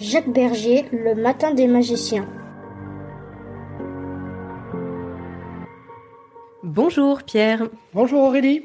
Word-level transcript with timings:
Jacques 0.00 0.32
Berger, 0.32 0.84
Le 0.92 1.16
Matin 1.16 1.52
des 1.52 1.66
magiciens. 1.66 2.28
Bonjour 6.62 7.24
Pierre. 7.24 7.68
Bonjour 7.94 8.22
Aurélie. 8.22 8.62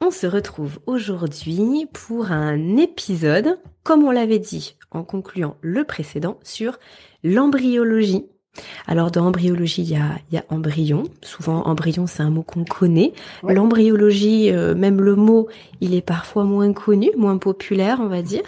On 0.00 0.12
se 0.12 0.28
retrouve 0.28 0.78
aujourd'hui 0.86 1.88
pour 1.92 2.30
un 2.30 2.76
épisode, 2.76 3.58
comme 3.82 4.04
on 4.04 4.12
l'avait 4.12 4.38
dit 4.38 4.76
en 4.92 5.02
concluant 5.02 5.56
le 5.60 5.82
précédent, 5.82 6.38
sur 6.44 6.78
l'embryologie. 7.24 8.24
Alors 8.86 9.10
dans 9.10 9.26
embryologie, 9.26 9.82
il 9.82 9.90
y 9.90 9.96
a, 9.96 10.20
y 10.30 10.36
a 10.36 10.44
embryon. 10.50 11.02
Souvent, 11.22 11.66
embryon, 11.66 12.06
c'est 12.06 12.22
un 12.22 12.30
mot 12.30 12.44
qu'on 12.44 12.64
connaît. 12.64 13.12
L'embryologie, 13.42 14.52
euh, 14.52 14.76
même 14.76 15.00
le 15.00 15.16
mot, 15.16 15.48
il 15.80 15.96
est 15.96 16.02
parfois 16.02 16.44
moins 16.44 16.72
connu, 16.72 17.10
moins 17.16 17.38
populaire, 17.38 17.98
on 18.00 18.06
va 18.06 18.22
dire. 18.22 18.44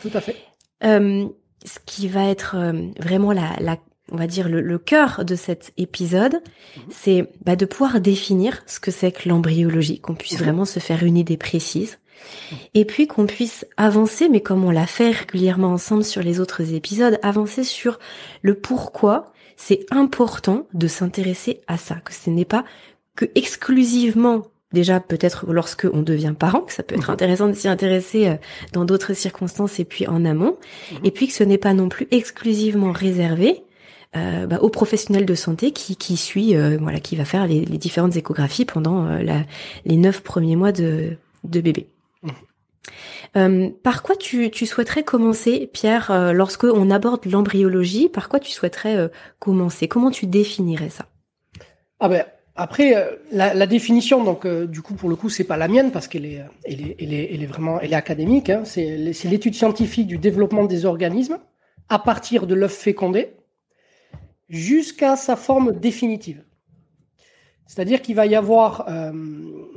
Tout 0.00 0.10
à 0.14 0.22
fait. 0.22 0.47
Euh, 0.84 1.28
ce 1.64 1.78
qui 1.84 2.06
va 2.06 2.28
être 2.28 2.56
vraiment 3.00 3.32
la, 3.32 3.56
la, 3.58 3.78
on 4.12 4.16
va 4.16 4.26
dire 4.26 4.48
le, 4.48 4.60
le 4.60 4.78
cœur 4.78 5.24
de 5.24 5.34
cet 5.34 5.72
épisode, 5.76 6.34
mhm. 6.34 6.82
c'est 6.90 7.32
bah, 7.44 7.56
de 7.56 7.66
pouvoir 7.66 8.00
définir 8.00 8.62
ce 8.66 8.80
que 8.80 8.90
c'est 8.90 9.12
que 9.12 9.28
l'embryologie, 9.28 10.00
qu'on 10.00 10.14
puisse 10.14 10.38
mhm. 10.38 10.44
vraiment 10.44 10.64
se 10.64 10.80
faire 10.80 11.02
une 11.02 11.16
idée 11.16 11.36
précise, 11.36 11.98
mhm. 12.50 12.58
et 12.74 12.84
puis 12.84 13.06
qu'on 13.06 13.26
puisse 13.26 13.66
avancer, 13.76 14.28
mais 14.28 14.40
comme 14.40 14.64
on 14.64 14.70
l'a 14.70 14.86
fait 14.86 15.10
régulièrement 15.10 15.72
ensemble 15.72 16.04
sur 16.04 16.22
les 16.22 16.40
autres 16.40 16.74
épisodes, 16.74 17.18
avancer 17.22 17.64
sur 17.64 17.98
le 18.42 18.54
pourquoi 18.54 19.32
c'est 19.56 19.86
important 19.90 20.66
de 20.72 20.86
s'intéresser 20.86 21.60
à 21.66 21.78
ça, 21.78 21.96
que 21.96 22.14
ce 22.14 22.30
n'est 22.30 22.44
pas 22.44 22.64
que 23.16 23.26
exclusivement 23.34 24.44
déjà 24.72 25.00
peut-être 25.00 25.46
lorsque 25.48 25.86
on 25.92 26.02
devient 26.02 26.34
parent, 26.38 26.60
que 26.60 26.72
ça 26.72 26.82
peut 26.82 26.94
être 26.94 27.08
mhm. 27.08 27.14
intéressant 27.14 27.48
de 27.48 27.54
s'y 27.54 27.68
intéresser 27.68 28.28
euh, 28.28 28.34
dans 28.72 28.84
d'autres 28.84 29.14
circonstances 29.14 29.80
et 29.80 29.84
puis 29.84 30.06
en 30.06 30.24
amont, 30.24 30.56
mhm. 30.92 30.98
et 31.04 31.10
puis 31.10 31.28
que 31.28 31.32
ce 31.32 31.44
n'est 31.44 31.58
pas 31.58 31.74
non 31.74 31.88
plus 31.88 32.06
exclusivement 32.10 32.92
réservé 32.92 33.62
euh, 34.16 34.46
bah, 34.46 34.58
aux 34.60 34.70
professionnels 34.70 35.26
de 35.26 35.34
santé 35.34 35.72
qui, 35.72 35.96
qui 35.96 36.16
suit, 36.16 36.56
euh, 36.56 36.78
voilà, 36.80 37.00
qui 37.00 37.16
va 37.16 37.24
faire 37.24 37.46
les, 37.46 37.60
différentes 37.64 38.16
échographies 38.16 38.64
pendant 38.64 39.04
la, 39.04 39.44
les 39.84 39.96
neuf 39.96 40.22
premiers 40.22 40.56
mois 40.56 40.72
de, 40.72 41.16
de 41.44 41.60
bébé. 41.60 41.88
Mhm. 43.34 43.72
par 43.82 44.02
quoi 44.02 44.16
tu, 44.16 44.50
tu, 44.50 44.66
souhaiterais 44.66 45.02
commencer, 45.02 45.68
Pierre, 45.72 46.32
lorsque 46.34 46.64
on 46.64 46.90
aborde 46.90 47.26
l'embryologie? 47.26 48.08
Par 48.08 48.28
quoi 48.28 48.40
tu 48.40 48.50
souhaiterais 48.50 49.10
commencer? 49.38 49.86
Comment 49.86 50.10
tu 50.10 50.26
définirais 50.26 50.88
ça? 50.88 51.06
Ah 52.00 52.08
ben, 52.08 52.24
après, 52.58 52.96
euh, 52.96 53.14
la, 53.30 53.66
définition, 53.68 54.24
donc 54.24 54.44
euh, 54.44 54.66
du 54.66 54.82
coup 54.82 54.94
pour 54.94 55.08
le 55.08 55.14
coup 55.14 55.30
c'est 55.30 55.44
pas 55.44 55.56
la 55.56 55.68
mienne 55.68 55.92
parce 55.92 56.08
qu'elle 56.08 56.26
est, 56.26 56.42
est, 56.64 56.96
elle 56.98 57.14
est, 57.14 57.32
elle 57.32 57.42
est 57.42 57.46
vraiment, 57.46 57.80
elle 57.80 57.92
est 57.92 57.96
académique. 57.96 58.50
Hein. 58.50 58.64
c'est 58.64 58.96
l'étude 59.24 59.54
scientifique 59.54 60.08
du 60.08 60.18
développement 60.18 60.64
des 60.64 60.84
organismes 60.84 61.38
à 61.88 62.00
partir 62.00 62.48
de 62.48 62.56
l'œuf 62.56 62.74
fécondé 62.74 63.30
jusqu'à 64.48 65.14
sa 65.14 65.36
forme 65.36 65.72
définitive. 65.78 66.42
C'est-à-dire 67.66 68.02
qu'il 68.02 68.16
va 68.16 68.26
y 68.26 68.34
avoir, 68.34 68.86
euh, 68.88 69.12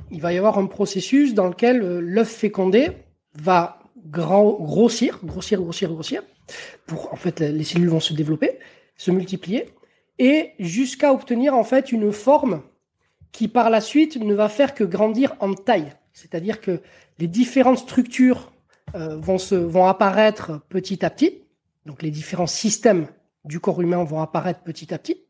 il 0.10 0.20
va 0.20 0.34
y 0.34 0.38
avoir 0.40 0.58
un 0.58 0.66
processus 0.66 1.36
dans 1.36 1.48
lequel 1.48 1.78
l'œuf 2.00 2.30
fécondé 2.30 2.88
va 3.36 3.78
grossir, 4.08 5.20
grossir, 5.24 5.62
grossir, 5.62 5.92
grossir. 5.92 6.24
Pour 6.88 7.14
en 7.14 7.16
fait, 7.16 7.42
les 7.42 7.64
cellules 7.64 7.90
vont 7.90 8.00
se 8.00 8.14
développer, 8.14 8.58
se 8.98 9.12
multiplier, 9.12 9.68
et 10.18 10.52
jusqu'à 10.58 11.14
obtenir 11.14 11.54
en 11.54 11.64
fait 11.64 11.92
une 11.92 12.12
forme 12.12 12.64
qui 13.32 13.48
par 13.48 13.70
la 13.70 13.82
suite 13.82 14.18
ne 14.18 14.34
va 14.34 14.50
faire 14.50 14.74
que 14.74 14.84
grandir 14.84 15.36
en 15.40 15.54
taille. 15.54 15.94
C'est-à-dire 16.14 16.62
que 16.62 16.82
les 17.20 17.28
différentes 17.28 17.78
structures 17.78 18.52
euh, 18.96 19.18
vont, 19.18 19.38
se, 19.38 19.56
vont 19.56 19.86
apparaître 19.86 20.62
petit 20.70 21.06
à 21.06 21.10
petit. 21.10 21.44
Donc 21.86 22.02
les 22.02 22.12
différents 22.12 22.48
systèmes 22.48 23.08
du 23.46 23.60
corps 23.60 23.82
humain 23.82 24.04
vont 24.04 24.22
apparaître 24.22 24.62
petit 24.62 24.94
à 24.94 24.98
petit. 24.98 25.24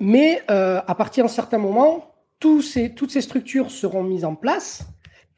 Mais 0.00 0.42
euh, 0.50 0.80
à 0.86 0.94
partir 0.94 1.24
d'un 1.24 1.28
certain 1.28 1.58
moment, 1.58 2.14
tous 2.40 2.62
ces, 2.62 2.94
toutes 2.94 3.10
ces 3.10 3.20
structures 3.20 3.70
seront 3.70 4.02
mises 4.02 4.24
en 4.24 4.34
place 4.34 4.84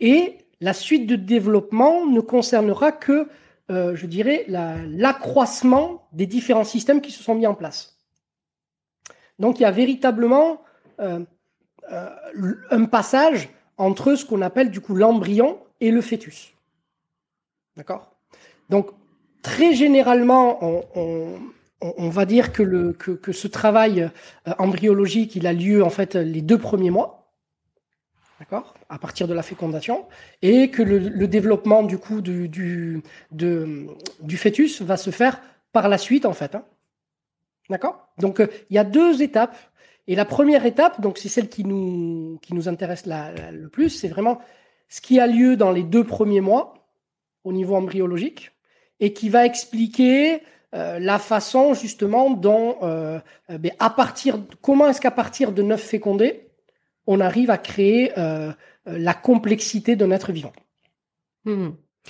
et 0.00 0.38
la 0.60 0.72
suite 0.72 1.06
de 1.06 1.16
développement 1.16 2.06
ne 2.06 2.20
concernera 2.20 2.92
que, 2.92 3.28
euh, 3.70 3.94
je 3.94 4.06
dirais, 4.06 4.44
l'accroissement 4.48 6.08
des 6.12 6.26
différents 6.26 6.64
systèmes 6.64 7.00
qui 7.00 7.12
se 7.12 7.22
sont 7.22 7.34
mis 7.34 7.46
en 7.46 7.54
place. 7.54 7.98
Donc 9.38 9.60
il 9.60 9.62
y 9.62 9.66
a 9.66 9.70
véritablement 9.70 10.62
euh, 11.00 11.20
un 11.90 12.84
passage 12.86 13.48
entre 13.78 14.14
ce 14.14 14.24
qu'on 14.24 14.42
appelle 14.42 14.70
du 14.70 14.80
coup 14.80 14.94
l'embryon 14.94 15.58
et 15.80 15.90
le 15.90 16.00
fœtus. 16.00 16.52
D'accord? 17.76 18.10
Donc, 18.70 18.90
très 19.42 19.74
généralement, 19.74 20.58
on, 21.80 22.08
va 22.08 22.24
dire 22.24 22.52
que, 22.52 22.96
ce 23.32 23.48
travail 23.48 24.10
euh, 24.48 24.52
embryologique, 24.58 25.36
il 25.36 25.46
a 25.46 25.52
lieu 25.52 25.84
en 25.84 25.90
fait 25.90 26.14
les 26.14 26.42
deux 26.42 26.58
premiers 26.58 26.90
mois, 26.90 27.32
d'accord, 28.40 28.74
à 28.88 28.98
partir 28.98 29.28
de 29.28 29.34
la 29.34 29.42
fécondation, 29.42 30.06
et 30.42 30.70
que 30.70 30.82
le, 30.82 31.28
développement 31.28 31.82
du 31.82 31.98
coup 31.98 32.22
du, 32.22 33.02
fœtus 34.36 34.82
va 34.82 34.96
se 34.96 35.10
faire 35.10 35.40
par 35.72 35.88
la 35.88 35.98
suite 35.98 36.26
en 36.26 36.32
fait. 36.32 36.54
Hein. 36.54 36.64
D'accord? 37.68 38.08
Donc, 38.18 38.40
euh, 38.40 38.46
il 38.70 38.76
y 38.76 38.78
a 38.78 38.84
deux 38.84 39.22
étapes. 39.22 39.56
Et 40.08 40.14
la 40.14 40.24
première 40.24 40.66
étape, 40.66 41.00
donc 41.00 41.18
c'est 41.18 41.28
celle 41.28 41.48
qui 41.48 41.64
nous, 41.64 42.38
qui 42.42 42.54
nous 42.54 42.68
intéresse 42.68 43.06
le 43.06 43.66
plus, 43.68 43.90
c'est 43.90 44.08
vraiment 44.08 44.38
ce 44.88 45.00
qui 45.00 45.18
a 45.18 45.26
lieu 45.26 45.56
dans 45.56 45.72
les 45.72 45.82
deux 45.82 46.04
premiers 46.04 46.40
mois 46.40 46.74
au 47.44 47.52
niveau 47.52 47.74
embryologique 47.74 48.52
et 49.00 49.12
qui 49.12 49.28
va 49.28 49.44
expliquer 49.44 50.42
euh, 50.74 50.98
la 51.00 51.18
façon 51.18 51.74
justement 51.74 52.30
dont, 52.30 52.76
euh, 52.82 53.18
ben, 53.48 53.72
à 53.78 53.90
partir, 53.90 54.38
comment 54.62 54.88
est-ce 54.88 55.00
qu'à 55.00 55.10
partir 55.10 55.52
de 55.52 55.62
neuf 55.62 55.82
fécondés, 55.82 56.50
on 57.06 57.20
arrive 57.20 57.50
à 57.50 57.58
créer 57.58 58.12
la 58.84 59.14
complexité 59.14 59.94
d'un 59.94 60.10
être 60.10 60.32
vivant. 60.32 60.52
Mmh. 61.44 61.68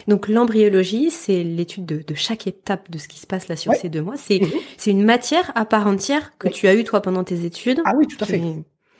Donc 0.09 0.29
l'embryologie, 0.29 1.11
c'est 1.11 1.43
l'étude 1.43 1.87
de, 1.87 2.15
chaque 2.15 2.47
étape 2.47 2.91
de 2.91 2.99
ce 2.99 3.09
qui 3.09 3.19
se 3.19 3.27
passe 3.27 3.49
là 3.49 3.57
sur 3.57 3.75
ces 3.75 3.89
deux 3.89 4.03
mois. 4.03 4.17
C'est 4.17 4.41
c'est 4.77 4.91
une 4.91 5.05
matière 5.05 5.53
à 5.55 5.65
part 5.65 5.87
entière 5.87 6.33
que 6.39 6.49
tu 6.49 6.69
as 6.69 6.75
eue 6.75 6.85
toi 6.85 7.01
pendant 7.01 7.25
tes 7.25 7.45
études. 7.45 7.81
Ah 7.85 7.93
oui, 7.97 8.07
tout 8.07 8.23
à 8.23 8.27
fait. 8.27 8.41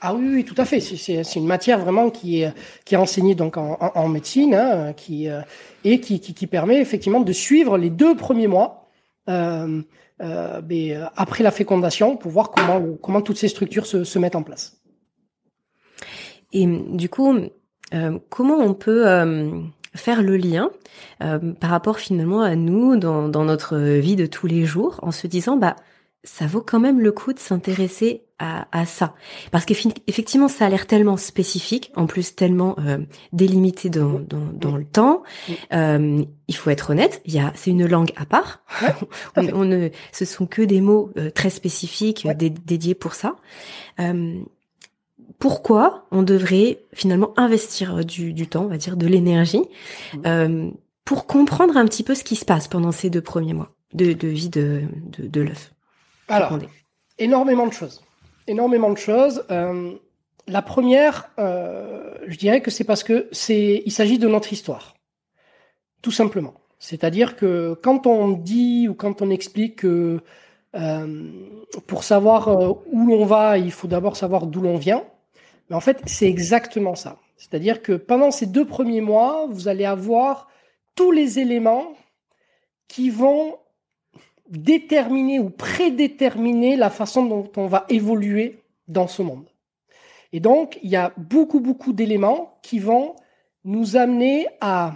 Ah 0.01 0.13
oui, 0.13 0.27
oui, 0.31 0.45
tout 0.45 0.55
à 0.57 0.65
fait. 0.65 0.79
C'est 0.79 1.35
une 1.35 1.47
matière 1.47 1.79
vraiment 1.79 2.09
qui 2.09 2.41
est 2.41 2.53
qui 2.85 2.95
est 2.95 2.97
enseignée 2.97 3.35
donc 3.35 3.57
en, 3.57 3.77
en, 3.79 4.07
médecine, 4.09 4.53
hein, 4.53 4.93
qui 4.93 5.29
euh, 5.29 5.41
et 5.83 5.99
qui, 5.99 6.19
qui, 6.19 6.33
qui 6.33 6.47
permet 6.47 6.81
effectivement 6.81 7.21
de 7.21 7.31
suivre 7.31 7.77
les 7.77 7.89
deux 7.89 8.15
premiers 8.15 8.47
mois 8.47 8.87
euh, 9.29 9.81
euh, 10.21 11.05
après 11.15 11.43
la 11.43 11.51
fécondation 11.51 12.17
pour 12.17 12.31
voir 12.31 12.51
comment 12.51 12.81
comment 13.01 13.21
toutes 13.21 13.37
ces 13.37 13.47
structures 13.47 13.85
se, 13.85 14.03
se 14.03 14.19
mettent 14.19 14.35
en 14.35 14.43
place. 14.43 14.81
Et 16.53 16.65
du 16.65 17.09
coup, 17.09 17.35
euh, 17.93 18.19
comment 18.29 18.57
on 18.57 18.73
peut 18.73 19.05
faire 19.97 20.21
le 20.21 20.37
lien 20.37 20.69
euh, 21.23 21.53
par 21.53 21.69
rapport 21.69 21.99
finalement 21.99 22.41
à 22.41 22.55
nous 22.55 22.95
dans, 22.95 23.27
dans, 23.27 23.45
notre 23.45 23.77
vie 23.77 24.15
de 24.15 24.25
tous 24.25 24.47
les 24.47 24.65
jours 24.65 24.99
en 25.01 25.11
se 25.11 25.27
disant 25.27 25.57
bah 25.57 25.75
ça 26.23 26.45
vaut 26.45 26.61
quand 26.61 26.79
même 26.79 26.99
le 26.99 27.11
coup 27.11 27.33
de 27.33 27.39
s'intéresser 27.39 28.23
à, 28.39 28.67
à, 28.77 28.85
ça. 28.85 29.15
Parce 29.51 29.65
qu'effectivement 29.65 30.47
ça 30.47 30.65
a 30.65 30.69
l'air 30.69 30.85
tellement 30.85 31.17
spécifique 31.17 31.91
en 31.95 32.05
plus 32.05 32.35
tellement 32.35 32.75
euh, 32.79 32.99
délimité 33.33 33.89
dans, 33.89 34.19
dans, 34.19 34.51
dans, 34.53 34.77
le 34.77 34.85
temps 34.85 35.23
euh, 35.73 36.23
il 36.47 36.55
faut 36.55 36.69
être 36.69 36.91
honnête 36.91 37.21
il 37.25 37.33
y 37.33 37.39
a 37.39 37.51
c'est 37.55 37.71
une 37.71 37.87
langue 37.87 38.11
à 38.15 38.25
part. 38.25 38.61
On, 39.37 39.47
on, 39.53 39.65
ne 39.65 39.89
ce 40.11 40.25
sont 40.25 40.45
que 40.45 40.61
des 40.61 40.81
mots 40.81 41.11
euh, 41.17 41.31
très 41.31 41.49
spécifiques 41.49 42.27
dédiés 42.37 42.95
pour 42.95 43.15
ça 43.15 43.35
pourquoi 45.39 46.05
on 46.11 46.23
devrait 46.23 46.79
finalement 46.93 47.33
investir 47.37 48.03
du, 48.05 48.47
temps, 48.47 48.63
on 48.63 48.67
va 48.67 48.77
dire, 48.77 48.97
de 48.97 49.07
l'énergie, 49.07 49.61
mmh. 50.13 50.21
euh, 50.25 50.71
pour 51.05 51.27
comprendre 51.27 51.77
un 51.77 51.85
petit 51.85 52.03
peu 52.03 52.15
ce 52.15 52.23
qui 52.23 52.35
se 52.35 52.45
passe 52.45 52.67
pendant 52.67 52.91
ces 52.91 53.09
deux 53.09 53.21
premiers 53.21 53.53
mois 53.53 53.71
de, 53.93 54.27
vie 54.27 54.49
de, 54.49 54.83
de, 55.17 55.41
l'œuf. 55.41 55.73
Alors, 56.27 56.59
énormément 57.17 57.67
de 57.67 57.73
choses. 57.73 58.01
Énormément 58.47 58.91
de 58.91 58.97
choses. 58.97 59.43
Euh, 59.51 59.93
la 60.47 60.61
première, 60.61 61.29
euh, 61.39 62.13
je 62.27 62.37
dirais 62.37 62.61
que 62.61 62.71
c'est 62.71 62.83
parce 62.83 63.03
que 63.03 63.27
c'est, 63.31 63.83
il 63.85 63.91
s'agit 63.91 64.17
de 64.17 64.27
notre 64.27 64.51
histoire, 64.51 64.95
tout 66.01 66.11
simplement. 66.11 66.55
C'est-à-dire 66.79 67.35
que 67.35 67.77
quand 67.81 68.07
on 68.07 68.29
dit 68.29 68.87
ou 68.87 68.93
quand 68.93 69.21
on 69.21 69.29
explique 69.29 69.77
que 69.77 70.19
pour 71.87 72.03
savoir 72.03 72.49
où 72.91 73.07
l'on 73.07 73.25
va, 73.25 73.57
il 73.57 73.71
faut 73.71 73.87
d'abord 73.87 74.15
savoir 74.15 74.45
d'où 74.45 74.61
l'on 74.61 74.77
vient. 74.77 75.03
Mais 75.69 75.75
en 75.75 75.81
fait, 75.81 76.01
c'est 76.05 76.27
exactement 76.27 76.95
ça. 76.95 77.19
C'est-à-dire 77.37 77.81
que 77.81 77.93
pendant 77.93 78.31
ces 78.31 78.45
deux 78.45 78.65
premiers 78.65 79.01
mois, 79.01 79.47
vous 79.49 79.67
allez 79.67 79.85
avoir 79.85 80.47
tous 80.95 81.11
les 81.11 81.39
éléments 81.39 81.93
qui 82.87 83.09
vont 83.09 83.57
déterminer 84.49 85.39
ou 85.39 85.49
prédéterminer 85.49 86.75
la 86.77 86.89
façon 86.89 87.25
dont 87.25 87.51
on 87.57 87.67
va 87.67 87.85
évoluer 87.89 88.63
dans 88.87 89.07
ce 89.07 89.21
monde. 89.21 89.47
Et 90.31 90.39
donc, 90.39 90.79
il 90.83 90.89
y 90.89 90.95
a 90.95 91.13
beaucoup, 91.17 91.59
beaucoup 91.59 91.93
d'éléments 91.93 92.59
qui 92.61 92.79
vont 92.79 93.15
nous 93.63 93.97
amener 93.97 94.47
à, 94.61 94.95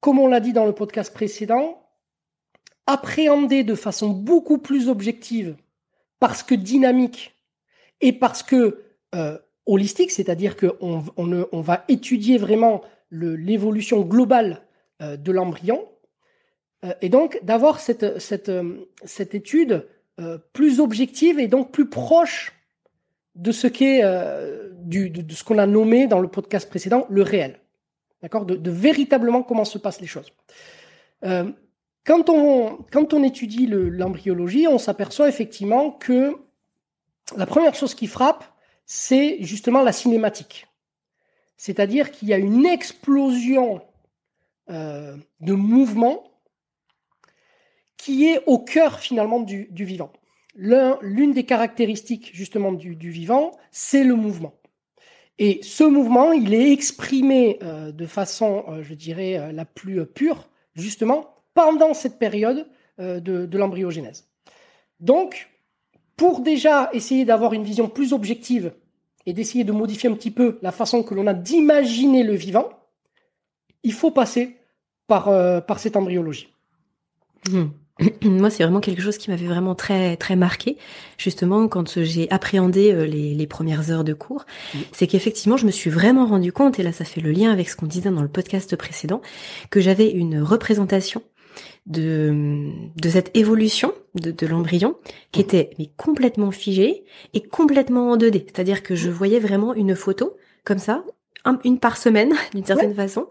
comme 0.00 0.18
on 0.18 0.26
l'a 0.26 0.40
dit 0.40 0.52
dans 0.52 0.66
le 0.66 0.74
podcast 0.74 1.12
précédent, 1.12 1.82
appréhender 2.86 3.64
de 3.64 3.74
façon 3.74 4.10
beaucoup 4.10 4.58
plus 4.58 4.88
objective, 4.88 5.56
parce 6.18 6.42
que 6.42 6.54
dynamique, 6.54 7.34
et 8.00 8.12
parce 8.12 8.42
que 8.42 8.83
euh, 9.14 9.38
holistique, 9.66 10.10
c'est-à-dire 10.10 10.56
qu'on 10.58 11.02
on, 11.16 11.60
va 11.62 11.84
étudier 11.88 12.36
vraiment 12.36 12.82
l'évolution 13.10 14.02
globale 14.02 14.60
euh, 15.00 15.16
de 15.16 15.32
l'embryon, 15.32 15.88
euh, 16.84 16.92
et 17.00 17.08
donc 17.08 17.40
d'avoir 17.42 17.80
cette, 17.80 18.04
étude 19.32 19.86
plus 20.52 20.80
objective 20.80 21.40
et 21.40 21.48
donc 21.48 21.72
plus 21.72 21.88
proche 21.88 22.52
de 23.36 23.52
ce 23.52 23.66
qu'est 23.66 24.02
de, 24.02 25.34
ce 25.34 25.44
qu'on 25.44 25.56
a 25.56 25.66
nommé 25.66 26.06
dans 26.06 26.20
le 26.20 26.28
podcast 26.28 26.68
précédent 26.68 27.06
le 27.08 27.22
réel, 27.22 27.58
d'accord, 28.20 28.44
de, 28.44 28.70
véritablement 28.70 29.42
comment 29.42 29.64
se 29.64 29.78
passent 29.78 30.02
les 30.02 30.06
choses. 30.06 30.30
quand 32.04 32.28
on 32.28 33.22
étudie 33.22 33.66
l'embryologie, 33.66 34.68
on 34.68 34.78
s'aperçoit 34.78 35.30
effectivement 35.30 35.90
que 35.90 36.36
la 37.34 37.46
première 37.46 37.74
chose 37.74 37.94
qui 37.94 38.06
frappe, 38.06 38.44
c'est 38.86 39.38
justement 39.40 39.82
la 39.82 39.92
cinématique. 39.92 40.66
C'est-à-dire 41.56 42.10
qu'il 42.10 42.28
y 42.28 42.34
a 42.34 42.38
une 42.38 42.66
explosion 42.66 43.80
euh, 44.70 45.16
de 45.40 45.54
mouvement 45.54 46.24
qui 47.96 48.26
est 48.26 48.42
au 48.46 48.58
cœur 48.58 49.00
finalement 49.00 49.40
du, 49.40 49.68
vivant. 49.72 50.12
L'une 50.56 51.32
des 51.32 51.44
caractéristiques 51.44 52.30
justement 52.34 52.72
du, 52.72 53.10
vivant, 53.10 53.52
c'est 53.70 54.04
le 54.04 54.14
mouvement. 54.14 54.54
Et 55.38 55.60
ce 55.62 55.84
mouvement, 55.84 56.32
il 56.32 56.54
est 56.54 56.70
exprimé 56.70 57.58
euh, 57.62 57.92
de 57.92 58.06
façon, 58.06 58.64
euh, 58.68 58.82
je 58.82 58.94
dirais, 58.94 59.52
la 59.52 59.64
plus 59.64 60.04
pure, 60.06 60.48
justement, 60.74 61.34
pendant 61.54 61.94
cette 61.94 62.18
période 62.18 62.68
de, 62.98 63.20
de 63.20 63.58
l'embryogénèse. 63.58 64.28
Donc, 65.00 65.53
pour 66.16 66.40
déjà 66.40 66.90
essayer 66.92 67.24
d'avoir 67.24 67.52
une 67.52 67.64
vision 67.64 67.88
plus 67.88 68.12
objective 68.12 68.72
et 69.26 69.32
d'essayer 69.32 69.64
de 69.64 69.72
modifier 69.72 70.08
un 70.08 70.14
petit 70.14 70.30
peu 70.30 70.58
la 70.62 70.72
façon 70.72 71.02
que 71.02 71.14
l'on 71.14 71.26
a 71.26 71.34
d'imaginer 71.34 72.22
le 72.22 72.34
vivant, 72.34 72.68
il 73.82 73.92
faut 73.92 74.10
passer 74.10 74.56
par, 75.06 75.28
euh, 75.28 75.60
par 75.60 75.78
cette 75.78 75.96
embryologie. 75.96 76.48
Hmm. 77.50 77.66
Moi, 78.24 78.50
c'est 78.50 78.64
vraiment 78.64 78.80
quelque 78.80 79.02
chose 79.02 79.18
qui 79.18 79.30
m'avait 79.30 79.46
vraiment 79.46 79.74
très 79.74 80.16
très 80.16 80.34
marqué, 80.34 80.76
justement 81.16 81.68
quand 81.68 82.02
j'ai 82.02 82.28
appréhendé 82.30 82.92
euh, 82.92 83.06
les, 83.06 83.34
les, 83.34 83.46
premières 83.46 83.90
heures 83.90 84.02
de 84.02 84.14
cours. 84.14 84.46
C'est 84.92 85.06
qu'effectivement, 85.06 85.56
je 85.56 85.66
me 85.66 85.70
suis 85.70 85.90
vraiment 85.90 86.26
rendu 86.26 86.52
compte, 86.52 86.80
et 86.80 86.82
là, 86.82 86.92
ça 86.92 87.04
fait 87.04 87.20
le 87.20 87.30
lien 87.30 87.52
avec 87.52 87.68
ce 87.68 87.76
qu'on 87.76 87.86
disait 87.86 88.10
dans 88.10 88.22
le 88.22 88.28
podcast 88.28 88.74
précédent, 88.76 89.22
que 89.70 89.80
j'avais 89.80 90.10
une 90.10 90.42
représentation 90.42 91.22
de, 91.86 92.70
de 92.96 93.08
cette 93.08 93.36
évolution 93.36 93.92
de, 94.14 94.30
de 94.30 94.46
l'embryon 94.46 94.96
qui 95.32 95.40
était 95.40 95.70
mais 95.78 95.90
complètement 95.96 96.50
figée 96.50 97.04
et 97.34 97.42
complètement 97.42 98.10
en 98.10 98.16
2D. 98.16 98.44
C'est-à-dire 98.46 98.82
que 98.82 98.94
je 98.94 99.10
voyais 99.10 99.38
vraiment 99.38 99.74
une 99.74 99.94
photo 99.94 100.36
comme 100.64 100.78
ça, 100.78 101.04
une 101.64 101.78
par 101.78 101.96
semaine 101.96 102.32
d'une 102.54 102.64
certaine 102.64 102.94
façon. 102.94 103.28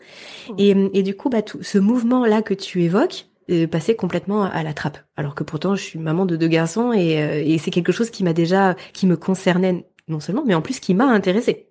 Et, 0.57 0.75
et, 0.93 1.03
du 1.03 1.15
coup, 1.15 1.29
bah, 1.29 1.41
tout 1.41 1.63
ce 1.63 1.77
mouvement-là 1.79 2.41
que 2.41 2.53
tu 2.53 2.83
évoques, 2.83 3.25
euh, 3.49 3.67
passait 3.67 3.95
complètement 3.95 4.43
à 4.43 4.63
la 4.63 4.73
trappe. 4.73 4.99
Alors 5.17 5.35
que 5.35 5.43
pourtant, 5.43 5.75
je 5.75 5.83
suis 5.83 5.99
maman 5.99 6.25
de 6.25 6.37
deux 6.37 6.47
garçons 6.47 6.93
et, 6.93 7.21
euh, 7.21 7.43
et 7.43 7.57
c'est 7.57 7.71
quelque 7.71 7.91
chose 7.91 8.09
qui 8.09 8.23
m'a 8.23 8.31
déjà, 8.31 8.75
qui 8.93 9.05
me 9.05 9.17
concernait 9.17 9.85
non 10.07 10.21
seulement, 10.21 10.43
mais 10.45 10.53
en 10.53 10.61
plus 10.61 10.79
qui 10.79 10.93
m'a 10.93 11.07
intéressé. 11.07 11.67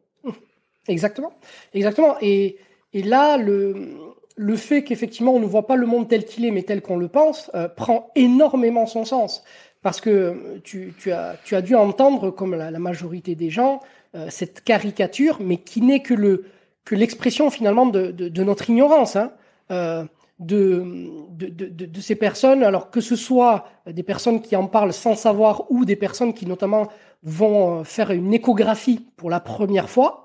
Exactement, 0.88 1.32
exactement. 1.72 2.16
Et, 2.20 2.58
et 2.92 3.02
là, 3.02 3.38
le, 3.38 3.94
le 4.36 4.56
fait 4.56 4.84
qu'effectivement 4.84 5.34
on 5.34 5.40
ne 5.40 5.46
voit 5.46 5.66
pas 5.66 5.76
le 5.76 5.86
monde 5.86 6.08
tel 6.08 6.24
qu'il 6.24 6.44
est, 6.44 6.50
mais 6.50 6.62
tel 6.62 6.82
qu'on 6.82 6.96
le 6.96 7.08
pense, 7.08 7.50
euh, 7.54 7.68
prend 7.68 8.10
énormément 8.14 8.86
son 8.86 9.04
sens. 9.04 9.44
Parce 9.82 10.00
que 10.00 10.60
tu, 10.62 10.94
as, 11.10 11.36
tu 11.44 11.56
as 11.56 11.62
dû 11.62 11.74
entendre, 11.74 12.30
comme 12.30 12.54
la, 12.54 12.70
majorité 12.78 13.34
des 13.34 13.50
gens, 13.50 13.80
euh, 14.14 14.26
cette 14.30 14.62
caricature, 14.62 15.38
mais 15.40 15.56
qui 15.56 15.80
n'est 15.80 16.02
que 16.02 16.14
le 16.14 16.44
que 16.84 16.96
l'expression 16.96 17.48
finalement 17.50 17.86
de, 17.86 18.10
de, 18.10 18.42
notre 18.42 18.68
ignorance, 18.68 19.14
hein, 19.14 19.32
euh, 19.70 20.04
de, 20.40 20.84
de, 21.30 21.46
de, 21.68 22.00
ces 22.00 22.16
personnes, 22.16 22.64
alors 22.64 22.90
que 22.90 23.00
ce 23.00 23.14
soit 23.14 23.68
des 23.86 24.02
personnes 24.02 24.42
qui 24.42 24.56
en 24.56 24.66
parlent 24.66 24.92
sans 24.92 25.14
savoir 25.14 25.70
ou 25.70 25.84
des 25.84 25.94
personnes 25.94 26.34
qui 26.34 26.44
notamment 26.44 26.88
vont 27.22 27.84
faire 27.84 28.10
une 28.10 28.34
échographie 28.34 29.06
pour 29.16 29.30
la 29.30 29.38
première 29.38 29.88
fois, 29.88 30.21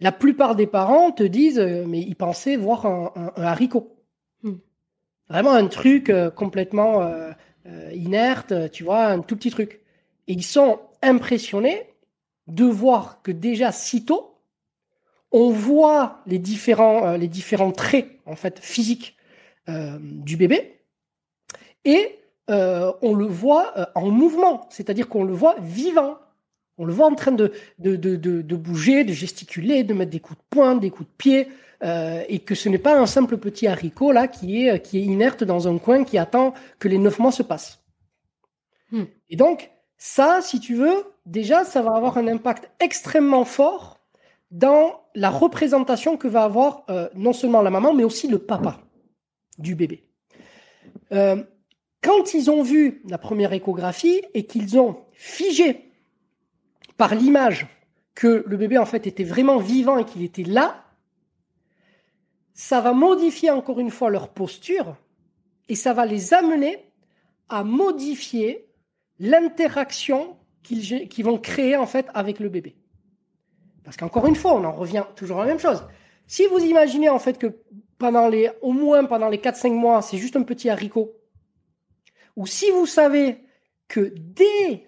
la 0.00 0.12
plupart 0.12 0.56
des 0.56 0.66
parents 0.66 1.10
te 1.10 1.22
disent, 1.22 1.58
euh, 1.58 1.84
mais 1.86 2.00
ils 2.00 2.16
pensaient 2.16 2.56
voir 2.56 2.86
un, 2.86 3.32
haricot. 3.36 3.96
Hmm. 4.42 4.56
Vraiment 5.28 5.52
un 5.52 5.66
truc 5.68 6.10
euh, 6.10 6.30
complètement 6.30 7.02
euh, 7.02 7.32
inerte, 7.94 8.70
tu 8.70 8.84
vois, 8.84 9.06
un 9.06 9.20
tout 9.20 9.36
petit 9.36 9.50
truc. 9.50 9.80
Et 10.28 10.32
ils 10.34 10.44
sont 10.44 10.80
impressionnés 11.02 11.94
de 12.46 12.64
voir 12.64 13.22
que 13.22 13.32
déjà 13.32 13.72
si 13.72 14.04
tôt, 14.04 14.38
on 15.32 15.50
voit 15.50 16.20
les 16.26 16.38
différents, 16.38 17.16
les 17.16 17.28
différents 17.28 17.72
traits 17.72 18.08
en 18.26 18.36
fait 18.36 18.60
physiques 18.60 19.16
du 19.66 20.36
bébé 20.36 20.76
et 21.84 22.18
euh, 22.50 22.92
on 23.02 23.14
le 23.14 23.26
voit 23.26 23.90
en 23.94 24.10
mouvement, 24.10 24.66
c'est-à-dire 24.70 25.08
qu'on 25.08 25.24
le 25.24 25.32
voit 25.32 25.56
vivant. 25.60 26.18
On 26.78 26.84
le 26.84 26.92
voit 26.92 27.06
en 27.06 27.14
train 27.14 27.32
de, 27.32 27.52
de, 27.78 27.96
de, 27.96 28.16
de, 28.16 28.56
bouger, 28.56 29.04
de 29.04 29.12
gesticuler, 29.12 29.82
de 29.82 29.94
mettre 29.94 30.10
des 30.10 30.20
coups 30.20 30.38
de 30.38 30.44
poing, 30.50 30.76
des 30.76 30.90
coups 30.90 31.08
de 31.08 31.14
pied, 31.16 31.48
euh, 31.82 32.22
et 32.28 32.40
que 32.40 32.54
ce 32.54 32.68
n'est 32.68 32.78
pas 32.78 32.98
un 32.98 33.06
simple 33.06 33.36
petit 33.38 33.66
haricot 33.66 34.12
là 34.12 34.28
qui 34.28 34.66
est, 34.66 34.80
qui 34.80 34.98
est 34.98 35.02
inerte 35.02 35.44
dans 35.44 35.68
un 35.68 35.78
coin 35.78 36.04
qui 36.04 36.18
attend 36.18 36.54
que 36.78 36.88
les 36.88 36.98
neuf 36.98 37.18
mois 37.18 37.32
se 37.32 37.42
passent. 37.42 37.82
Hmm. 38.90 39.04
Et 39.30 39.36
donc, 39.36 39.70
ça, 39.98 40.40
si 40.42 40.60
tu 40.60 40.74
veux, 40.74 41.04
déjà, 41.24 41.64
ça 41.64 41.82
va 41.82 41.94
avoir 41.94 42.18
un 42.18 42.28
impact 42.28 42.70
extrêmement 42.80 43.44
fort 43.44 43.98
dans 44.50 45.00
la 45.14 45.30
représentation 45.30 46.16
que 46.16 46.28
va 46.28 46.44
avoir 46.44 46.84
euh, 46.88 47.08
non 47.14 47.32
seulement 47.32 47.62
la 47.62 47.70
maman, 47.70 47.92
mais 47.94 48.04
aussi 48.04 48.28
le 48.28 48.38
papa 48.38 48.80
du 49.58 49.74
bébé. 49.74 50.04
Euh, 51.12 51.42
quand 52.02 52.34
ils 52.34 52.50
ont 52.50 52.62
vu 52.62 53.02
la 53.08 53.18
première 53.18 53.52
échographie 53.52 54.22
et 54.34 54.46
qu'ils 54.46 54.78
ont 54.78 54.98
figé 55.12 55.85
par 56.96 57.14
l'image 57.14 57.66
que 58.14 58.44
le 58.46 58.56
bébé 58.56 58.78
en 58.78 58.86
fait 58.86 59.06
était 59.06 59.24
vraiment 59.24 59.58
vivant 59.58 59.98
et 59.98 60.04
qu'il 60.04 60.22
était 60.22 60.44
là, 60.44 60.84
ça 62.54 62.80
va 62.80 62.92
modifier 62.92 63.50
encore 63.50 63.80
une 63.80 63.90
fois 63.90 64.10
leur 64.10 64.30
posture 64.30 64.96
et 65.68 65.74
ça 65.74 65.92
va 65.92 66.06
les 66.06 66.32
amener 66.32 66.90
à 67.48 67.64
modifier 67.64 68.66
l'interaction 69.18 70.36
qu'ils 70.62 71.24
vont 71.24 71.38
créer 71.38 71.76
en 71.76 71.86
fait 71.86 72.06
avec 72.14 72.40
le 72.40 72.48
bébé. 72.48 72.76
Parce 73.84 73.96
qu'encore 73.96 74.26
une 74.26 74.34
fois, 74.34 74.54
on 74.54 74.64
en 74.64 74.72
revient 74.72 75.04
toujours 75.14 75.38
à 75.38 75.40
la 75.42 75.48
même 75.48 75.60
chose. 75.60 75.86
Si 76.26 76.46
vous 76.46 76.58
imaginez 76.58 77.08
en 77.08 77.20
fait 77.20 77.38
que 77.38 77.62
pendant 77.98 78.28
les, 78.28 78.50
au 78.62 78.72
moins 78.72 79.04
pendant 79.04 79.28
les 79.28 79.38
4-5 79.38 79.72
mois, 79.72 80.02
c'est 80.02 80.18
juste 80.18 80.36
un 80.36 80.42
petit 80.42 80.68
haricot, 80.68 81.14
ou 82.34 82.46
si 82.46 82.70
vous 82.70 82.86
savez 82.86 83.44
que 83.88 84.12
dès 84.16 84.86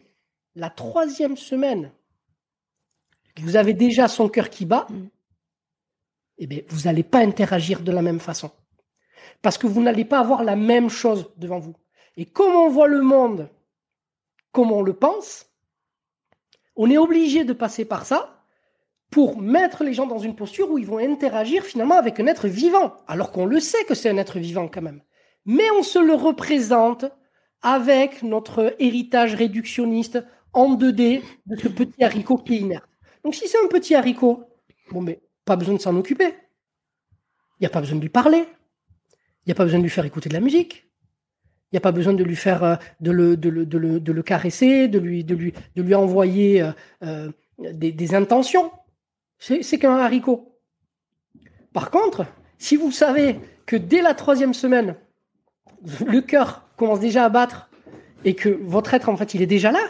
la 0.54 0.70
troisième 0.70 1.36
semaine, 1.36 1.92
vous 3.40 3.56
avez 3.56 3.74
déjà 3.74 4.08
son 4.08 4.28
cœur 4.28 4.50
qui 4.50 4.64
bat, 4.64 4.86
mm. 4.90 5.08
eh 6.38 6.46
bien, 6.46 6.60
vous 6.68 6.82
n'allez 6.82 7.02
pas 7.02 7.18
interagir 7.18 7.80
de 7.82 7.92
la 7.92 8.02
même 8.02 8.20
façon. 8.20 8.50
Parce 9.42 9.58
que 9.58 9.66
vous 9.66 9.82
n'allez 9.82 10.04
pas 10.04 10.20
avoir 10.20 10.42
la 10.44 10.56
même 10.56 10.88
chose 10.88 11.30
devant 11.36 11.58
vous. 11.58 11.74
Et 12.16 12.24
comme 12.24 12.54
on 12.54 12.68
voit 12.68 12.88
le 12.88 13.02
monde 13.02 13.48
comme 14.52 14.72
on 14.72 14.82
le 14.82 14.92
pense, 14.92 15.46
on 16.76 16.90
est 16.90 16.98
obligé 16.98 17.44
de 17.44 17.52
passer 17.52 17.84
par 17.84 18.06
ça 18.06 18.44
pour 19.10 19.40
mettre 19.40 19.84
les 19.84 19.94
gens 19.94 20.06
dans 20.06 20.18
une 20.18 20.36
posture 20.36 20.70
où 20.70 20.78
ils 20.78 20.86
vont 20.86 20.98
interagir 20.98 21.64
finalement 21.64 21.96
avec 21.96 22.20
un 22.20 22.26
être 22.26 22.48
vivant, 22.48 22.94
alors 23.06 23.32
qu'on 23.32 23.46
le 23.46 23.60
sait 23.60 23.84
que 23.84 23.94
c'est 23.94 24.10
un 24.10 24.16
être 24.16 24.38
vivant 24.38 24.68
quand 24.68 24.82
même. 24.82 25.02
Mais 25.46 25.70
on 25.78 25.82
se 25.82 25.98
le 25.98 26.14
représente 26.14 27.04
avec 27.62 28.22
notre 28.22 28.74
héritage 28.78 29.34
réductionniste 29.34 30.24
en 30.52 30.76
2D 30.76 31.22
de 31.46 31.56
ce 31.56 31.68
petit 31.68 32.04
haricot 32.04 32.38
qui 32.38 32.54
est 32.54 32.58
inerte. 32.58 32.87
Donc 33.28 33.34
si 33.34 33.46
c'est 33.46 33.62
un 33.62 33.68
petit 33.68 33.94
haricot, 33.94 34.42
bon 34.90 35.02
mais 35.02 35.20
pas 35.44 35.56
besoin 35.56 35.74
de 35.74 35.80
s'en 35.82 35.94
occuper. 35.96 36.28
Il 36.28 37.60
n'y 37.60 37.66
a 37.66 37.68
pas 37.68 37.80
besoin 37.80 37.96
de 37.96 38.00
lui 38.00 38.08
parler. 38.08 38.38
Il 38.38 39.48
n'y 39.48 39.52
a 39.52 39.54
pas 39.54 39.64
besoin 39.64 39.80
de 39.80 39.82
lui 39.82 39.90
faire 39.90 40.06
écouter 40.06 40.30
de 40.30 40.34
la 40.34 40.40
musique. 40.40 40.88
Il 41.64 41.74
n'y 41.74 41.76
a 41.76 41.82
pas 41.82 41.92
besoin 41.92 42.14
de 42.14 42.24
lui 42.24 42.36
faire 42.36 42.64
euh, 42.64 42.76
de 43.00 43.10
le, 43.10 44.22
caresser, 44.22 44.88
de 44.88 44.98
lui, 44.98 45.94
envoyer 45.94 46.62
euh, 46.62 46.72
euh, 47.02 47.30
des, 47.58 48.14
intentions. 48.14 48.72
C'est 49.38 49.78
qu'un 49.78 49.98
haricot. 49.98 50.58
Par 51.74 51.90
contre, 51.90 52.24
si 52.56 52.76
vous 52.76 52.92
savez 52.92 53.38
que 53.66 53.76
dès 53.76 54.00
la 54.00 54.14
troisième 54.14 54.54
semaine, 54.54 54.96
le 56.06 56.22
cœur 56.22 56.66
commence 56.78 57.00
déjà 57.00 57.26
à 57.26 57.28
battre 57.28 57.68
et 58.24 58.34
que 58.34 58.48
votre 58.48 58.94
être, 58.94 59.10
en 59.10 59.18
fait, 59.18 59.34
il 59.34 59.42
est 59.42 59.46
déjà 59.46 59.70
là, 59.70 59.86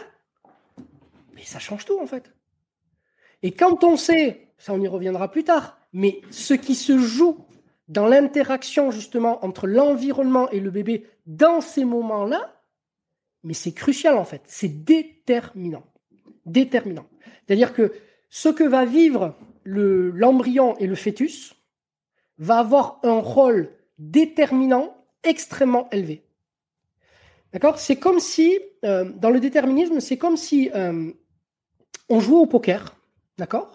ça 1.45 1.59
change 1.59 1.85
tout, 1.85 1.97
en 2.01 2.05
fait. 2.05 2.33
Et 3.43 3.51
quand 3.51 3.83
on 3.83 3.97
sait, 3.97 4.49
ça 4.57 4.73
on 4.73 4.81
y 4.81 4.87
reviendra 4.87 5.31
plus 5.31 5.43
tard, 5.43 5.79
mais 5.93 6.21
ce 6.29 6.53
qui 6.53 6.75
se 6.75 6.97
joue 6.97 7.45
dans 7.87 8.05
l'interaction 8.05 8.91
justement 8.91 9.43
entre 9.43 9.67
l'environnement 9.67 10.49
et 10.51 10.59
le 10.59 10.69
bébé 10.69 11.05
dans 11.25 11.61
ces 11.61 11.85
moments-là, 11.85 12.61
mais 13.43 13.53
c'est 13.53 13.71
crucial 13.71 14.17
en 14.17 14.25
fait, 14.25 14.41
c'est 14.45 14.83
déterminant. 14.83 15.83
Déterminant. 16.45 17.07
C'est-à-dire 17.45 17.73
que 17.73 17.93
ce 18.29 18.49
que 18.49 18.63
va 18.63 18.85
vivre 18.85 19.35
l'embryon 19.65 20.77
et 20.77 20.87
le 20.87 20.95
fœtus 20.95 21.55
va 22.37 22.59
avoir 22.59 22.99
un 23.03 23.19
rôle 23.19 23.69
déterminant 23.97 24.95
extrêmement 25.23 25.89
élevé. 25.91 26.23
D'accord? 27.53 27.79
C'est 27.79 27.97
comme 27.97 28.19
si, 28.19 28.57
euh, 28.85 29.11
dans 29.15 29.29
le 29.29 29.39
déterminisme, 29.39 29.99
c'est 29.99 30.17
comme 30.17 30.37
si 30.37 30.69
euh, 30.75 31.11
on 32.07 32.19
jouait 32.19 32.37
au 32.37 32.45
poker, 32.45 32.95
d'accord? 33.39 33.71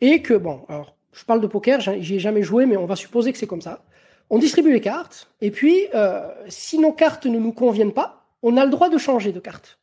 Et 0.00 0.22
que, 0.22 0.34
bon, 0.34 0.64
alors, 0.68 0.94
je 1.12 1.24
parle 1.24 1.40
de 1.40 1.46
poker, 1.46 1.80
j'y 1.80 2.14
ai 2.14 2.18
jamais 2.20 2.42
joué, 2.42 2.66
mais 2.66 2.76
on 2.76 2.86
va 2.86 2.94
supposer 2.94 3.32
que 3.32 3.38
c'est 3.38 3.46
comme 3.46 3.62
ça. 3.62 3.84
On 4.30 4.38
distribue 4.38 4.72
les 4.72 4.80
cartes, 4.80 5.30
et 5.40 5.50
puis, 5.50 5.88
euh, 5.94 6.28
si 6.48 6.78
nos 6.78 6.92
cartes 6.92 7.26
ne 7.26 7.38
nous 7.38 7.52
conviennent 7.52 7.94
pas, 7.94 8.26
on 8.42 8.56
a 8.56 8.64
le 8.64 8.70
droit 8.70 8.88
de 8.88 8.98
changer 8.98 9.32
de 9.32 9.40
carte. 9.40 9.80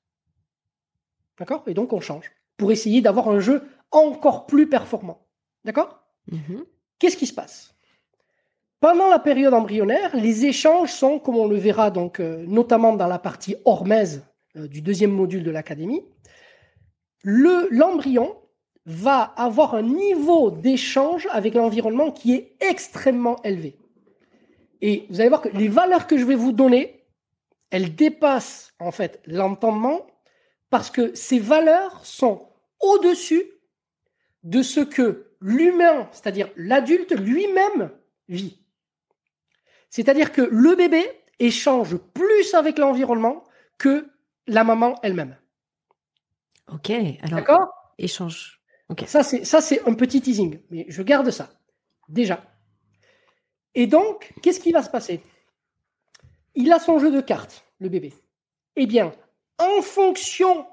D'accord? 1.39 1.63
Et 1.67 1.73
donc, 1.73 1.91
on 1.91 1.99
change, 1.99 2.31
pour 2.55 2.71
essayer 2.71 3.01
d'avoir 3.01 3.27
un 3.27 3.39
jeu 3.39 3.63
encore 3.91 4.45
plus 4.45 4.69
performant. 4.69 5.27
D'accord? 5.65 5.99
Mhm. 6.31 6.63
Qu'est-ce 6.99 7.17
qui 7.17 7.27
se 7.27 7.33
passe? 7.33 7.75
Pendant 8.79 9.09
la 9.09 9.19
période 9.19 9.53
embryonnaire, 9.53 10.15
les 10.15 10.45
échanges 10.45 10.91
sont, 10.91 11.17
comme 11.17 11.37
on 11.37 11.47
le 11.47 11.55
verra 11.55 11.89
donc 11.89 12.19
euh, 12.19 12.45
notamment 12.47 12.95
dans 12.95 13.07
la 13.07 13.19
partie 13.19 13.55
hormèse 13.65 14.23
euh, 14.57 14.67
du 14.67 14.81
deuxième 14.81 15.11
module 15.11 15.43
de 15.43 15.51
l'académie, 15.51 16.03
l'embryon 17.23 18.35
va 18.85 19.21
avoir 19.35 19.75
un 19.75 19.81
niveau 19.81 20.51
d'échange 20.51 21.27
avec 21.31 21.55
l'environnement 21.55 22.11
qui 22.11 22.33
est 22.33 22.55
extrêmement 22.59 23.41
élevé. 23.43 23.77
Et 24.81 25.07
vous 25.09 25.19
allez 25.19 25.29
voir 25.29 25.41
que 25.41 25.49
les 25.49 25.67
valeurs 25.67 26.07
que 26.07 26.17
je 26.17 26.25
vais 26.25 26.35
vous 26.35 26.51
donner, 26.51 27.03
elles 27.71 27.95
dépassent 27.95 28.73
en 28.79 28.91
fait 28.91 29.21
l'entendement 29.25 30.05
parce 30.69 30.91
que 30.91 31.15
ces 31.15 31.39
valeurs 31.39 32.05
sont 32.05 32.47
au-dessus 32.79 33.43
de 34.43 34.61
ce 34.61 34.81
que 34.81 35.31
l'humain, 35.41 36.07
c'est-à-dire 36.11 36.49
l'adulte 36.55 37.13
lui-même, 37.13 37.91
vit. 38.27 38.59
C'est-à-dire 39.89 40.31
que 40.31 40.41
le 40.41 40.75
bébé 40.75 41.03
échange 41.39 41.97
plus 41.97 42.53
avec 42.53 42.77
l'environnement 42.77 43.43
que 43.77 44.07
la 44.47 44.63
maman 44.63 44.95
elle-même. 45.01 45.37
Ok, 46.71 46.89
alors 46.89 47.39
D'accord? 47.39 47.93
échange. 47.97 48.61
Ça 49.07 49.23
c'est 49.23 49.45
ça 49.45 49.61
c'est 49.61 49.87
un 49.87 49.93
petit 49.93 50.21
teasing, 50.21 50.59
mais 50.69 50.85
je 50.89 51.01
garde 51.01 51.31
ça 51.31 51.49
déjà. 52.07 52.43
Et 53.73 53.87
donc, 53.87 54.33
qu'est-ce 54.41 54.59
qui 54.59 54.71
va 54.71 54.81
se 54.81 54.89
passer? 54.89 55.21
Il 56.55 56.71
a 56.71 56.79
son 56.79 56.99
jeu 56.99 57.11
de 57.11 57.19
cartes, 57.19 57.65
le 57.79 57.89
bébé. 57.89 58.13
Eh 58.77 58.85
bien, 58.85 59.11
en 59.57 59.81
fonction 59.81 60.65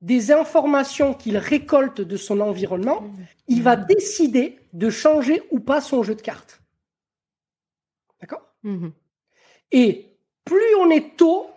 des 0.00 0.32
informations 0.32 1.14
qu'il 1.14 1.38
récolte 1.38 2.00
de 2.00 2.16
son 2.16 2.40
environnement, 2.40 3.04
il 3.46 3.62
va 3.62 3.76
décider 3.76 4.58
de 4.72 4.90
changer 4.90 5.42
ou 5.52 5.60
pas 5.60 5.80
son 5.80 6.02
jeu 6.02 6.16
de 6.16 6.22
cartes. 6.22 6.60
D'accord? 8.20 8.42
Mhm. 8.64 8.92
Et 9.70 10.16
plus 10.44 10.74
on 10.80 10.90
est 10.90 11.16
tôt, 11.16 11.48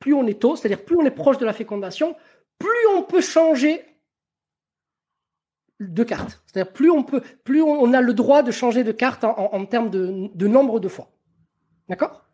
plus 0.00 0.14
on 0.14 0.26
est 0.26 0.40
tôt, 0.40 0.56
c'est-à-dire 0.56 0.84
plus 0.84 0.96
on 0.96 1.04
est 1.04 1.12
proche 1.12 1.38
de 1.38 1.46
la 1.46 1.52
fécondation, 1.52 2.16
plus 2.58 2.86
on 2.96 3.02
peut 3.04 3.20
changer 3.20 3.84
de 5.80 6.04
cartes. 6.04 6.42
C'est-à-dire 6.46 6.72
plus 6.72 6.90
on 6.90 7.02
peut, 7.02 7.22
plus 7.44 7.62
on 7.62 7.92
a 7.92 8.00
le 8.00 8.14
droit 8.14 8.42
de 8.42 8.50
changer 8.50 8.84
de 8.84 8.92
carte 8.92 9.24
en, 9.24 9.64
termes 9.66 9.90
de 9.90 10.46
nombre 10.46 10.80
de 10.80 10.88
fois. 10.88 11.10
D'accord? 11.88 12.24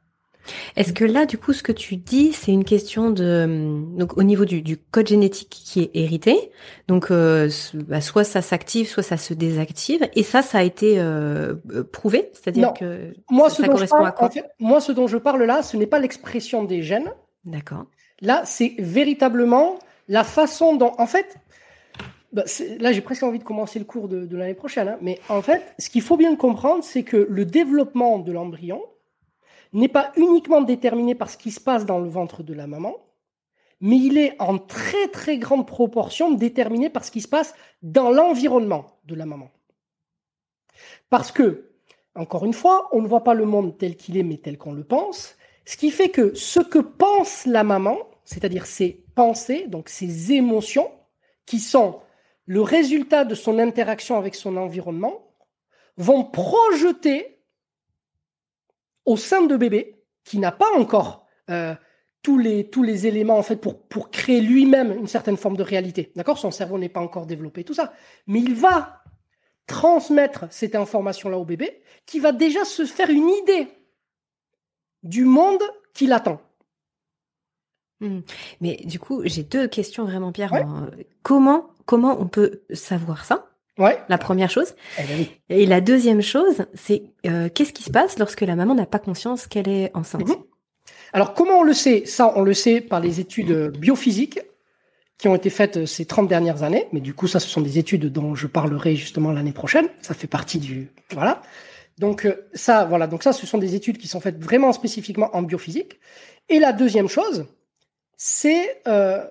Est-ce 0.76 0.92
que 0.92 1.04
là, 1.04 1.26
du 1.26 1.38
coup, 1.38 1.52
ce 1.52 1.62
que 1.62 1.72
tu 1.72 1.96
dis, 1.96 2.32
c'est 2.32 2.52
une 2.52 2.64
question 2.64 3.10
de 3.10 3.84
donc 3.96 4.16
au 4.16 4.22
niveau 4.22 4.44
du, 4.44 4.76
code 4.76 5.06
génétique 5.06 5.50
qui 5.50 5.80
est 5.82 5.90
hérité, 5.94 6.50
donc 6.88 7.10
euh, 7.10 7.50
bah, 7.74 8.00
soit 8.00 8.24
ça 8.24 8.42
s'active, 8.42 8.88
soit 8.88 9.02
ça 9.02 9.16
se 9.16 9.34
désactive, 9.34 10.08
et 10.14 10.22
ça, 10.22 10.42
ça 10.42 10.58
a 10.58 10.62
été 10.62 10.98
euh, 10.98 11.54
euh, 11.70 11.84
prouvé, 11.84 12.30
c'est-à-dire 12.32 12.72
que 12.72 13.12
moi, 13.30 13.50
ça, 13.50 13.66
correspond 13.68 14.04
à 14.04 14.12
quoi? 14.12 14.30
Moi, 14.58 14.80
ce 14.80 14.92
dont 14.92 15.06
je 15.06 15.18
parle 15.18 15.42
là, 15.42 15.62
ce 15.62 15.76
n'est 15.76 15.86
pas 15.86 15.98
l'expression 15.98 16.64
des 16.64 16.82
gènes. 16.82 17.12
D'accord. 17.44 17.86
Là, 18.20 18.42
c'est 18.44 18.74
véritablement 18.78 19.78
la 20.08 20.24
façon 20.24 20.76
dont, 20.76 20.92
en 20.98 21.06
fait, 21.06 21.36
bah, 22.32 22.44
là, 22.78 22.92
j'ai 22.92 23.00
presque 23.00 23.22
envie 23.22 23.38
de 23.38 23.44
commencer 23.44 23.78
le 23.78 23.84
cours 23.84 24.08
de, 24.08 24.36
l'année 24.36 24.54
prochaine, 24.54 24.88
hein, 24.88 24.98
mais 25.00 25.18
en 25.28 25.42
fait, 25.42 25.62
ce 25.78 25.90
qu'il 25.90 26.02
faut 26.02 26.16
bien 26.16 26.36
comprendre, 26.36 26.84
c'est 26.84 27.02
que 27.02 27.26
le 27.28 27.44
développement 27.44 28.18
de 28.18 28.30
l'embryon 28.30 28.82
n'est 29.72 29.88
pas 29.88 30.12
uniquement 30.16 30.60
déterminé 30.60 31.14
par 31.14 31.30
ce 31.30 31.36
qui 31.36 31.50
se 31.50 31.60
passe 31.60 31.86
dans 31.86 31.98
le 31.98 32.08
ventre 32.08 32.42
de 32.42 32.54
la 32.54 32.66
maman, 32.66 32.96
mais 33.80 33.96
il 33.96 34.18
est 34.18 34.40
en 34.40 34.58
très 34.58 35.08
très 35.08 35.38
grande 35.38 35.66
proportion 35.66 36.30
déterminé 36.30 36.90
par 36.90 37.04
ce 37.04 37.10
qui 37.10 37.20
se 37.20 37.28
passe 37.28 37.54
dans 37.82 38.10
l'environnement 38.10 38.86
de 39.06 39.14
la 39.14 39.26
maman. 39.26 39.50
Parce 41.08 41.32
que, 41.32 41.70
encore 42.14 42.44
une 42.44 42.52
fois, 42.52 42.88
on 42.92 43.02
ne 43.02 43.08
voit 43.08 43.24
pas 43.24 43.34
le 43.34 43.44
monde 43.44 43.76
tel 43.76 43.96
qu'il 43.96 44.16
est, 44.16 44.22
mais 44.22 44.36
tel 44.36 44.58
qu'on 44.58 44.72
le 44.72 44.84
pense. 44.84 45.36
Ce 45.64 45.76
qui 45.76 45.90
fait 45.90 46.10
que 46.10 46.34
ce 46.34 46.60
que 46.60 46.78
pense 46.78 47.46
la 47.46 47.64
maman, 47.64 47.98
c'est-à-dire 48.24 48.66
ses 48.66 49.04
pensées, 49.14 49.66
donc 49.66 49.88
ses 49.88 50.32
émotions, 50.32 50.90
qui 51.46 51.58
sont 51.58 52.00
le 52.50 52.62
résultat 52.62 53.24
de 53.24 53.36
son 53.36 53.60
interaction 53.60 54.18
avec 54.18 54.34
son 54.34 54.56
environnement, 54.56 55.36
vont 55.96 56.24
projeter 56.24 57.44
au 59.04 59.16
sein 59.16 59.42
de 59.42 59.56
bébé, 59.56 60.02
qui 60.24 60.40
n'a 60.40 60.50
pas 60.50 60.72
encore 60.76 61.26
euh, 61.48 61.76
tous, 62.22 62.38
les, 62.38 63.06
éléments 63.06 63.38
en 63.38 63.44
fait 63.44 63.54
pour, 63.54 63.86
pour 63.86 64.10
créer 64.10 64.40
lui-même 64.40 64.90
une 64.90 65.06
certaine 65.06 65.36
forme 65.36 65.56
de 65.56 65.62
réalité. 65.62 66.10
D'accord? 66.16 66.38
Son 66.38 66.50
cerveau 66.50 66.76
n'est 66.76 66.88
pas 66.88 66.98
encore 66.98 67.26
développé, 67.26 67.62
tout 67.62 67.74
ça. 67.74 67.92
Mais 68.26 68.40
il 68.40 68.56
va 68.56 69.00
transmettre 69.68 70.46
cette 70.50 70.74
information-là 70.74 71.38
au 71.38 71.44
bébé, 71.44 71.84
qui 72.04 72.18
va 72.18 72.32
déjà 72.32 72.64
se 72.64 72.84
faire 72.84 73.10
une 73.10 73.28
idée 73.28 73.68
du 75.04 75.24
monde 75.24 75.62
qui 75.94 76.08
l'attend. 76.08 76.40
Hmm. 78.00 78.20
Mais 78.60 78.80
du 78.84 78.98
coup, 78.98 79.22
j'ai 79.24 79.42
deux 79.42 79.68
questions 79.68 80.04
vraiment, 80.04 80.32
Pierre. 80.32 80.52
Comment, 81.22 81.70
comment 81.86 82.20
on 82.20 82.26
peut 82.26 82.62
savoir 82.72 83.24
ça? 83.24 83.46
Ouais. 83.78 83.98
La 84.08 84.18
première 84.18 84.50
chose. 84.50 84.74
Eh 84.98 85.02
ben 85.04 85.26
Et 85.48 85.66
la 85.66 85.80
deuxième 85.80 86.20
chose, 86.20 86.66
c'est 86.74 87.04
euh, 87.26 87.48
qu'est-ce 87.48 87.72
qui 87.72 87.82
se 87.82 87.90
passe 87.90 88.18
lorsque 88.18 88.42
la 88.42 88.54
maman 88.54 88.74
n'a 88.74 88.86
pas 88.86 88.98
conscience 88.98 89.46
qu'elle 89.46 89.68
est 89.68 89.90
enceinte? 89.94 90.28
Mhm. 90.28 90.36
Alors, 91.12 91.34
comment 91.34 91.60
on 91.60 91.62
le 91.62 91.72
sait? 91.72 92.04
Ça, 92.06 92.32
on 92.36 92.42
le 92.42 92.54
sait 92.54 92.80
par 92.80 93.00
les 93.00 93.20
études 93.20 93.72
biophysiques 93.78 94.40
qui 95.18 95.28
ont 95.28 95.34
été 95.34 95.50
faites 95.50 95.86
ces 95.86 96.06
30 96.06 96.28
dernières 96.28 96.62
années. 96.62 96.86
Mais 96.92 97.00
du 97.00 97.14
coup, 97.14 97.26
ça, 97.26 97.40
ce 97.40 97.48
sont 97.48 97.60
des 97.60 97.78
études 97.78 98.06
dont 98.06 98.34
je 98.34 98.46
parlerai 98.46 98.96
justement 98.96 99.32
l'année 99.32 99.52
prochaine. 99.52 99.88
Ça 100.02 100.14
fait 100.14 100.26
partie 100.26 100.58
du... 100.58 100.88
Voilà. 101.12 101.42
Donc, 101.98 102.24
euh, 102.24 102.48
ça, 102.54 102.84
voilà. 102.84 103.06
Donc, 103.06 103.22
ça, 103.22 103.32
ce 103.32 103.46
sont 103.46 103.58
des 103.58 103.74
études 103.74 103.98
qui 103.98 104.08
sont 104.08 104.20
faites 104.20 104.42
vraiment 104.42 104.72
spécifiquement 104.72 105.34
en 105.34 105.42
biophysique. 105.42 106.00
Et 106.48 106.58
la 106.58 106.72
deuxième 106.72 107.08
chose, 107.08 107.46
c'est 108.22 108.82
euh, 108.86 109.24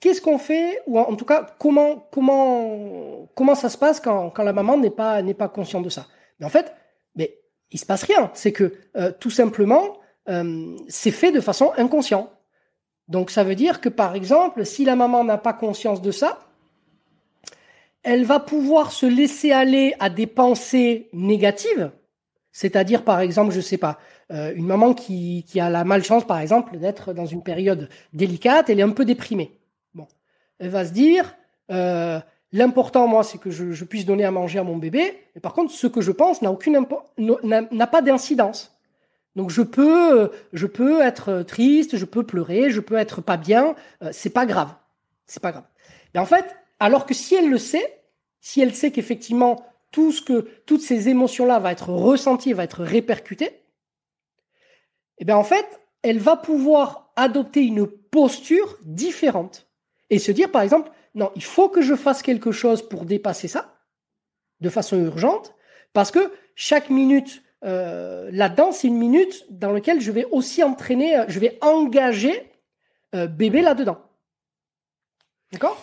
qu'est-ce 0.00 0.22
qu'on 0.22 0.38
fait, 0.38 0.80
ou 0.86 0.98
en 0.98 1.14
tout 1.14 1.26
cas, 1.26 1.54
comment, 1.58 2.08
comment, 2.10 3.28
comment 3.34 3.54
ça 3.54 3.68
se 3.68 3.76
passe 3.76 4.00
quand, 4.00 4.30
quand 4.30 4.44
la 4.44 4.54
maman 4.54 4.78
n'est 4.78 4.88
pas, 4.88 5.20
n'est 5.20 5.34
pas 5.34 5.50
consciente 5.50 5.84
de 5.84 5.90
ça. 5.90 6.06
Mais 6.38 6.46
en 6.46 6.48
fait, 6.48 6.74
mais 7.14 7.38
il 7.70 7.78
se 7.78 7.84
passe 7.84 8.04
rien. 8.04 8.30
C'est 8.32 8.52
que 8.52 8.72
euh, 8.96 9.12
tout 9.20 9.28
simplement, 9.28 9.98
euh, 10.30 10.74
c'est 10.88 11.10
fait 11.10 11.32
de 11.32 11.40
façon 11.42 11.72
inconsciente. 11.76 12.30
Donc 13.08 13.30
ça 13.30 13.44
veut 13.44 13.54
dire 13.54 13.82
que 13.82 13.90
par 13.90 14.14
exemple, 14.14 14.64
si 14.64 14.86
la 14.86 14.96
maman 14.96 15.22
n'a 15.22 15.36
pas 15.36 15.52
conscience 15.52 16.00
de 16.00 16.10
ça, 16.10 16.38
elle 18.02 18.24
va 18.24 18.40
pouvoir 18.40 18.90
se 18.90 19.04
laisser 19.04 19.52
aller 19.52 19.94
à 20.00 20.08
des 20.08 20.26
pensées 20.26 21.10
négatives. 21.12 21.90
C'est-à-dire, 22.52 23.04
par 23.04 23.20
exemple, 23.20 23.52
je 23.52 23.60
sais 23.60 23.76
pas, 23.76 23.98
euh, 24.30 24.52
une 24.54 24.66
maman 24.66 24.94
qui, 24.94 25.44
qui, 25.46 25.60
a 25.60 25.70
la 25.70 25.84
malchance, 25.84 26.26
par 26.26 26.38
exemple, 26.38 26.78
d'être 26.78 27.12
dans 27.12 27.26
une 27.26 27.42
période 27.42 27.88
délicate, 28.12 28.70
elle 28.70 28.80
est 28.80 28.84
un 28.84 28.90
peu 28.90 29.04
déprimée. 29.04 29.58
Bon, 29.94 30.06
elle 30.58 30.70
va 30.70 30.84
se 30.84 30.92
dire, 30.92 31.34
euh, 31.70 32.20
l'important, 32.52 33.08
moi, 33.08 33.24
c'est 33.24 33.38
que 33.38 33.50
je, 33.50 33.72
je, 33.72 33.84
puisse 33.84 34.04
donner 34.04 34.24
à 34.24 34.30
manger 34.30 34.58
à 34.58 34.64
mon 34.64 34.76
bébé. 34.76 35.18
Mais 35.34 35.40
par 35.40 35.52
contre, 35.52 35.72
ce 35.72 35.86
que 35.86 36.00
je 36.00 36.12
pense 36.12 36.42
n'a 36.42 36.50
aucune 36.50 36.86
n'a 37.18 37.86
pas 37.86 38.02
d'incidence. 38.02 38.76
Donc 39.36 39.50
je 39.50 39.62
peux, 39.62 40.32
je 40.52 40.66
peux 40.66 41.00
être 41.02 41.42
triste, 41.42 41.96
je 41.96 42.04
peux 42.04 42.24
pleurer, 42.24 42.70
je 42.70 42.80
peux 42.80 42.96
être 42.96 43.20
pas 43.20 43.36
bien, 43.36 43.74
euh, 44.02 44.10
c'est 44.12 44.30
pas 44.30 44.44
grave, 44.44 44.74
c'est 45.26 45.40
pas 45.40 45.52
grave. 45.52 45.64
Et 46.14 46.18
en 46.18 46.26
fait, 46.26 46.56
alors 46.80 47.06
que 47.06 47.14
si 47.14 47.36
elle 47.36 47.48
le 47.48 47.58
sait, 47.58 48.00
si 48.40 48.60
elle 48.60 48.74
sait 48.74 48.90
qu'effectivement 48.90 49.64
tout 49.92 50.12
ce 50.12 50.22
que, 50.22 50.48
toutes 50.66 50.82
ces 50.82 51.08
émotions-là 51.08 51.58
va 51.58 51.72
être 51.72 51.90
ressenties, 51.90 52.52
va 52.52 52.64
être 52.64 52.82
répercutées, 52.82 53.59
eh 55.20 55.24
bien 55.24 55.36
en 55.36 55.44
fait, 55.44 55.80
elle 56.02 56.18
va 56.18 56.36
pouvoir 56.36 57.12
adopter 57.16 57.62
une 57.62 57.86
posture 57.86 58.78
différente 58.82 59.68
et 60.08 60.18
se 60.18 60.32
dire 60.32 60.50
par 60.50 60.62
exemple, 60.62 60.90
non, 61.14 61.30
il 61.36 61.44
faut 61.44 61.68
que 61.68 61.82
je 61.82 61.94
fasse 61.94 62.22
quelque 62.22 62.52
chose 62.52 62.86
pour 62.88 63.04
dépasser 63.04 63.48
ça 63.48 63.76
de 64.60 64.68
façon 64.68 64.98
urgente, 64.98 65.54
parce 65.92 66.10
que 66.10 66.32
chaque 66.54 66.90
minute 66.90 67.42
euh, 67.64 68.30
là-dedans, 68.32 68.72
c'est 68.72 68.88
une 68.88 68.98
minute 68.98 69.46
dans 69.50 69.72
laquelle 69.72 70.00
je 70.00 70.12
vais 70.12 70.26
aussi 70.30 70.62
entraîner, 70.62 71.18
euh, 71.18 71.24
je 71.28 71.38
vais 71.38 71.58
engager 71.62 72.50
euh, 73.14 73.26
bébé 73.26 73.62
là-dedans. 73.62 73.98
D'accord? 75.52 75.82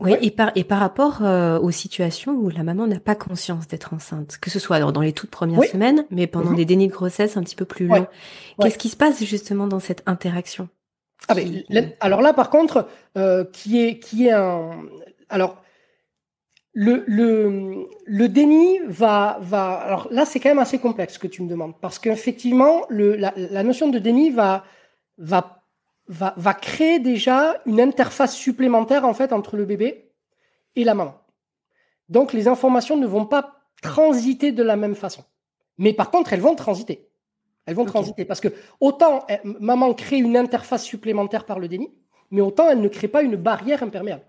Oui, 0.00 0.14
et 0.22 0.30
par 0.30 0.52
et 0.54 0.64
par 0.64 0.78
rapport 0.78 1.22
aux 1.22 1.70
situations 1.70 2.32
où 2.32 2.50
la 2.50 2.62
maman 2.62 2.86
n'a 2.86 3.00
pas 3.00 3.14
conscience 3.14 3.66
d'être 3.66 3.94
enceinte, 3.94 4.38
que 4.40 4.50
ce 4.50 4.58
soit 4.58 4.78
dans, 4.78 5.00
les 5.00 5.12
toutes 5.12 5.30
premières 5.30 5.64
semaines, 5.64 6.04
mais 6.10 6.26
pendant 6.26 6.50
mhm. 6.50 6.56
des 6.56 6.64
dénis 6.64 6.88
de 6.88 6.92
grossesse 6.92 7.36
un 7.36 7.42
petit 7.42 7.56
peu 7.56 7.64
plus 7.64 7.88
longs, 7.88 8.06
qu'est-ce 8.60 8.78
qui 8.78 8.88
se 8.88 8.96
passe 8.96 9.24
justement 9.24 9.66
dans 9.66 9.80
cette 9.80 10.02
interaction 10.06 10.68
ah 11.28 11.34
Alors 12.00 12.22
là, 12.22 12.32
par 12.32 12.48
contre, 12.48 12.86
qui 13.52 13.80
est 13.82 13.98
qui 13.98 14.28
est 14.28 14.32
un 14.32 14.70
alors 15.28 15.62
le, 16.80 17.02
le, 17.08 17.88
le, 18.06 18.28
déni 18.28 18.78
va, 18.86 19.38
va. 19.40 19.72
Alors 19.72 20.06
là, 20.12 20.24
c'est 20.24 20.38
quand 20.38 20.50
même 20.50 20.60
assez 20.60 20.78
complexe 20.78 21.14
ce 21.14 21.18
que 21.18 21.26
tu 21.26 21.42
me 21.42 21.48
demandes, 21.48 21.74
parce 21.80 21.98
qu'effectivement, 21.98 22.82
la, 22.88 23.32
la 23.36 23.62
notion 23.64 23.88
de 23.88 23.98
déni 23.98 24.30
va, 24.30 24.64
va, 25.16 25.57
va, 26.08 26.34
va 26.36 26.54
créer 26.54 26.98
déjà 26.98 27.60
une 27.66 27.80
interface 27.80 28.34
supplémentaire 28.34 29.04
en 29.04 29.14
fait 29.14 29.32
entre 29.32 29.56
le 29.56 29.64
bébé 29.64 30.10
et 30.76 30.84
la 30.84 30.94
maman. 30.94 31.14
Donc 32.08 32.32
les 32.32 32.48
informations 32.48 32.96
ne 32.96 33.06
vont 33.06 33.26
pas 33.26 33.60
transiter 33.82 34.52
de 34.52 34.62
la 34.62 34.76
même 34.76 34.94
façon. 34.94 35.24
Mais 35.76 35.92
par 35.92 36.10
contre, 36.10 36.32
elles 36.32 36.40
vont 36.40 36.54
transiter. 36.54 37.08
Elles 37.66 37.74
vont 37.74 37.84
transiter 37.84 38.24
parce 38.24 38.40
que 38.40 38.48
autant 38.80 39.24
eh, 39.28 39.38
maman 39.44 39.92
crée 39.92 40.16
une 40.16 40.36
interface 40.36 40.84
supplémentaire 40.84 41.44
par 41.44 41.58
le 41.58 41.68
déni, 41.68 41.92
mais 42.30 42.40
autant 42.40 42.70
elle 42.70 42.80
ne 42.80 42.88
crée 42.88 43.08
pas 43.08 43.22
une 43.22 43.36
barrière 43.36 43.82
imperméable 43.82 44.22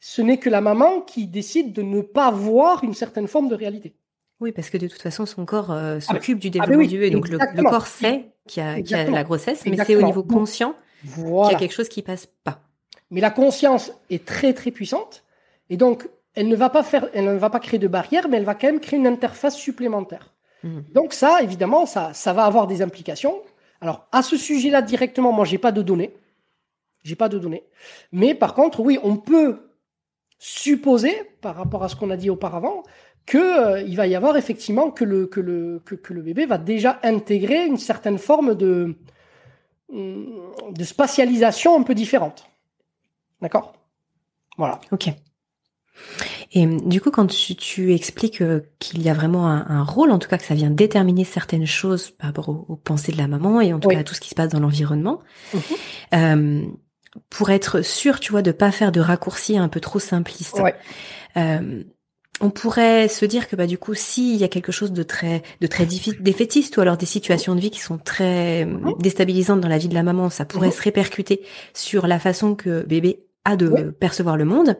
ce 0.00 0.22
n'est 0.22 0.38
que 0.38 0.48
la 0.48 0.60
maman 0.60 1.00
qui 1.00 1.26
décide 1.26 1.72
de 1.72 1.82
ne 1.82 2.00
pas 2.00 2.30
voir 2.30 2.84
une 2.84 2.94
certaine 2.94 3.26
forme 3.26 3.48
de 3.48 3.54
réalité. 3.54 3.94
Oui, 4.40 4.52
parce 4.52 4.70
que 4.70 4.78
de 4.78 4.86
toute 4.86 5.02
façon, 5.02 5.26
son 5.26 5.44
corps 5.44 5.72
euh, 5.72 5.96
ah, 5.96 6.00
s'occupe 6.00 6.38
du 6.38 6.48
ah, 6.48 6.50
développement 6.50 6.86
du 6.86 6.98
bébé. 6.98 7.10
Donc 7.10 7.28
le, 7.28 7.38
corps 7.64 7.88
sait 7.88 8.26
qu'il 8.46 8.62
y, 8.62 8.94
a 8.94 9.10
la 9.10 9.24
grossesse, 9.24 9.64
mais 9.66 9.76
c'est 9.84 9.96
au 9.96 10.02
niveau 10.02 10.22
conscient 10.22 10.74
qu'il 11.02 11.52
y 11.52 11.54
a 11.54 11.58
quelque 11.58 11.74
chose 11.74 11.88
qui 11.88 12.02
passe 12.02 12.26
pas. 12.44 12.60
Mais 13.10 13.20
la 13.20 13.30
conscience 13.30 13.92
est 14.10 14.24
très 14.24 14.52
très 14.52 14.70
puissante, 14.70 15.24
et 15.70 15.76
donc 15.76 16.08
elle 16.34 16.48
ne 16.48 16.56
va 16.56 16.70
pas 16.70 16.82
faire, 16.82 17.08
elle 17.14 17.24
ne 17.24 17.38
va 17.38 17.50
pas 17.50 17.60
créer 17.60 17.78
de 17.78 17.88
barrière, 17.88 18.28
mais 18.28 18.36
elle 18.36 18.44
va 18.44 18.54
quand 18.54 18.68
même 18.68 18.80
créer 18.80 18.98
une 18.98 19.06
interface 19.06 19.56
supplémentaire. 19.56 20.34
Mhm. 20.62 20.84
Donc 20.94 21.12
ça, 21.12 21.42
évidemment, 21.42 21.86
ça, 21.86 22.12
ça 22.14 22.32
va 22.32 22.44
avoir 22.44 22.66
des 22.66 22.82
implications. 22.82 23.40
Alors 23.80 24.06
à 24.12 24.22
ce 24.22 24.36
sujet-là 24.36 24.82
directement, 24.82 25.32
moi, 25.32 25.44
j'ai 25.44 25.58
pas 25.58 25.72
de 25.72 25.82
données, 25.82 26.14
j'ai 27.02 27.16
pas 27.16 27.28
de 27.28 27.38
données, 27.38 27.64
mais 28.12 28.34
par 28.34 28.54
contre, 28.54 28.80
oui, 28.80 28.98
on 29.02 29.16
peut 29.16 29.68
supposer, 30.38 31.14
par 31.40 31.56
rapport 31.56 31.82
à 31.82 31.88
ce 31.88 31.96
qu'on 31.96 32.10
a 32.10 32.16
dit 32.16 32.30
auparavant, 32.30 32.84
qu'il 33.26 33.40
euh, 33.40 33.94
va 33.94 34.06
y 34.06 34.14
avoir 34.14 34.36
effectivement 34.36 34.90
que 34.90 35.04
le, 35.04 35.26
que, 35.26 35.40
le, 35.40 35.82
que, 35.84 36.14
le 36.14 36.22
bébé 36.22 36.46
va 36.46 36.58
déjà 36.58 36.98
intégrer 37.02 37.66
une 37.66 37.76
certaine 37.76 38.18
forme 38.18 38.54
de, 38.54 38.94
de 39.90 40.84
spatialisation 40.84 41.78
un 41.78 41.82
peu 41.82 41.94
différente. 41.94 42.46
D'accord? 43.40 43.74
Voilà. 44.56 44.80
Ok. 44.90 45.10
Et 46.52 46.66
du 46.66 47.00
coup, 47.00 47.10
quand 47.10 47.26
tu, 47.26 47.92
expliques 47.92 48.40
euh, 48.40 48.60
qu'il 48.78 49.02
y 49.02 49.10
a 49.10 49.14
vraiment 49.14 49.48
un, 49.48 49.82
rôle, 49.82 50.10
en 50.10 50.18
tout 50.18 50.28
cas 50.28 50.38
que 50.38 50.44
ça 50.44 50.54
vient 50.54 50.70
déterminer 50.70 51.24
certaines 51.24 51.66
choses 51.66 52.10
par 52.10 52.28
rapport 52.28 52.48
aux, 52.48 52.76
pensées 52.76 53.12
de 53.12 53.18
la 53.18 53.28
maman 53.28 53.60
et 53.60 53.72
en 53.72 53.80
tout 53.80 53.88
cas 53.88 53.98
à 53.98 54.04
tout 54.04 54.14
ce 54.14 54.20
qui 54.20 54.30
se 54.30 54.34
passe 54.34 54.48
dans 54.48 54.60
l'environnement, 54.60 55.20
mhm. 55.52 55.60
euh, 56.14 56.66
pour 57.28 57.50
être 57.50 57.82
sûr, 57.82 58.20
tu 58.20 58.32
vois, 58.32 58.42
de 58.42 58.52
pas 58.52 58.70
faire 58.70 58.92
de 58.92 59.00
raccourcis 59.00 59.58
un 59.58 59.68
peu 59.68 59.80
trop 59.80 59.98
simplistes. 59.98 60.62
Euh, 61.36 61.84
on 62.40 62.50
pourrait 62.50 63.08
se 63.08 63.24
dire 63.24 63.48
que 63.48 63.56
bah 63.56 63.66
du 63.66 63.78
coup, 63.78 63.94
s'il 63.94 64.36
y 64.36 64.44
a 64.44 64.48
quelque 64.48 64.72
chose 64.72 64.92
de 64.92 65.02
très 65.02 65.42
de 65.60 65.66
très 65.66 65.86
défaitiste 65.86 66.76
ou 66.76 66.80
alors 66.80 66.96
des 66.96 67.06
situations 67.06 67.54
de 67.54 67.60
vie 67.60 67.70
qui 67.70 67.80
sont 67.80 67.98
très 67.98 68.64
mhm. 68.64 68.94
déstabilisantes 68.98 69.60
dans 69.60 69.68
la 69.68 69.78
vie 69.78 69.88
de 69.88 69.94
la 69.94 70.02
maman, 70.02 70.30
ça 70.30 70.44
pourrait 70.44 70.68
mhm. 70.68 70.72
se 70.74 70.82
répercuter 70.82 71.42
sur 71.74 72.06
la 72.06 72.18
façon 72.18 72.54
que 72.54 72.82
bébé 72.84 73.20
a 73.44 73.56
de 73.56 73.90
percevoir 73.98 74.36
le 74.36 74.44
monde. 74.44 74.76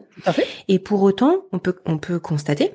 Et 0.67 0.77
pour 0.79 1.01
autant, 1.01 1.45
on 1.51 1.59
peut 1.59 1.77
on 1.85 1.97
peut 1.97 2.19
constater 2.19 2.73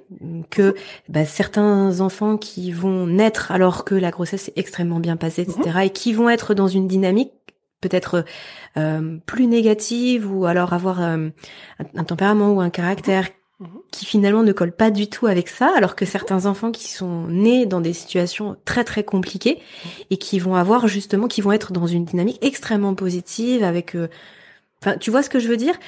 que 0.51 0.75
bah, 1.09 1.25
certains 1.25 2.01
enfants 2.01 2.37
qui 2.37 2.73
vont 2.73 3.07
naître 3.07 3.53
alors 3.53 3.85
que 3.85 3.95
la 3.95 4.11
grossesse 4.11 4.49
est 4.49 4.59
extrêmement 4.59 5.01
bien 5.01 5.17
passée, 5.17 5.43
etc., 5.43 5.61
mhm. 5.67 5.83
et 5.83 5.91
qui 5.91 6.13
vont 6.13 6.29
être 6.29 6.55
dans 6.55 6.69
une 6.69 6.89
dynamique 6.89 7.33
peut-être 7.81 8.25
euh, 8.79 9.19
plus 9.27 9.47
négative 9.47 10.33
ou 10.33 10.47
alors 10.47 10.73
avoir 10.73 11.03
euh, 11.03 11.29
un, 11.95 12.05
tempérament 12.05 12.53
ou 12.53 12.61
un 12.61 12.71
caractère 12.71 13.25
mhm. 13.25 13.44
Qui 13.91 14.05
finalement 14.05 14.43
ne 14.43 14.53
colle 14.53 14.73
pas 14.73 14.91
du 14.91 15.09
tout 15.09 15.27
avec 15.27 15.49
ça, 15.49 15.73
alors 15.77 15.95
que 15.95 16.05
certains 16.05 16.47
enfants 16.47 16.73
qui 16.73 16.89
sont 16.89 17.27
nés 17.29 17.67
dans 17.67 17.81
des 17.81 17.93
situations 17.93 18.57
très 18.65 18.85
très 18.85 19.05
compliquées 19.05 19.61
et 20.11 20.17
qui 20.17 20.39
vont 20.39 20.55
avoir 20.57 20.89
justement, 20.89 21.29
qui 21.29 21.41
vont 21.41 21.53
être 21.53 21.73
dans 21.73 21.87
une 21.87 22.05
dynamique 22.05 22.39
extrêmement 22.45 22.95
positive 22.95 23.63
avec 23.63 23.95
euh, 23.95 24.09
Enfin, 24.85 24.99
tu 24.99 25.11
vois 25.11 25.23
ce 25.23 25.31
que 25.31 25.39
je 25.39 25.49
veux 25.49 25.57
dire? 25.57 25.79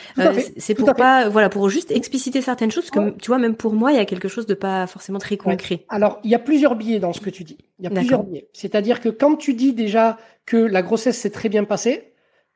C'est 0.56 0.74
pour 0.74 0.94
pas, 0.94 1.28
voilà, 1.28 1.50
pour 1.50 1.68
juste 1.68 1.90
expliciter 1.90 2.40
certaines 2.40 2.70
choses. 2.70 2.90
que 2.90 3.10
tu 3.10 3.26
vois, 3.26 3.36
même 3.36 3.54
pour 3.54 3.74
moi, 3.74 3.92
il 3.92 3.96
y 3.96 4.00
a 4.00 4.06
quelque 4.06 4.28
chose 4.28 4.46
de 4.46 4.54
pas 4.54 4.86
forcément 4.86 5.18
très 5.18 5.36
concret. 5.36 5.84
Alors, 5.90 6.18
il 6.24 6.30
y 6.30 6.34
a 6.34 6.38
plusieurs 6.38 6.76
biais 6.76 6.98
dans 6.98 7.12
ce 7.12 7.20
que 7.20 7.28
tu 7.28 7.44
dis. 7.44 7.58
Il 7.78 7.84
y 7.84 7.88
a 7.88 7.90
plusieurs 7.90 8.24
biais. 8.24 8.48
C'est-à-dire 8.54 9.02
que 9.02 9.10
quand 9.10 9.36
tu 9.36 9.52
dis 9.52 9.74
déjà 9.74 10.16
que 10.46 10.56
la 10.56 10.80
grossesse 10.80 11.18
s'est 11.18 11.28
très 11.28 11.50
bien 11.50 11.64
passée, 11.64 12.14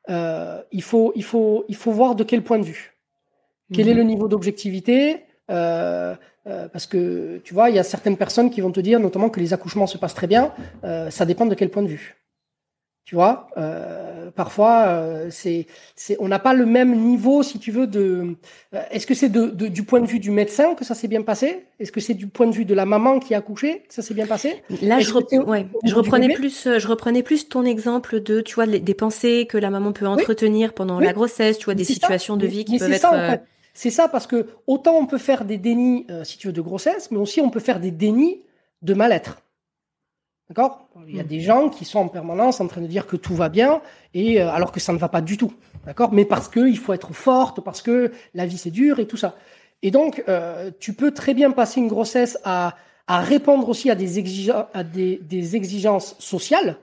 euh, 0.09 0.63
il 0.73 0.83
faut, 0.83 1.13
il 1.15 1.25
faut, 1.25 1.67
il 1.69 1.77
faut 1.77 1.93
voir 1.93 2.15
de 2.15 2.25
quel 2.25 2.43
point 2.43 2.59
de 2.59 2.65
vue. 2.65 2.97
Quel 3.73 3.89
est 3.89 3.93
mhm. 3.93 3.99
le 3.99 4.05
niveau 4.05 4.29
d'objectivité 4.29 5.25
euh, 5.51 6.15
euh, 6.47 6.69
parce 6.69 6.87
que 6.87 7.39
tu 7.45 7.53
vois, 7.53 7.71
il 7.71 7.77
y 7.77 7.79
a 7.79 7.83
certaines 7.83 8.17
personnes 8.17 8.51
qui 8.51 8.61
vont 8.61 8.73
te 8.73 8.81
dire, 8.81 8.99
notamment 8.99 9.29
que 9.29 9.41
les 9.41 9.53
accouchements 9.53 9.87
se 9.87 9.99
passent 9.99 10.15
très 10.15 10.27
bien. 10.27 10.53
Euh, 10.85 11.11
ça 11.11 11.27
dépend 11.27 11.47
de 11.47 11.55
quel 11.55 11.71
point 11.71 11.83
de 11.83 11.89
vue. 11.89 12.17
Tu 13.05 13.17
vois, 13.17 13.49
parfois, 14.37 15.03
c'est, 15.31 15.67
c'est, 15.97 16.17
on 16.21 16.29
n'a 16.29 16.39
pas 16.39 16.55
le 16.55 16.65
même 16.65 16.95
niveau, 16.95 17.43
si 17.43 17.59
tu 17.59 17.73
veux, 17.73 17.89
de. 17.89 18.37
Est-ce 18.93 19.05
que 19.05 19.15
c'est 19.15 19.29
de, 19.29 19.47
de, 19.47 19.67
du 19.67 19.83
point 19.83 20.01
de 20.01 20.07
vue 20.07 20.21
du 20.21 20.31
médecin 20.31 20.77
que 20.77 20.85
ça 20.85 20.95
s'est 20.95 21.09
bien 21.09 21.23
passé? 21.23 21.67
Est-ce 21.81 21.91
que 21.91 21.99
c'est 21.99 22.15
du 22.15 22.29
point 22.29 22.47
de 22.47 22.55
vue 22.55 22.65
de 22.65 22.75
la 22.75 22.87
maman 22.87 23.19
qui 23.19 23.35
a 23.35 23.39
accouché 23.39 23.83
que 23.89 23.95
ça 23.95 24.03
s'est 24.03 24.15
bien 24.15 24.29
passé? 24.29 24.63
Là, 24.81 25.01
je, 25.01 25.13
ouais, 25.13 25.67
je 25.83 25.95
reprenais 25.97 26.33
plus, 26.35 26.69
je 26.79 26.87
reprenais 26.87 27.25
plus 27.25 27.49
ton 27.49 27.65
exemple 27.65 28.21
de, 28.21 28.43
tu 28.43 28.55
vois, 28.55 28.69
des 28.69 28.95
pensées 28.95 29.49
que 29.49 29.59
la 29.59 29.71
maman 29.71 29.91
peut 29.93 30.07
entretenir 30.07 30.73
pendant 30.73 31.01
la 31.01 31.13
grossesse, 31.13 31.59
tu 31.59 31.65
vois, 31.65 31.75
des 31.75 31.83
situations 31.83 32.37
de 32.37 32.47
vie 32.47 32.65
qui 32.65 32.79
peuvent 32.79 32.93
être. 32.93 33.01
Ça, 33.01 33.41
C'est 33.81 33.89
ça, 33.89 34.09
parce 34.09 34.27
que 34.27 34.47
autant 34.67 34.97
on 34.97 35.07
peut 35.07 35.17
faire 35.17 35.47
des 35.47 35.57
dénis, 35.57 36.07
si 36.23 36.37
tu 36.37 36.49
veux, 36.49 36.53
de 36.53 36.61
grossesse, 36.61 37.11
mais 37.11 37.17
aussi 37.17 37.41
on 37.41 37.49
peut 37.49 37.61
faire 37.61 37.81
des 37.81 37.91
dénis 37.91 38.43
de 38.83 38.93
mal-être. 38.93 39.41
D'accord? 40.51 40.87
Il 41.09 41.17
y 41.17 41.19
a 41.19 41.23
hmm. 41.23 41.27
des 41.27 41.41
gens 41.41 41.69
qui 41.71 41.87
sont 41.87 42.01
en 42.01 42.09
permanence 42.09 42.61
en 42.61 42.67
train 42.67 42.83
de 42.83 42.87
dire 42.87 43.07
que 43.07 43.17
tout 43.17 43.35
va 43.35 43.49
bien, 43.49 43.81
et 44.13 44.43
euh, 44.43 44.51
alors 44.51 44.71
que 44.71 44.81
ça 44.81 44.93
ne 44.93 44.99
va 44.99 45.09
pas 45.09 45.23
du 45.23 45.39
tout. 45.39 45.55
D'accord? 45.87 46.13
Mais 46.13 46.27
parce 46.27 46.51
qu'il 46.51 46.77
faut 46.77 46.93
être 46.93 47.15
forte, 47.15 47.63
parce 47.63 47.81
que 47.81 48.13
la 48.35 48.45
vie 48.45 48.59
c'est 48.59 48.71
dur 48.71 48.99
et 48.99 49.07
tout 49.07 49.17
ça. 49.17 49.35
Et 49.81 49.91
donc, 49.91 50.25
euh, 50.29 50.71
tu 50.79 50.93
peux 50.93 51.13
très 51.13 51.33
bien 51.33 51.51
passer 51.51 51.81
une 51.81 51.89
grossesse 51.89 52.37
à, 52.45 52.77
à 53.07 53.21
répondre 53.21 53.67
aussi 53.67 53.91
à 53.91 53.95
des, 53.95 54.19
exigences, 54.19 54.67
à 54.75 54.85
des, 54.85 55.21
des 55.23 55.57
exigences 55.57 56.17
sociales 56.19 56.77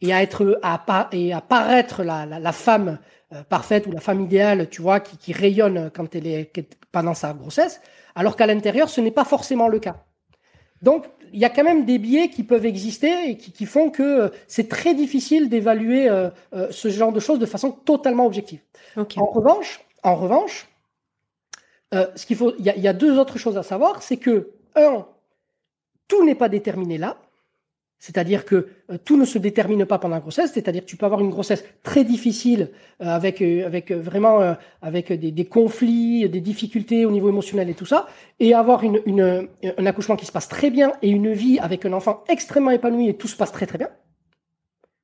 et 0.00 0.14
à 0.14 0.22
être 0.22 0.58
à, 0.62 1.08
et 1.12 1.34
à 1.34 1.42
paraître 1.42 2.02
la, 2.02 2.24
la, 2.24 2.38
la 2.38 2.52
femme 2.52 2.98
euh, 3.32 3.42
parfaite 3.42 3.86
ou 3.86 3.92
la 3.92 4.00
femme 4.00 4.20
idéale, 4.20 4.68
tu 4.68 4.82
vois, 4.82 5.00
qui, 5.00 5.16
qui 5.16 5.32
rayonne 5.32 5.90
quand 5.94 6.14
elle 6.14 6.26
est 6.26 6.52
pendant 6.92 7.14
sa 7.14 7.32
grossesse, 7.32 7.80
alors 8.14 8.36
qu'à 8.36 8.46
l'intérieur, 8.46 8.88
ce 8.88 9.00
n'est 9.00 9.10
pas 9.10 9.24
forcément 9.24 9.68
le 9.68 9.78
cas. 9.78 10.04
Donc, 10.82 11.06
il 11.32 11.38
y 11.38 11.44
a 11.44 11.50
quand 11.50 11.64
même 11.64 11.84
des 11.84 11.98
biais 11.98 12.30
qui 12.30 12.42
peuvent 12.42 12.66
exister 12.66 13.30
et 13.30 13.36
qui, 13.36 13.66
font 13.66 13.90
que 13.90 14.02
euh, 14.02 14.28
c'est 14.46 14.68
très 14.68 14.94
difficile 14.94 15.48
d'évaluer 15.48 16.08
euh, 16.08 16.30
euh, 16.54 16.68
ce 16.70 16.88
genre 16.88 17.12
de 17.12 17.20
choses 17.20 17.38
de 17.38 17.46
façon 17.46 17.72
totalement 17.72 18.26
objective. 18.26 18.60
En 18.96 19.26
revanche, 19.26 19.80
en 20.02 20.16
revanche, 20.16 20.68
ce 21.92 22.26
qu'il 22.26 22.36
faut, 22.36 22.52
il 22.58 22.64
y, 22.64 22.88
a 22.88 22.92
deux 22.92 23.18
autres 23.18 23.38
choses 23.38 23.56
à 23.56 23.62
savoir, 23.62 24.02
c'est 24.02 24.18
que 24.18 24.50
un, 24.74 25.06
tout 26.06 26.22
n'est 26.24 26.34
pas 26.34 26.50
déterminé 26.50 26.98
là. 26.98 27.16
C'est-à-dire 28.00 28.44
que 28.44 28.68
euh, 28.92 28.98
tout 29.04 29.16
ne 29.16 29.24
se 29.24 29.38
détermine 29.38 29.84
pas 29.84 29.98
pendant 29.98 30.14
la 30.14 30.20
grossesse, 30.20 30.52
c'est-à-dire 30.54 30.82
que 30.82 30.86
tu 30.88 30.96
peux 30.96 31.04
avoir 31.06 31.20
une 31.20 31.30
grossesse 31.30 31.64
très 31.82 32.04
difficile 32.04 32.70
euh, 33.02 33.06
avec 33.06 33.42
euh, 33.42 33.66
avec 33.66 33.90
vraiment 33.90 34.54
avec 34.82 35.12
des, 35.12 35.32
des, 35.32 35.44
conflits, 35.46 36.28
des 36.28 36.40
difficultés 36.40 37.04
au 37.04 37.10
niveau 37.10 37.28
émotionnel 37.28 37.68
et 37.70 37.74
tout 37.74 37.86
ça, 37.86 38.06
et 38.38 38.54
avoir 38.54 38.84
une, 38.84 39.00
une, 39.04 39.48
un 39.76 39.86
accouchement 39.86 40.14
qui 40.16 40.26
se 40.26 40.32
passe 40.32 40.48
très 40.48 40.70
bien 40.70 40.92
et 41.02 41.10
une 41.10 41.32
vie 41.32 41.58
avec 41.58 41.84
un 41.86 41.92
enfant 41.92 42.22
extrêmement 42.28 42.70
épanoui 42.70 43.08
et 43.08 43.16
tout 43.16 43.26
se 43.28 43.36
passe 43.36 43.50
très 43.52 43.66
très 43.66 43.78
bien. 43.78 43.88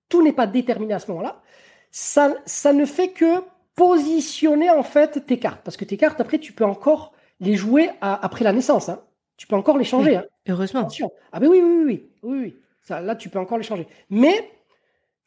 Tout 0.09 0.22
n'est 0.22 0.33
pas 0.33 0.46
déterminé 0.46 0.94
à 0.94 1.00
ce 1.00 1.11
moment-là. 1.11 1.42
Ça 1.90 2.35
ça 2.46 2.72
ne 2.72 2.85
fait 2.85 3.09
que 3.09 3.42
positionner 3.74 4.70
en 4.70 4.85
fait 4.85 5.26
tes 5.26 5.38
cartes, 5.40 5.62
parce 5.64 5.76
que 5.76 5.85
tes 5.85 5.96
cartes 5.96 6.20
après 6.20 6.38
tu 6.38 6.52
peux 6.52 6.64
encore 6.64 7.12
les 7.40 7.57
jouer 7.57 7.90
après 8.00 8.44
la 8.44 8.52
naissance. 8.52 8.88
Hein. 8.88 9.00
Tu 9.37 9.48
peux 9.48 9.57
encore 9.57 9.78
les 9.78 9.85
changer. 9.85 10.14
hein. 10.16 10.24
Heureusement. 10.48 10.87
Ah 11.33 11.40
ben 11.40 11.48
oui 11.48 11.61
oui 11.61 11.72
oui 11.87 12.11
oui 12.22 12.38
oui. 12.40 12.57
Là, 12.88 13.16
tu 13.16 13.29
peux 13.29 13.38
encore 13.38 13.59
les 13.59 13.64
changer. 13.64 13.87
Mais 14.11 14.51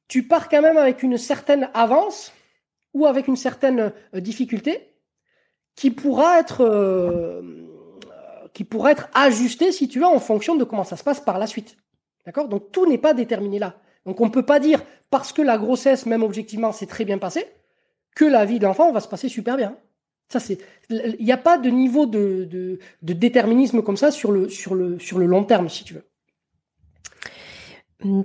tu 0.07 0.23
pars 0.23 0.49
quand 0.49 0.61
même 0.61 0.77
avec 0.77 1.03
une 1.03 1.17
certaine 1.17 1.69
avance 1.73 2.33
ou 2.93 3.05
avec 3.05 3.27
une 3.27 3.35
certaine 3.35 3.91
euh, 4.13 4.19
difficulté 4.19 4.93
qui 5.75 5.91
pourra 5.91 6.39
être 6.39 6.61
euh, 6.61 7.41
qui 8.53 8.63
pourra 8.63 8.91
être 8.91 9.09
ajustée 9.13 9.71
si 9.71 9.87
tu 9.87 9.99
veux 9.99 10.05
en 10.05 10.19
fonction 10.19 10.55
de 10.55 10.63
comment 10.63 10.83
ça 10.83 10.97
se 10.97 11.03
passe 11.03 11.19
par 11.19 11.37
la 11.37 11.47
suite. 11.47 11.77
D'accord? 12.25 12.47
Donc 12.47 12.71
tout 12.71 12.87
n'est 12.87 12.97
pas 12.97 13.13
déterminé 13.13 13.59
là. 13.59 13.79
Donc 14.05 14.19
on 14.21 14.25
ne 14.25 14.31
peut 14.31 14.45
pas 14.45 14.59
dire 14.59 14.81
parce 15.09 15.33
que 15.33 15.41
la 15.41 15.57
grossesse 15.57 16.05
même 16.05 16.23
objectivement 16.23 16.71
s'est 16.71 16.87
très 16.87 17.05
bien 17.05 17.17
passée 17.17 17.45
que 18.15 18.25
la 18.25 18.45
vie 18.45 18.57
de 18.57 18.65
l'enfant 18.65 18.91
va 18.91 18.99
se 18.99 19.07
passer 19.07 19.29
super 19.29 19.57
bien. 19.57 19.77
Ça 20.29 20.39
c'est 20.39 20.57
il 20.89 21.23
n'y 21.23 21.31
a 21.31 21.37
pas 21.37 21.57
de 21.57 21.69
niveau 21.69 22.05
de, 22.05 22.79
déterminisme 23.01 23.81
comme 23.83 23.97
ça 23.97 24.11
sur 24.11 24.31
le 24.31 25.25
long 25.25 25.43
terme 25.43 25.69
si 25.69 25.83
tu 25.83 25.93
veux. 25.93 26.03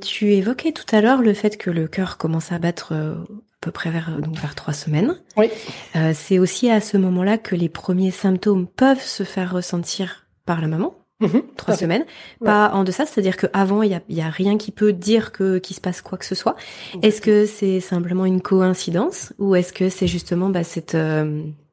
Tu 0.01 0.35
évoquais 0.35 0.73
tout 0.73 0.85
à 0.95 1.01
l'heure 1.01 1.23
le 1.23 1.33
fait 1.33 1.57
que 1.57 1.71
le 1.71 1.89
cœur 1.89 2.19
commence 2.19 2.53
à 2.53 2.59
battre 2.59 2.93
euh, 2.93 3.15
à 3.15 3.57
peu 3.61 3.71
près 3.71 3.91
vers, 3.91 4.11
euh, 4.11 4.21
donc 4.21 4.37
vers 4.37 4.55
trois 4.55 4.75
semaines. 4.75 5.19
Oui. 5.37 5.49
Euh, 5.97 6.13
c'est 6.15 6.39
aussi 6.39 6.71
à 6.71 6.81
ce 6.81 6.99
moment-là 6.99 7.39
que 7.39 7.57
les 7.57 7.71
premiers 7.71 8.11
symptômes 8.11 8.67
peuvent 8.67 9.03
se 9.03 9.23
faire 9.23 9.53
ressentir 9.53 10.27
par 10.45 10.61
la 10.61 10.69
maman. 10.69 10.95
Mhm, 11.21 11.43
trois 11.57 11.77
semaines, 11.77 12.05
pas 12.45 12.73
en 12.73 12.83
deçà, 12.83 13.07
c'est-à-dire 13.07 13.37
qu'avant 13.37 13.85
il 13.85 13.93
y 13.93 13.95
a, 13.95 14.01
y 14.09 14.21
a 14.21 14.29
rien 14.29 14.59
qui 14.59 14.73
peut 14.73 14.93
dire 14.93 15.31
que 15.31 15.59
qu'il 15.59 15.77
se 15.77 15.81
passe 15.81 16.03
quoi 16.03 16.19
que 16.19 16.25
ce 16.25 16.35
soit. 16.35 16.57
Est-ce 17.01 17.21
que 17.21 17.47
c'est 17.47 17.79
simplement 17.79 18.25
une 18.25 18.41
coïncidence 18.41 19.33
ou 19.39 19.55
est-ce 19.55 19.73
que 19.73 19.89
c'est 19.89 20.09
justement 20.09 20.49
bah, 20.49 20.65
cette 20.65 20.97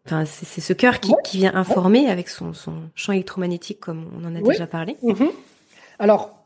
Enfin, 0.05 0.25
c'est 0.25 0.62
ce 0.62 0.73
cœur 0.73 0.99
qui, 0.99 1.13
qui 1.23 1.38
vient 1.38 1.53
informer 1.53 2.09
avec 2.09 2.29
son, 2.29 2.53
son, 2.53 2.73
champ 2.95 3.13
électromagnétique, 3.13 3.79
comme 3.79 4.05
on 4.19 4.25
en 4.25 4.35
a 4.35 4.41
déjà 4.41 4.65
parlé? 4.65 4.97
Mhm. 5.03 5.29
Alors, 5.99 6.38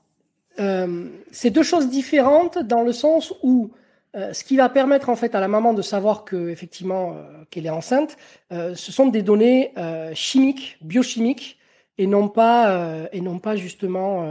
euh, 0.59 1.09
c'est 1.31 1.49
deux 1.49 1.63
choses 1.63 1.89
différentes 1.89 2.59
dans 2.59 2.83
le 2.83 2.91
sens 2.91 3.33
où 3.43 3.71
euh, 4.15 4.33
ce 4.33 4.43
qui 4.43 4.57
va 4.57 4.69
permettre 4.69 5.09
en 5.09 5.15
fait 5.15 5.33
à 5.33 5.39
la 5.39 5.47
maman 5.47 5.73
de 5.73 5.81
savoir 5.81 6.25
que 6.25 6.49
effectivement 6.49 7.13
euh, 7.13 7.43
qu'elle 7.49 7.65
est 7.65 7.71
enceinte, 7.71 8.17
ce 8.51 8.91
sont 8.91 9.07
des 9.07 9.23
données 9.23 9.73
chimiques, 10.13 10.77
biochimiques 10.81 11.57
et 11.97 12.07
non 12.07 12.27
pas 12.27 13.07
et 13.11 13.21
non 13.21 13.39
pas 13.39 13.55
justement 13.55 14.27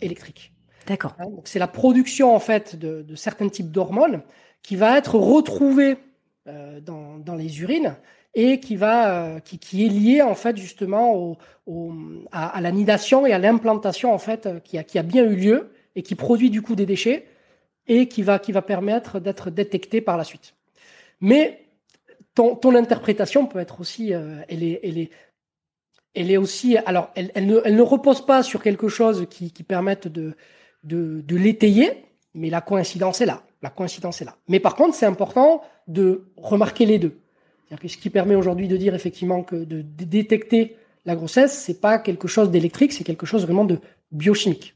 électriques. 0.00 0.52
D'accord. 0.86 1.14
Hein, 1.18 1.26
c'est 1.44 1.58
la 1.58 1.68
production 1.68 2.34
en 2.34 2.40
fait 2.40 2.76
de, 2.76 3.02
de 3.02 3.14
certains 3.16 3.48
types 3.48 3.70
d'hormones 3.70 4.22
qui 4.62 4.76
va 4.76 4.96
être 4.96 5.16
retrouvée 5.16 5.96
dans, 6.46 7.18
dans 7.18 7.34
les 7.34 7.60
urines 7.60 7.96
et 8.36 8.60
qui 8.60 8.76
va 8.76 9.40
qui, 9.40 9.58
qui, 9.58 9.86
est 9.86 9.88
lié 9.88 10.22
en 10.22 10.34
fait 10.34 10.56
justement 10.58 11.36
à, 12.30 12.46
à, 12.48 12.60
la 12.60 12.70
nidation 12.70 13.26
et 13.26 13.32
à 13.32 13.38
l'implantation 13.38 14.12
en 14.12 14.18
fait 14.18 14.48
qui 14.62 14.78
a, 14.78 14.84
qui 14.84 14.98
a 14.98 15.02
bien 15.02 15.24
eu 15.24 15.34
lieu 15.34 15.70
et 15.96 16.02
qui 16.02 16.14
produit 16.14 16.50
du 16.50 16.60
coup 16.60 16.76
des 16.76 16.86
déchets 16.86 17.26
et 17.88 18.08
qui 18.08 18.22
va 18.22 18.38
qui 18.38 18.52
va 18.52 18.60
permettre 18.62 19.20
d'être 19.20 19.50
détecté 19.50 20.02
par 20.02 20.18
la 20.18 20.24
suite. 20.24 20.54
Mais 21.20 21.64
ton, 22.34 22.54
ton 22.54 22.74
interprétation 22.74 23.46
peut 23.46 23.58
être 23.58 23.80
aussi 23.80 24.12
euh, 24.12 24.42
elle 24.48 24.62
est 24.62 24.80
elle 24.84 24.98
est 24.98 25.10
elle 26.14 26.30
est 26.30 26.36
aussi 26.36 26.76
alors 26.76 27.10
elle, 27.14 27.32
elle, 27.34 27.46
ne, 27.46 27.60
elle 27.64 27.74
ne 27.74 27.82
repose 27.82 28.24
pas 28.24 28.42
sur 28.42 28.62
quelque 28.62 28.88
chose 28.88 29.26
qui, 29.30 29.50
qui 29.50 29.62
permette 29.62 30.08
de 30.08 30.36
de, 30.84 31.22
de 31.22 31.36
l'étayer, 31.36 32.04
mais 32.34 32.50
la 32.50 32.60
coïncidence 32.60 33.20
est 33.20 33.26
là. 33.26 33.42
La 33.62 33.70
coïncidence 33.70 34.20
est 34.22 34.24
là. 34.24 34.36
Mais 34.46 34.60
par 34.60 34.76
contre, 34.76 34.94
c'est 34.94 35.06
important 35.06 35.62
de 35.88 36.28
remarquer 36.36 36.86
les 36.86 36.98
deux. 36.98 37.18
C'est-à-dire 37.66 37.82
que 37.82 37.88
ce 37.88 37.96
qui 37.96 38.10
permet 38.10 38.36
aujourd'hui 38.36 38.68
de 38.68 38.76
dire 38.76 38.94
effectivement 38.94 39.42
que 39.42 39.56
de, 39.56 39.82
détecter 39.82 40.76
la 41.04 41.16
grossesse, 41.16 41.52
c'est 41.52 41.80
pas 41.80 41.98
quelque 41.98 42.28
chose 42.28 42.50
d'électrique, 42.50 42.92
c'est 42.92 43.04
quelque 43.04 43.26
chose 43.26 43.42
vraiment 43.42 43.64
de 43.64 43.78
biochimique. 44.12 44.74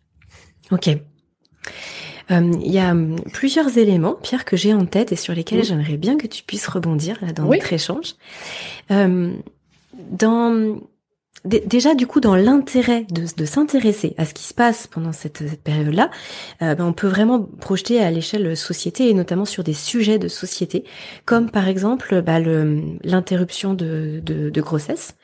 Ok. 0.71 0.89
Euh, 0.89 2.53
il 2.63 2.71
y 2.71 2.79
a 2.79 2.91
hum, 2.93 3.17
plusieurs 3.33 3.77
éléments, 3.79 4.15
Pierre, 4.15 4.45
que 4.45 4.57
j'ai 4.57 4.75
en 4.75 4.87
tête 4.87 5.13
et 5.13 5.17
sur 5.17 5.35
lesquels 5.35 5.65
j'aimerais 5.65 5.97
bien 5.97 6.17
que 6.17 6.27
tu 6.27 6.43
puisses 6.43 6.67
rebondir 6.69 7.19
là 7.23 7.33
dans 7.33 7.45
notre 7.45 7.73
échange. 7.73 8.15
Euh, 8.91 9.35
dans 10.11 10.81
Déjà, 11.47 11.95
du 11.95 12.07
coup, 12.07 12.21
dans 12.21 12.37
l'intérêt 12.37 13.07
de, 13.11 13.45
s'intéresser 13.47 14.15
à 14.19 14.27
ce 14.27 14.35
qui 14.35 14.45
se 14.45 14.53
passe 14.53 14.87
pendant 14.87 15.13
cette, 15.13 15.63
période-là, 15.63 16.11
euh, 16.61 16.75
ben, 16.75 16.85
on 16.85 16.93
peut 16.93 17.07
vraiment 17.07 17.41
projeter 17.41 17.99
à 17.99 18.11
l'échelle 18.11 18.55
société 18.57 19.09
et 19.09 19.15
notamment 19.15 19.47
sur 19.47 19.65
des 19.65 19.73
sujets 19.73 20.19
de 20.19 20.29
société, 20.29 20.85
comme 21.25 21.51
par 21.51 21.67
exemple 21.67 22.21
bah, 22.21 22.41
l'interruption 22.41 23.73
de, 23.73 24.21
de, 24.23 24.61
grossesse, 24.61 25.15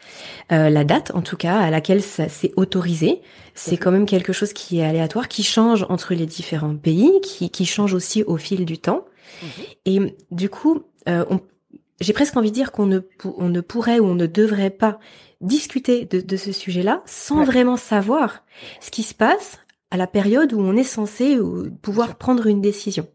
euh, 0.52 0.70
la 0.70 0.84
date 0.84 1.12
en 1.14 1.20
tout 1.20 1.36
cas 1.36 1.58
à 1.58 1.70
laquelle 1.70 2.02
ça 2.02 2.30
s'est 2.30 2.52
autorisé. 2.56 3.20
C'est 3.54 3.76
quand 3.76 3.90
même 3.90 4.06
quelque 4.06 4.32
chose 4.32 4.52
qui 4.54 4.80
est 4.80 4.84
aléatoire, 4.84 5.28
qui 5.28 5.42
change 5.42 5.84
entre 5.88 6.14
les 6.14 6.26
différents 6.26 6.76
pays, 6.76 7.10
qui, 7.22 7.50
qui 7.50 7.66
change 7.66 7.92
aussi 7.92 8.22
au 8.22 8.38
fil 8.38 8.64
du 8.64 8.78
temps. 8.78 9.04
Mhm. 9.42 9.48
Et 9.84 10.16
du 10.30 10.48
coup, 10.48 10.82
euh, 11.08 11.24
j'ai 12.00 12.12
presque 12.12 12.36
envie 12.36 12.50
de 12.50 12.54
dire 12.54 12.72
qu'on 12.72 12.86
ne, 12.86 13.00
on 13.24 13.48
ne 13.48 13.60
pourrait 13.60 13.98
ou 14.00 14.06
on 14.06 14.14
ne 14.14 14.26
devrait 14.26 14.70
pas 14.70 14.98
discuter 15.40 16.04
de, 16.04 16.36
ce 16.36 16.52
sujet-là 16.52 17.02
sans 17.06 17.44
vraiment 17.44 17.76
savoir 17.76 18.44
ce 18.80 18.90
qui 18.90 19.02
se 19.02 19.14
passe 19.14 19.58
à 19.90 19.96
la 19.96 20.06
période 20.06 20.52
où 20.52 20.60
on 20.60 20.76
est 20.76 20.82
censé 20.82 21.38
pouvoir 21.82 22.16
prendre 22.16 22.46
une 22.46 22.60
décision. 22.60 23.06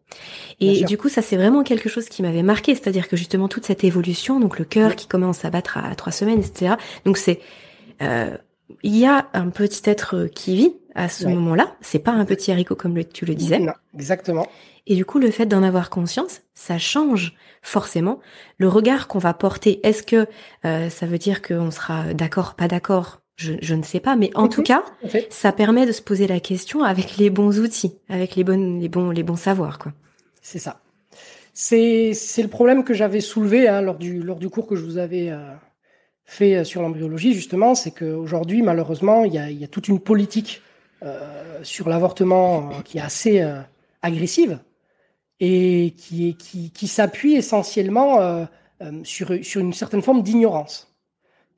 Et 0.60 0.84
du 0.84 0.98
coup, 0.98 1.10
ça 1.10 1.22
c'est 1.22 1.36
vraiment 1.36 1.64
quelque 1.64 1.90
chose 1.90 2.08
qui 2.08 2.22
m'avait 2.22 2.44
marqué, 2.44 2.76
c'est-à-dire 2.76 3.08
que 3.08 3.18
justement 3.18 3.48
toute 3.48 3.66
cette 3.66 3.84
évolution, 3.84 4.40
donc 4.40 4.58
le 4.58 4.66
cœur 4.66 4.96
qui 4.96 5.08
commence 5.08 5.44
à 5.44 5.50
battre 5.50 5.78
à 5.78 5.94
trois 5.96 6.12
semaines, 6.12 6.40
etc. 6.40 6.76
Donc 7.06 7.18
c'est 7.18 7.40
euh, 8.02 8.38
il 8.84 8.98
y 8.98 9.06
a 9.06 9.28
un 9.34 9.50
petit 9.50 9.90
être 9.90 10.28
qui 10.34 10.56
vit 10.56 10.74
à 10.96 11.10
ce 11.10 11.28
moment-là. 11.28 11.76
C'est 11.82 12.00
pas 12.00 12.12
un 12.12 12.26
petit 12.26 12.52
haricot 12.52 12.76
comme 12.76 13.04
tu 13.06 13.26
le 13.26 13.36
disais. 13.36 13.60
Non, 13.60 13.74
exactement. 13.94 14.48
Et 14.88 14.96
du 14.96 15.06
coup, 15.06 15.20
le 15.20 15.32
fait 15.32 15.46
d'en 15.46 15.64
avoir 15.64 15.90
conscience, 15.90 16.42
ça 16.54 16.78
change 16.78 17.34
forcément 17.62 18.20
le 18.58 18.68
regard 18.68 19.08
qu'on 19.08 19.20
va 19.20 19.34
porter. 19.34 19.80
Est-ce 19.86 20.04
que 20.04 20.28
euh, 20.66 20.90
ça 20.90 21.06
veut 21.06 21.18
dire 21.18 21.42
qu'on 21.42 21.72
sera 21.72 22.14
d'accord, 22.14 22.56
pas 22.56 22.68
d'accord? 22.68 23.20
Je, 23.38 23.74
ne 23.74 23.82
sais 23.82 24.00
pas, 24.00 24.16
mais 24.16 24.30
en 24.36 24.48
tout 24.48 24.62
cas, 24.62 24.84
ça 25.32 25.52
permet 25.52 25.88
de 25.88 25.92
se 25.92 26.04
poser 26.04 26.28
la 26.28 26.40
question 26.40 26.84
avec 26.84 27.18
les 27.18 27.32
bons 27.32 27.60
outils, 27.60 27.94
avec 28.08 28.36
les 28.36 28.44
bonnes, 28.44 28.80
les 28.80 28.88
bons, 28.88 29.10
les 29.10 29.24
bons 29.24 29.36
savoirs, 29.36 29.80
quoi. 29.80 29.94
C'est 30.44 30.60
ça. 30.60 30.80
C'est 31.54 32.14
le 32.38 32.48
problème 32.48 32.84
que 32.84 32.94
j'avais 32.94 33.20
soulevé 33.20 33.68
hein, 33.68 33.82
lors 33.82 33.98
du 33.98 34.22
lors 34.22 34.38
du 34.38 34.50
cours 34.50 34.68
que 34.68 34.76
je 34.76 34.84
vous 34.84 35.00
avais 35.00 35.30
euh, 35.32 35.40
fait 36.24 36.56
euh, 36.56 36.64
sur 36.64 36.82
l'embryologie 36.82 37.34
justement, 37.34 37.76
c'est 37.76 37.92
qu'aujourd'hui 37.92 38.62
malheureusement 38.62 39.26
il 39.26 39.34
y 39.34 39.38
a, 39.38 39.52
y 39.52 39.64
a 39.64 39.68
toute 39.68 39.88
une 39.88 40.00
politique 40.00 40.62
sur 41.64 41.90
l'avortement 41.90 42.70
qui 42.84 42.98
est 42.98 43.02
assez 43.02 43.44
agressive 44.02 44.60
et 45.40 45.94
qui 45.98 46.36
qui 46.36 46.72
qui 46.72 46.88
s'appuie 46.88 47.36
essentiellement 47.36 48.48
sur 49.04 49.34
sur 49.44 49.62
une 49.62 49.74
certaine 49.74 50.02
forme 50.02 50.22
d'ignorance. 50.22 50.92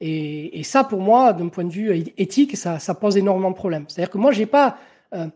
Et, 0.06 0.64
ça, 0.64 0.84
pour 0.84 1.00
moi, 1.00 1.32
d'un 1.32 1.48
point 1.48 1.64
de 1.64 1.72
vue 1.72 2.12
éthique, 2.18 2.58
ça, 2.58 2.94
pose 2.94 3.16
énormément 3.16 3.52
de 3.52 3.56
problèmes. 3.56 3.86
C'est-à-dire 3.88 4.10
que 4.10 4.18
moi, 4.18 4.34
j'ai 4.34 4.46
pas, 4.46 4.78
euh, 5.14 5.28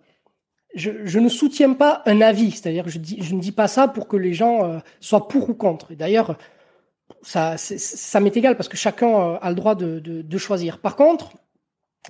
je, 0.76 1.20
ne 1.20 1.30
soutiens 1.30 1.72
pas 1.72 2.02
un 2.06 2.20
avis. 2.20 2.52
C'est-à-dire 2.52 2.84
que 2.84 2.90
je, 2.90 3.00
je, 3.02 3.34
ne 3.34 3.40
dis 3.40 3.54
pas 3.54 3.70
ça 3.70 3.88
pour 3.88 4.10
que 4.10 4.18
les 4.18 4.34
gens 4.34 4.66
euh, 4.66 4.80
soient 5.00 5.30
pour 5.30 5.50
ou 5.50 5.54
contre. 5.54 5.94
Et 5.94 5.96
d'ailleurs, 5.96 6.38
ça, 7.22 7.56
ça 7.58 8.20
m'est 8.20 8.36
égal 8.36 8.58
parce 8.58 8.68
que 8.68 8.76
chacun 8.76 9.08
euh, 9.08 9.38
a 9.42 9.50
le 9.50 9.56
droit 9.56 9.76
de, 9.76 10.38
choisir. 10.38 10.80
Par 10.80 10.98
contre, 10.98 11.32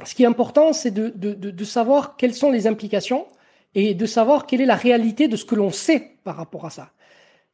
ce 0.06 0.14
qui 0.14 0.24
est 0.24 0.28
important, 0.28 0.74
c'est 0.74 0.92
de, 0.92 1.10
de, 1.10 1.64
savoir 1.64 2.18
quelles 2.18 2.34
sont 2.34 2.52
les 2.52 2.68
implications 2.68 3.28
et 3.74 3.94
de 3.94 4.06
savoir 4.06 4.46
quelle 4.46 4.62
est 4.62 4.66
la 4.66 4.76
réalité 4.76 5.28
de 5.28 5.36
ce 5.36 5.46
que 5.46 5.56
l'on 5.56 5.72
sait 5.72 6.18
par 6.24 6.36
rapport 6.36 6.66
à 6.66 6.70
ça. 6.70 6.92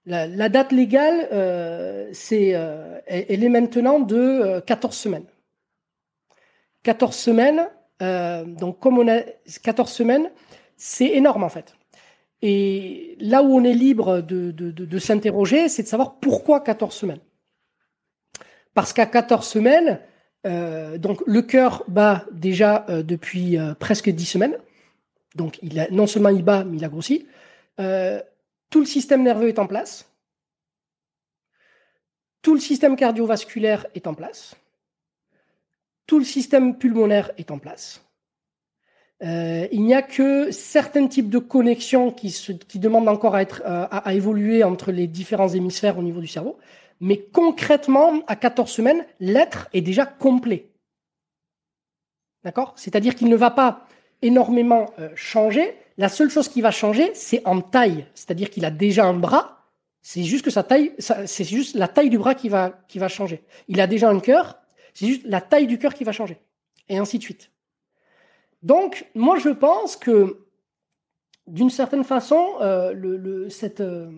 La, 0.06 0.50
date 0.50 0.74
légale, 0.74 1.30
euh, 1.32 2.12
euh, 2.34 3.00
elle, 3.08 3.44
est 3.44 3.50
maintenant 3.50 4.00
de 4.02 4.62
14 4.66 4.94
euh, 4.94 4.98
semaines. 4.98 5.26
14 6.84 7.16
semaines, 7.16 7.70
donc 8.60 8.80
comme 8.80 9.00
on 9.00 9.08
a 9.08 9.22
14 9.64 9.90
semaines, 9.90 10.30
c'est 10.76 11.08
énorme 11.08 11.46
en 11.46 11.50
fait. 11.50 11.76
Et 12.42 13.16
là 13.22 13.42
où 13.42 13.56
on 13.56 13.64
est 13.64 13.74
libre 13.74 14.20
de, 14.20 14.52
de 14.52 15.00
s'interroger, 15.00 15.70
c'est 15.70 15.84
de 15.84 15.88
savoir 15.88 16.20
pourquoi 16.20 16.60
14 16.60 16.94
semaines. 16.94 17.22
Parce 18.74 18.92
qu'à 18.92 19.06
14 19.06 19.48
semaines, 19.48 20.02
donc 20.44 21.24
le 21.26 21.42
cœur 21.42 21.84
bat 21.88 22.26
déjà 22.32 22.86
depuis 22.90 23.58
presque 23.80 24.10
10 24.10 24.26
semaines. 24.26 24.58
Donc 25.36 25.60
non 25.92 26.06
seulement 26.06 26.30
il 26.30 26.44
bat, 26.44 26.64
mais 26.64 26.78
il 26.78 26.86
a 26.86 26.90
grossi. 26.90 27.28
Tout 27.78 28.80
le 28.80 28.86
système 28.86 29.24
nerveux 29.24 29.48
est 29.48 29.60
en 29.60 29.68
place. 29.68 30.14
Tout 32.44 32.54
le 32.54 32.60
système 32.60 32.96
cardiovasculaire 32.98 33.88
est 33.96 34.06
en 34.06 34.14
place. 34.14 34.56
Tout 36.06 36.20
le 36.20 36.26
système 36.26 36.78
pulmonaire 36.78 37.32
est 37.38 37.52
en 37.52 37.58
place. 37.58 38.04
Euh, 39.24 39.68
il 39.72 39.84
n'y 39.84 39.94
a 39.94 40.02
que 40.02 40.52
certains 40.52 41.08
types 41.08 41.30
de 41.30 41.40
connexions 41.40 42.12
qui, 42.12 42.34
demandent 42.80 43.08
encore 43.08 43.36
euh, 43.36 43.46
à, 43.64 44.14
évoluer 44.14 44.66
entre 44.66 44.92
les 44.92 45.08
différents 45.08 45.48
hémisphères 45.48 45.98
au 45.98 46.04
niveau 46.04 46.20
du 46.20 46.28
cerveau. 46.28 46.58
Mais 47.00 47.18
concrètement, 47.18 48.22
à 48.28 48.36
14 48.36 48.70
semaines, 48.70 49.06
l'être 49.20 49.68
est 49.74 49.82
déjà 49.82 50.06
complet. 50.06 50.70
D'accord? 52.44 52.74
C'est-à-dire 52.76 53.16
qu'il 53.16 53.30
ne 53.30 53.36
va 53.36 53.52
pas 53.52 53.88
énormément 54.22 54.94
euh, 55.00 55.10
changer, 55.16 55.76
la 55.98 56.10
seule 56.10 56.30
chose 56.30 56.50
qui 56.50 56.62
va 56.62 56.72
changer, 56.72 57.12
c'est 57.14 57.46
en 57.46 57.62
taille. 57.62 58.06
C'est-à-dire 58.16 58.50
qu'il 58.50 58.66
a 58.66 58.72
déjà 58.72 59.06
un 59.06 59.14
bras. 59.14 59.60
C'est 60.02 60.24
juste 60.24 60.46
la 61.76 61.88
taille 61.88 62.10
du 62.10 62.18
bras 62.18 62.36
qui 62.36 62.50
va, 62.50 63.08
changer. 63.08 63.44
Il 63.68 63.80
a 63.80 63.88
déjà 63.88 64.10
un 64.10 64.20
cœur. 64.20 64.60
C'est 64.94 65.08
juste 65.08 65.22
la 65.26 65.40
taille 65.40 65.68
du 65.68 65.78
cœur 65.78 65.94
qui 65.94 66.04
va 66.04 66.12
changer. 66.12 66.40
Et 66.90 66.98
ainsi 66.98 67.20
de 67.20 67.24
suite. 67.24 67.52
Donc, 68.64 69.06
moi, 69.14 69.38
je 69.38 69.50
pense 69.50 69.96
que, 69.96 70.46
d'une 71.48 71.70
certaine 71.70 72.04
façon, 72.04 72.56
euh, 72.62 73.50
cette, 73.50 73.82
euh, 73.82 74.12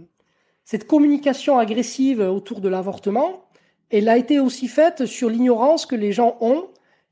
cette 0.66 0.88
communication 0.88 1.58
agressive 1.58 2.20
autour 2.20 2.60
de 2.60 2.68
l'avortement, 2.68 3.46
elle 3.90 4.10
a 4.10 4.18
été 4.18 4.40
aussi 4.40 4.68
faite 4.68 5.06
sur 5.06 5.30
l'ignorance 5.30 5.86
que 5.86 5.96
les 5.96 6.12
gens 6.12 6.38
ont 6.42 6.68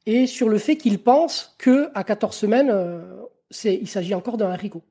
et 0.05 0.27
sur 0.27 0.49
le 0.49 0.57
fait 0.57 0.75
qu'ils 0.75 0.99
pensent 0.99 1.55
que 1.57 1.89
à 1.93 2.03
14 2.03 2.35
semaines, 2.35 2.69
euh, 2.71 3.21
il 3.63 3.87
s'agit 3.87 4.15
encore 4.15 4.37
d'un 4.37 4.49
haricot. 4.49 4.81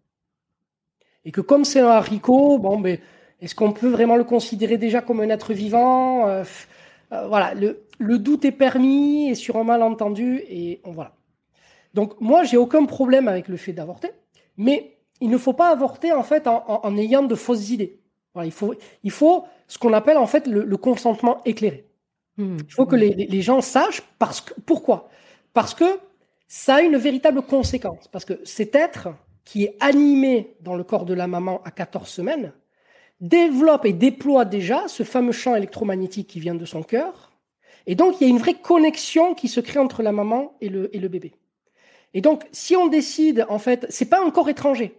Et 1.24 1.32
que 1.32 1.40
comme 1.40 1.64
c'est 1.64 1.80
un 1.80 1.88
haricot, 1.88 2.58
bon, 2.58 2.78
mais 2.78 3.00
est-ce 3.40 3.54
qu'on 3.54 3.72
peut 3.72 3.88
vraiment 3.88 4.16
le 4.16 4.24
considérer 4.24 4.78
déjà 4.78 5.02
comme 5.02 5.20
un 5.20 5.28
être 5.28 5.52
vivant 5.52 6.28
euh, 6.28 6.44
euh, 7.12 7.26
Voilà, 7.26 7.54
le, 7.54 8.18
doute 8.18 8.44
est 8.44 8.52
permis 8.52 9.28
et 9.28 9.34
sur 9.34 9.56
un 9.56 9.64
malentendu 9.64 10.42
et 10.48 10.80
on 10.84 10.92
voilà. 10.92 11.14
Donc 11.94 12.20
moi, 12.20 12.44
j'ai 12.44 12.56
aucun 12.56 12.86
problème 12.86 13.28
avec 13.28 13.48
le 13.48 13.56
fait 13.56 13.72
d'avorter, 13.72 14.10
mais 14.56 14.96
il 15.20 15.28
ne 15.28 15.38
faut 15.38 15.52
pas 15.52 15.70
avorter 15.70 16.12
en 16.12 16.22
fait 16.22 16.46
en, 16.46 16.96
ayant 16.96 17.22
de 17.22 17.34
fausses 17.34 17.70
idées. 17.70 18.01
Voilà, 18.34 18.46
il 18.46 18.52
faut, 18.52 18.74
il 19.02 19.10
faut 19.10 19.44
ce 19.68 19.78
qu'on 19.78 19.92
appelle 19.92 20.18
en 20.18 20.26
fait 20.26 20.46
le, 20.46 20.76
consentement 20.76 21.40
éclairé. 21.44 21.86
Mmh. 22.38 22.56
il 22.66 22.72
faut 22.72 22.86
que 22.86 22.96
les, 22.96 23.10
les, 23.10 23.42
gens 23.42 23.60
sachent 23.60 24.02
parce 24.18 24.40
que 24.40 24.54
pourquoi? 24.64 25.10
Parce 25.52 25.74
que 25.74 25.84
ça 26.48 26.76
a 26.76 26.80
une 26.80 26.96
véritable 26.96 27.42
conséquence. 27.42 28.08
Parce 28.08 28.24
que 28.24 28.40
cet 28.44 28.74
être 28.74 29.08
qui 29.44 29.64
est 29.64 29.76
animé 29.80 30.56
dans 30.60 30.74
le 30.74 30.84
corps 30.84 31.04
de 31.04 31.14
la 31.14 31.26
maman 31.26 31.62
à 31.64 31.70
14 31.70 32.08
semaines 32.08 32.52
développe 33.20 33.86
et 33.86 33.92
déploie 33.92 34.44
déjà 34.44 34.88
ce 34.88 35.02
fameux 35.02 35.32
champ 35.32 35.54
électromagnétique 35.54 36.28
qui 36.28 36.40
vient 36.40 36.54
de 36.54 36.64
son 36.64 36.82
cœur. 36.82 37.32
Et 37.86 37.94
donc, 37.94 38.20
il 38.20 38.24
y 38.24 38.26
a 38.26 38.30
une 38.30 38.38
vraie 38.38 38.60
connexion 38.60 39.34
qui 39.34 39.48
se 39.48 39.60
crée 39.60 39.78
entre 39.78 40.02
la 40.02 40.12
maman 40.12 40.56
et 40.60 40.68
le, 40.68 40.94
et 40.94 41.00
le 41.00 41.08
bébé. 41.08 41.32
Et 42.14 42.20
donc, 42.20 42.44
si 42.52 42.76
on 42.76 42.86
décide, 42.86 43.46
en 43.48 43.58
fait, 43.58 43.86
c'est 43.88 44.08
pas 44.08 44.24
un 44.24 44.30
corps 44.30 44.48
étranger. 44.48 44.94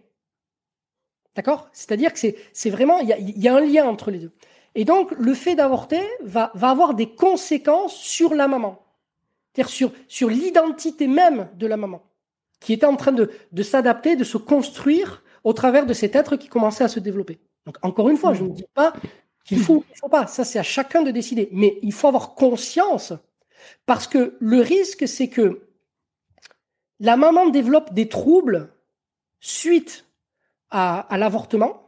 D'accord? 1.36 1.68
C'est-à-dire 1.72 2.12
que 2.12 2.18
c'est 2.52 2.70
vraiment, 2.70 2.98
il 3.00 3.08
y, 3.08 3.48
a, 3.48 3.54
un 3.54 3.60
lien 3.60 3.86
entre 3.86 4.10
les 4.10 4.18
deux. 4.18 4.32
Et 4.74 4.84
donc, 4.84 5.10
le 5.18 5.34
fait 5.34 5.54
d'avorter 5.54 6.02
va, 6.22 6.52
avoir 6.54 6.94
des 6.94 7.08
conséquences 7.08 7.96
sur 7.96 8.34
la 8.34 8.48
maman 8.48 8.80
c'est-à-dire 9.54 9.92
sur, 10.08 10.28
l'identité 10.28 11.06
même 11.06 11.48
de 11.54 11.66
la 11.66 11.76
maman, 11.76 12.02
qui 12.60 12.72
était 12.72 12.86
en 12.86 12.96
train 12.96 13.12
de, 13.12 13.30
de 13.52 13.62
s'adapter, 13.62 14.16
de 14.16 14.24
se 14.24 14.36
construire 14.36 15.22
au 15.44 15.52
travers 15.52 15.86
de 15.86 15.92
cet 15.92 16.16
être 16.16 16.36
qui 16.36 16.48
commençait 16.48 16.82
à 16.84 16.88
se 16.88 16.98
développer. 16.98 17.38
Donc, 17.66 17.76
encore 17.82 18.08
une 18.08 18.16
fois, 18.16 18.34
je 18.34 18.42
ne 18.42 18.50
dis 18.50 18.64
pas 18.74 18.92
qu'il 19.44 19.60
faut, 19.60 19.84
il 19.90 19.98
faut 19.98 20.08
pas. 20.08 20.26
Ça, 20.26 20.44
c'est 20.44 20.58
à 20.58 20.64
chacun 20.64 21.02
de 21.02 21.10
décider. 21.10 21.48
Mais 21.52 21.78
il 21.82 21.92
faut 21.92 22.08
avoir 22.08 22.34
conscience 22.34 23.12
parce 23.86 24.06
que 24.06 24.36
le 24.40 24.60
risque, 24.60 25.06
c'est 25.06 25.28
que 25.28 25.68
la 26.98 27.16
maman 27.16 27.48
développe 27.48 27.92
des 27.92 28.08
troubles 28.08 28.72
suite 29.40 30.03
à, 30.74 31.00
à 31.00 31.16
l'avortement, 31.16 31.84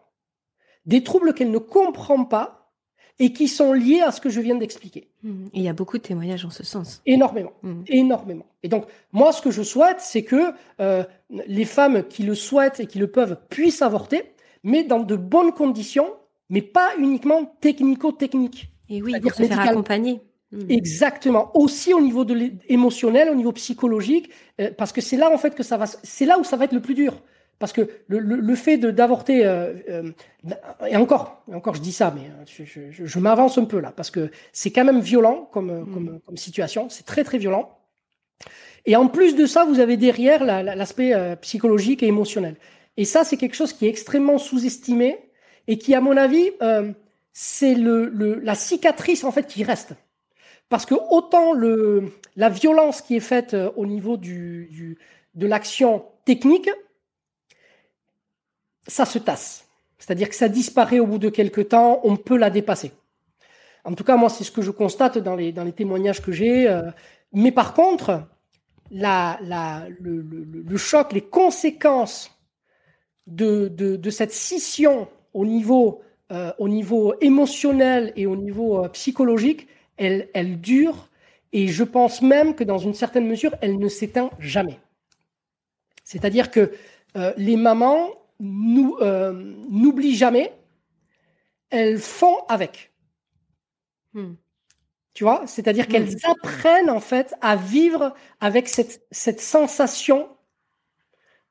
des 0.86 1.02
troubles 1.02 1.34
qu'elle 1.34 1.50
ne 1.50 1.58
comprend 1.58 2.24
pas 2.24 2.72
et 3.18 3.32
qui 3.32 3.48
sont 3.48 3.72
liés 3.72 4.00
à 4.00 4.12
ce 4.12 4.20
que 4.20 4.28
je 4.28 4.40
viens 4.40 4.54
d'expliquer. 4.54 5.10
Mmh. 5.22 5.46
il 5.54 5.62
y 5.62 5.68
a 5.68 5.72
beaucoup 5.72 5.98
de 5.98 6.02
témoignages 6.02 6.44
en 6.44 6.50
ce 6.50 6.62
sens. 6.62 7.02
Énormément, 7.06 7.52
mmh. 7.62 7.82
énormément. 7.88 8.46
Et 8.62 8.68
donc, 8.68 8.84
moi, 9.12 9.32
ce 9.32 9.42
que 9.42 9.50
je 9.50 9.62
souhaite, 9.62 10.00
c'est 10.00 10.22
que 10.22 10.52
euh, 10.80 11.02
les 11.30 11.64
femmes 11.64 12.04
qui 12.04 12.22
le 12.22 12.34
souhaitent 12.34 12.78
et 12.80 12.86
qui 12.86 12.98
le 12.98 13.10
peuvent 13.10 13.38
puissent 13.48 13.82
avorter, 13.82 14.34
mais 14.62 14.84
dans 14.84 15.00
de 15.00 15.16
bonnes 15.16 15.52
conditions, 15.52 16.12
mais 16.48 16.62
pas 16.62 16.90
uniquement 16.98 17.56
technico-techniques. 17.60 18.68
Et 18.88 19.02
oui, 19.02 19.18
pour 19.20 19.34
se 19.34 19.42
faire 19.42 19.60
accompagner. 19.60 20.20
Mmh. 20.52 20.70
Exactement. 20.70 21.50
Aussi 21.54 21.92
au 21.92 22.00
niveau 22.00 22.24
de 22.24 22.52
émotionnel, 22.68 23.30
au 23.30 23.34
niveau 23.34 23.52
psychologique, 23.52 24.30
euh, 24.60 24.70
parce 24.76 24.92
que 24.92 25.00
c'est 25.00 25.16
là 25.16 25.30
en 25.32 25.38
fait 25.38 25.54
que 25.56 25.64
ça 25.64 25.76
va, 25.76 25.86
c'est 25.86 26.26
là 26.26 26.38
où 26.38 26.44
ça 26.44 26.56
va 26.56 26.66
être 26.66 26.72
le 26.74 26.82
plus 26.82 26.94
dur. 26.94 27.20
Parce 27.58 27.72
que 27.72 27.88
le, 28.08 28.18
le, 28.18 28.36
le 28.36 28.54
fait 28.54 28.76
d'avorter, 28.76 29.46
euh, 29.46 29.72
euh, 29.88 30.10
et 30.88 30.96
encore, 30.96 31.42
encore 31.52 31.74
je 31.74 31.80
dis 31.80 31.92
ça, 31.92 32.12
mais 32.14 32.28
euh, 32.28 32.64
je, 32.64 32.90
je, 32.90 33.06
je 33.06 33.18
m'avance 33.18 33.56
un 33.56 33.64
peu 33.64 33.80
là, 33.80 33.92
parce 33.96 34.10
que 34.10 34.30
c'est 34.52 34.70
quand 34.70 34.84
même 34.84 35.00
violent 35.00 35.48
comme, 35.52 35.72
mm. 35.72 35.94
comme, 35.94 36.20
comme 36.26 36.36
situation, 36.36 36.90
c'est 36.90 37.06
très 37.06 37.24
très 37.24 37.38
violent. 37.38 37.78
Et 38.84 38.94
en 38.94 39.08
plus 39.08 39.34
de 39.34 39.46
ça, 39.46 39.64
vous 39.64 39.80
avez 39.80 39.96
derrière 39.96 40.44
l'aspect 40.44 41.12
psychologique 41.40 42.04
et 42.04 42.06
émotionnel. 42.06 42.54
Et 42.96 43.04
ça, 43.04 43.24
c'est 43.24 43.36
quelque 43.36 43.56
chose 43.56 43.72
qui 43.72 43.86
est 43.86 43.88
extrêmement 43.88 44.38
sous-estimé 44.38 45.18
et 45.66 45.76
qui, 45.76 45.92
à 45.96 46.00
mon 46.00 46.16
avis, 46.16 46.52
c'est 47.32 47.74
le, 47.74 48.06
le, 48.06 48.38
la 48.38 48.54
cicatrice 48.54 49.24
en 49.24 49.32
fait 49.32 49.48
qui 49.48 49.64
reste. 49.64 49.94
Parce 50.68 50.86
que 50.86 50.94
autant 51.10 51.52
le, 51.52 52.12
la 52.36 52.48
violence 52.48 53.02
qui 53.02 53.16
est 53.16 53.20
faite 53.20 53.56
au 53.74 53.86
niveau 53.86 54.16
du, 54.16 54.68
du 54.70 54.98
de 55.34 55.46
l'action 55.48 56.04
technique, 56.24 56.70
ça 58.86 59.04
se 59.04 59.18
tasse. 59.18 59.66
C'est-à-dire 59.98 60.28
que 60.28 60.34
ça 60.34 60.48
disparaît 60.48 61.00
au 61.00 61.06
bout 61.06 61.18
de 61.18 61.28
quelques 61.28 61.68
temps, 61.68 62.00
on 62.04 62.16
peut 62.16 62.36
la 62.36 62.50
dépasser. 62.50 62.92
En 63.84 63.94
tout 63.94 64.04
cas, 64.04 64.16
moi, 64.16 64.28
c'est 64.28 64.44
ce 64.44 64.50
que 64.50 64.62
je 64.62 64.70
constate 64.70 65.18
dans 65.18 65.36
les, 65.36 65.52
dans 65.52 65.64
les 65.64 65.72
témoignages 65.72 66.20
que 66.20 66.32
j'ai. 66.32 66.68
Euh. 66.68 66.90
mais 67.32 67.52
par 67.52 67.72
contre, 67.72 68.22
la, 68.90 69.38
la, 69.42 69.86
le, 70.00 70.76
choc, 70.76 71.12
les 71.12 71.22
conséquences 71.22 72.30
de, 73.26 73.68
de, 73.68 73.96
de 73.96 74.10
cette 74.10 74.32
scission 74.32 75.08
au 75.34 75.44
niveau, 75.44 76.02
euh, 76.30 76.52
au 76.58 76.68
niveau 76.68 77.14
émotionnel 77.20 78.12
et 78.16 78.26
au 78.26 78.36
niveau 78.36 78.84
euh, 78.84 78.88
psychologique, 78.88 79.66
elle, 79.96 80.28
elle 80.34 80.60
dure. 80.60 81.08
Et 81.52 81.68
je 81.68 81.84
pense 81.84 82.22
même 82.22 82.54
que 82.54 82.64
dans 82.64 82.78
une 82.78 82.94
certaine 82.94 83.26
mesure, 83.26 83.54
elle 83.60 83.78
ne 83.78 83.88
s'éteint 83.88 84.30
jamais. 84.38 84.78
C'est-à-dire 86.04 86.50
que 86.50 86.72
les 87.38 87.56
mamans 87.56 88.10
nous, 88.40 88.96
n'oublient 89.70 90.16
jamais, 90.16 90.52
elles 91.70 91.98
font 91.98 92.36
avec. 92.48 92.92
Hmm. 94.14 94.34
Tu 95.14 95.24
vois, 95.24 95.46
c'est-à-dire 95.46 95.88
qu'elles 95.88 96.10
hmm. 96.10 96.30
apprennent 96.30 96.90
en 96.90 97.00
fait 97.00 97.34
à 97.40 97.56
vivre 97.56 98.14
avec 98.40 98.68
cette, 98.68 99.02
cette 99.10 99.40
sensation 99.40 100.28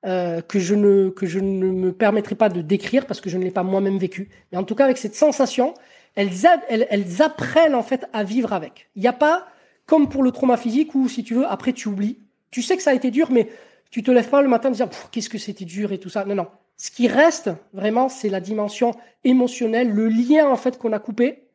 euh, 0.06 0.42
que, 0.42 0.60
je 0.60 0.76
ne, 0.76 1.10
que 1.10 1.26
je 1.26 1.40
ne 1.40 1.72
me 1.72 1.92
permettrai 1.92 2.36
pas 2.36 2.50
de 2.50 2.62
décrire 2.62 3.08
parce 3.08 3.22
que 3.22 3.30
je 3.30 3.40
ne 3.40 3.44
l'ai 3.44 3.52
pas 3.52 3.64
moi-même 3.64 3.98
vécu. 3.98 4.30
Mais 4.52 4.58
en 4.60 4.64
tout 4.64 4.76
cas, 4.76 4.84
avec 4.84 4.98
cette 4.98 5.16
sensation, 5.16 5.74
elles, 6.14 6.30
elles, 6.70 6.86
elles 6.92 7.22
apprennent 7.24 7.74
en 7.74 7.82
fait 7.82 8.06
à 8.14 8.24
vivre 8.24 8.54
avec. 8.54 8.90
Il 8.96 9.02
n'y 9.02 9.08
a 9.08 9.14
pas, 9.14 9.48
comme 9.88 10.10
pour 10.10 10.22
le 10.22 10.32
trauma 10.32 10.58
physique, 10.58 10.94
où 10.94 11.10
si 11.10 11.24
tu 11.24 11.34
veux, 11.34 11.48
après 11.48 11.74
tu 11.74 11.88
oublies. 11.88 12.20
Tu 12.52 12.62
sais 12.62 12.78
que 12.78 12.84
ça 12.84 12.92
a 12.92 12.94
été 12.94 13.10
dur, 13.10 13.32
mais 13.32 13.50
tu 13.90 14.04
te 14.04 14.12
lèves 14.12 14.30
pas 14.30 14.44
le 14.44 14.48
matin 14.48 14.70
en 14.70 14.74
disant 14.74 14.90
qu'est-ce 15.12 15.30
que 15.30 15.40
c'était 15.40 15.66
dur 15.66 15.92
et 15.92 15.98
tout 15.98 16.10
ça. 16.10 16.24
Non, 16.24 16.36
non. 16.36 16.48
Ce 16.78 16.92
qui 16.92 17.08
reste 17.08 17.50
vraiment, 17.74 18.10
c'est 18.10 18.30
la 18.30 18.42
dimension 18.42 18.92
émotionnelle, 19.24 19.92
le 19.92 20.08
lien 20.08 20.50
en 20.50 20.58
fait 20.58 20.78
qu'on 20.78 20.92
a 20.92 21.00
coupé 21.00 21.46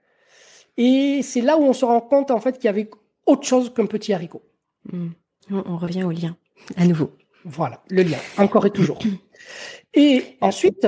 et 0.76 1.20
c'est 1.22 1.42
là 1.42 1.58
où 1.58 1.62
on 1.62 1.72
se 1.72 1.84
rend 1.84 2.00
compte 2.00 2.30
en 2.30 2.40
fait 2.40 2.54
qu'il 2.54 2.64
y 2.64 2.68
avait 2.68 2.88
autre 3.26 3.46
chose 3.46 3.72
qu'un 3.72 3.86
petit 3.86 4.12
haricot. 4.12 4.42
Hmm. 4.90 5.10
On, 5.50 5.76
revient 5.76 6.04
au 6.04 6.10
lien, 6.10 6.36
à 6.76 6.86
nouveau. 6.86 7.10
Voilà, 7.44 7.82
le 7.88 8.02
lien, 8.02 8.18
encore 8.38 8.66
et 8.66 8.70
toujours. 8.70 8.98
et 9.94 10.36
ensuite, 10.40 10.86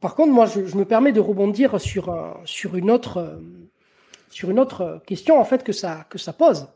par 0.00 0.14
contre, 0.14 0.32
moi, 0.32 0.46
je, 0.46 0.60
me 0.76 0.84
permets 0.84 1.12
de 1.12 1.20
rebondir 1.20 1.80
sur, 1.80 2.14
sur, 2.44 2.76
une 2.76 2.90
autre, 2.90 3.40
sur 4.30 4.50
une 4.50 4.60
autre 4.60 5.02
question 5.06 5.40
en 5.40 5.44
fait 5.44 5.64
que 5.64 5.72
ça, 5.72 6.06
que 6.08 6.18
ça 6.18 6.32
pose. 6.32 6.68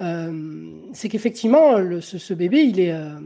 Euh, 0.00 0.80
c'est 0.92 1.08
qu'effectivement, 1.08 1.76
ce, 2.00 2.34
bébé, 2.34 2.62
il 2.62 2.80
est, 2.80 2.92
euh, 2.92 3.18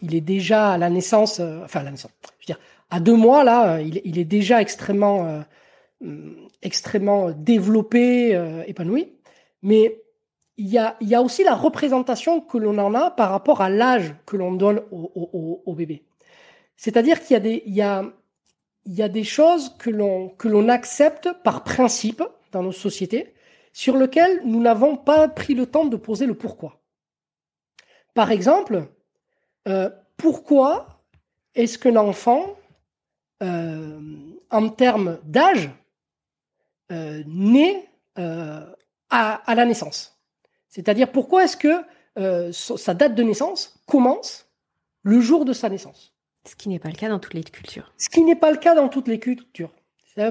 il 0.00 0.14
est 0.14 0.22
déjà 0.22 0.72
à 0.72 0.78
la 0.78 0.88
naissance, 0.88 1.40
euh, 1.40 1.60
enfin 1.64 1.80
à 1.80 1.84
la 1.84 1.90
naissance, 1.90 2.12
je 2.24 2.28
veux 2.28 2.54
dire, 2.54 2.60
à 2.90 3.00
deux 3.00 3.16
mois 3.16 3.44
là, 3.44 3.80
il, 3.80 4.00
il 4.04 4.18
est 4.18 4.24
déjà 4.24 4.60
extrêmement 4.60 5.44
extrêmement 6.64 7.30
développé, 7.30 8.34
euh, 8.34 8.64
épanoui. 8.66 9.12
Mais 9.62 10.00
il 10.56 10.68
y 10.68 10.78
a, 10.78 10.96
y 11.00 11.14
a 11.14 11.22
aussi 11.22 11.44
la 11.44 11.54
représentation 11.54 12.40
que 12.40 12.58
l'on 12.58 12.78
en 12.78 12.94
a 12.94 13.10
par 13.10 13.30
rapport 13.30 13.60
à 13.60 13.68
l'âge 13.68 14.14
que 14.26 14.36
l'on 14.36 14.52
donne 14.52 14.82
au, 14.90 15.60
au, 15.64 15.74
bébé. 15.74 16.02
C'est-à-dire 16.76 17.20
qu'il 17.20 17.34
y 17.34 17.36
a 17.36 17.40
des, 17.40 17.62
il 17.66 17.74
y 17.74 17.82
a, 17.82 18.04
il 18.86 18.94
y 18.94 19.02
a 19.02 19.08
des 19.08 19.24
choses 19.24 19.74
que 19.78 19.90
l'on, 19.90 20.28
que 20.28 20.48
l'on 20.48 20.68
accepte 20.68 21.28
par 21.42 21.64
principe 21.64 22.22
dans 22.52 22.62
nos 22.62 22.72
sociétés, 22.72 23.33
sur 23.74 23.98
lesquelles 23.98 24.40
nous 24.44 24.62
n'avons 24.62 24.96
pas 24.96 25.28
pris 25.28 25.52
le 25.52 25.66
temps 25.66 25.84
de 25.84 25.96
poser 25.96 26.26
le 26.26 26.34
pourquoi. 26.34 26.80
Par 28.14 28.30
exemple, 28.30 28.86
euh, 29.66 29.90
pourquoi 30.16 31.02
est-ce 31.56 31.76
qu'un 31.76 31.96
enfant, 31.96 32.56
euh, 33.42 33.98
en 34.50 34.68
termes 34.68 35.18
d'âge, 35.24 35.70
euh, 36.92 37.24
euh, 38.18 38.66
à, 39.10 39.54
la 39.54 39.64
naissance? 39.64 40.20
C'est-à-dire 40.68 41.10
pourquoi 41.10 41.42
est-ce 41.44 41.56
que 41.56 41.82
sa 42.52 42.94
date 42.94 43.16
de 43.16 43.24
naissance 43.24 43.74
commence 43.86 44.48
le 45.02 45.20
jour 45.20 45.44
de 45.44 45.52
sa 45.52 45.68
naissance? 45.68 46.14
Ce 46.46 46.54
qui 46.54 46.68
n'est 46.68 46.78
pas 46.78 46.90
le 46.90 46.94
cas 46.94 47.08
dans 47.08 47.18
toutes 47.18 47.34
les 47.34 47.42
cultures. 47.42 47.92
Ce 47.98 48.08
qui 48.08 48.22
n'est 48.22 48.36
pas 48.36 48.52
le 48.52 48.58
cas 48.58 48.76
dans 48.76 48.88
toutes 48.88 49.08
les 49.08 49.18
cultures. 49.18 49.74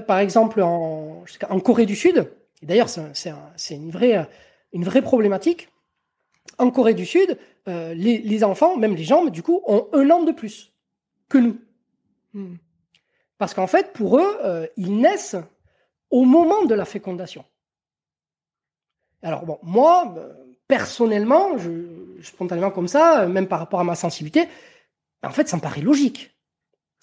Par 0.07 0.19
exemple, 0.19 0.61
en, 0.61 1.25
en 1.49 1.59
Corée 1.59 1.85
du 1.85 1.97
Sud, 1.97 2.31
et 2.63 2.65
d'ailleurs 2.65 2.89
c'est 2.89 3.75
une 3.75 3.91
vraie, 3.91 4.27
une 4.71 4.83
vraie 4.83 5.01
problématique, 5.01 5.69
en 6.57 6.71
Corée 6.71 6.93
du 6.93 7.05
Sud, 7.05 7.37
les, 7.67 8.43
enfants, 8.43 8.77
même 8.77 8.95
les 8.95 9.03
jambes, 9.03 9.29
du 9.29 9.43
coup, 9.43 9.61
ont 9.65 9.87
un 9.93 10.09
an 10.09 10.23
de 10.23 10.31
plus 10.31 10.73
que 11.29 11.37
nous. 11.37 11.57
Hmm. 12.33 12.55
Parce 13.37 13.53
qu'en 13.53 13.67
fait, 13.67 13.93
pour 13.93 14.17
eux, 14.17 14.69
ils 14.75 14.97
naissent 14.97 15.37
au 16.09 16.25
moment 16.25 16.63
de 16.65 16.75
la 16.75 16.85
fécondation. 16.85 17.45
Alors 19.23 19.45
bon, 19.45 19.57
moi, 19.63 20.13
euh, 20.17 20.33
personnellement, 20.67 21.55
spontanément 22.21 22.71
comme 22.71 22.89
ça, 22.89 23.25
même 23.25 23.47
par 23.47 23.59
rapport 23.59 23.79
à 23.79 23.83
ma 23.83 23.95
sensibilité, 23.95 24.47
en 25.23 25.31
fait, 25.31 25.47
ça 25.47 25.55
me 25.55 25.61
paraît 25.61 25.81
logique. 25.81 26.32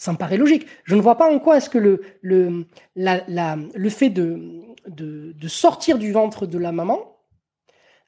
Ça 0.00 0.12
me 0.12 0.16
paraît 0.16 0.38
logique. 0.38 0.66
Je 0.84 0.94
ne 0.94 1.00
vois 1.02 1.18
pas 1.18 1.30
en 1.30 1.38
quoi 1.38 1.58
est-ce 1.58 1.68
que 1.68 1.76
le, 1.76 2.00
le, 2.22 2.64
le 2.96 3.88
fait 3.90 4.08
de, 4.08 4.62
de, 4.86 5.48
sortir 5.48 5.98
du 5.98 6.10
ventre 6.10 6.46
de 6.46 6.56
la 6.56 6.72
maman 6.72 7.18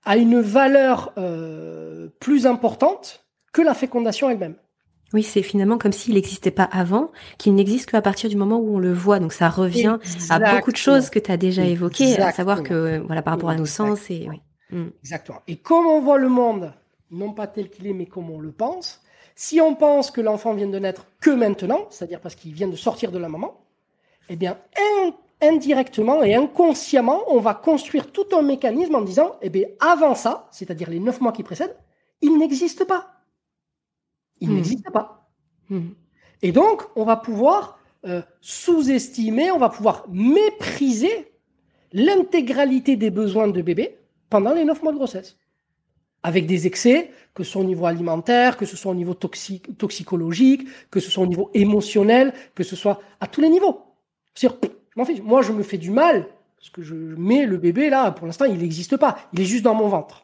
a 0.06 0.16
une 0.16 0.40
valeur 0.40 1.12
euh, 1.18 2.08
plus 2.18 2.46
importante 2.46 3.26
que 3.52 3.60
la 3.60 3.74
fécondation 3.74 4.30
elle-même. 4.30 4.56
Oui, 5.12 5.22
c'est 5.22 5.42
finalement 5.42 5.76
comme 5.76 5.92
s'il 5.92 6.14
n'existait 6.14 6.50
pas 6.50 6.64
avant, 6.64 7.12
qu'il 7.36 7.54
n'existe 7.54 7.90
qu'à 7.90 8.00
partir 8.00 8.30
du 8.30 8.36
moment 8.36 8.56
où 8.56 8.76
on 8.76 8.78
le 8.78 8.94
voit. 8.94 9.18
Donc 9.18 9.34
ça 9.34 9.50
revient 9.50 9.98
à 10.30 10.54
beaucoup 10.54 10.72
de 10.72 10.78
choses 10.78 11.10
que 11.10 11.18
tu 11.18 11.30
as 11.30 11.36
déjà 11.36 11.66
évoquées, 11.66 12.18
à 12.18 12.32
savoir 12.32 12.62
que 12.62 13.02
voilà 13.06 13.20
par 13.20 13.34
rapport 13.34 13.50
à 13.50 13.56
nos 13.56 13.66
sens 13.66 14.10
et 14.10 14.28
oui. 14.30 14.40
Mm. 14.70 14.88
Exactement. 15.02 15.42
Et 15.46 15.56
comme 15.56 15.84
on 15.84 16.00
voit 16.00 16.16
le 16.16 16.30
monde, 16.30 16.72
non 17.10 17.34
pas 17.34 17.46
tel 17.48 17.68
qu'il 17.68 17.86
est, 17.86 17.92
mais 17.92 18.06
comme 18.06 18.30
on 18.30 18.40
le 18.40 18.50
pense, 18.50 19.02
si 19.42 19.60
on 19.60 19.74
pense 19.74 20.12
que 20.12 20.20
l'enfant 20.20 20.54
vient 20.54 20.68
de 20.68 20.78
naître 20.78 21.06
que 21.20 21.30
maintenant, 21.30 21.86
c'est-à-dire 21.90 22.20
parce 22.20 22.36
qu'il 22.36 22.52
vient 22.52 22.68
de 22.68 22.76
sortir 22.76 23.10
de 23.10 23.18
la 23.18 23.28
maman, 23.28 23.60
eh 24.28 24.36
bien 24.36 24.56
indirectement 25.40 26.22
et 26.22 26.36
inconsciemment, 26.36 27.22
on 27.26 27.40
va 27.40 27.52
construire 27.54 28.12
tout 28.12 28.26
un 28.38 28.42
mécanisme 28.42 28.94
en 28.94 29.02
disant, 29.02 29.34
eh 29.42 29.50
bien 29.50 29.66
avant 29.80 30.14
ça, 30.14 30.48
c'est-à-dire 30.52 30.88
les 30.88 31.00
neuf 31.00 31.20
mois 31.20 31.32
qui 31.32 31.42
précèdent, 31.42 31.76
il 32.20 32.38
n'existe 32.38 32.84
pas 32.84 33.12
il 34.42 34.50
hmm. 34.50 34.54
n'existe 34.54 34.90
pas. 34.90 35.30
Hmm. 35.70 35.90
Et 36.42 36.52
donc, 36.52 36.82
on 36.96 37.04
va 37.04 37.16
pouvoir 37.16 37.78
euh, 38.04 38.22
sous-estimer, 38.40 39.50
on 39.52 39.58
va 39.58 39.68
pouvoir 39.68 40.04
mépriser 40.10 41.32
l'intégralité 41.92 42.96
des 42.96 43.10
besoins 43.10 43.48
de 43.48 43.62
bébé 43.62 43.98
pendant 44.30 44.52
les 44.52 44.64
neuf 44.64 44.82
mois 44.82 44.92
de 44.92 44.98
grossesse. 44.98 45.36
Avec 46.22 46.46
des 46.46 46.66
excès, 46.66 47.10
que 47.34 47.42
ce 47.42 47.52
soit 47.52 47.62
au 47.62 47.64
niveau 47.64 47.86
alimentaire, 47.86 48.56
que 48.56 48.66
ce 48.66 48.76
soit 48.76 48.92
au 48.92 48.94
niveau 48.94 49.14
toxicologique, 49.14 50.68
que 50.90 51.00
ce 51.00 51.10
soit 51.10 51.24
au 51.24 51.26
niveau 51.26 51.50
émotionnel, 51.54 52.32
que 52.54 52.62
ce 52.62 52.76
soit 52.76 53.00
à 53.20 53.26
tous 53.26 53.40
les 53.40 53.48
niveaux. 53.48 53.80
Moi, 54.94 55.42
je 55.42 55.52
me 55.52 55.62
fais 55.62 55.78
du 55.78 55.90
mal, 55.90 56.28
parce 56.56 56.70
que 56.70 56.82
je 56.82 56.94
mets 56.94 57.46
le 57.46 57.56
bébé 57.56 57.90
là, 57.90 58.12
pour 58.12 58.26
l'instant, 58.26 58.44
il 58.44 58.58
n'existe 58.58 58.96
pas. 58.96 59.18
Il 59.32 59.40
est 59.40 59.44
juste 59.44 59.64
dans 59.64 59.74
mon 59.74 59.88
ventre. 59.88 60.21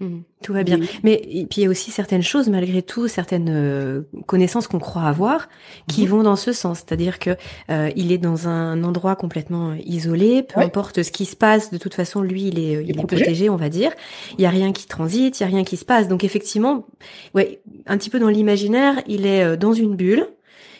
Mmh, 0.00 0.22
tout 0.42 0.52
va 0.52 0.64
bien. 0.64 0.80
Mais 1.04 1.22
puis 1.48 1.60
il 1.60 1.62
y 1.62 1.66
a 1.66 1.70
aussi 1.70 1.92
certaines 1.92 2.22
choses, 2.22 2.48
malgré 2.48 2.82
tout, 2.82 3.06
certaines 3.06 3.48
euh, 3.48 4.02
connaissances 4.26 4.66
qu'on 4.66 4.80
croit 4.80 5.02
avoir, 5.02 5.48
qui 5.86 6.04
mmh. 6.04 6.08
vont 6.08 6.22
dans 6.24 6.34
ce 6.34 6.52
sens. 6.52 6.78
C'est-à-dire 6.78 7.20
que 7.20 7.36
euh, 7.70 7.90
il 7.94 8.10
est 8.10 8.18
dans 8.18 8.48
un 8.48 8.82
endroit 8.82 9.14
complètement 9.14 9.70
euh, 9.70 9.76
isolé, 9.84 10.42
peu 10.42 10.60
importe 10.60 11.04
ce 11.04 11.12
qui 11.12 11.26
se 11.26 11.36
passe, 11.36 11.70
de 11.70 11.78
toute 11.78 11.94
façon, 11.94 12.22
lui, 12.22 12.48
il 12.48 12.58
est, 12.58 12.84
il, 12.84 12.90
est, 12.90 13.06
protégé. 13.06 13.48
on 13.48 13.56
va 13.56 13.68
dire. 13.68 13.92
Il 14.36 14.42
y 14.42 14.46
a 14.46 14.50
rien 14.50 14.72
qui 14.72 14.88
transite, 14.88 15.38
il 15.38 15.44
y 15.44 15.46
a 15.46 15.48
rien 15.48 15.62
qui 15.62 15.76
se 15.76 15.84
passe. 15.84 16.08
Donc 16.08 16.24
effectivement, 16.24 16.86
ouais, 17.34 17.60
un 17.86 17.96
petit 17.96 18.10
peu 18.10 18.18
dans 18.18 18.28
l'imaginaire, 18.28 18.96
il 19.06 19.26
est 19.26 19.56
dans 19.56 19.74
une 19.74 19.94
bulle. 19.94 20.26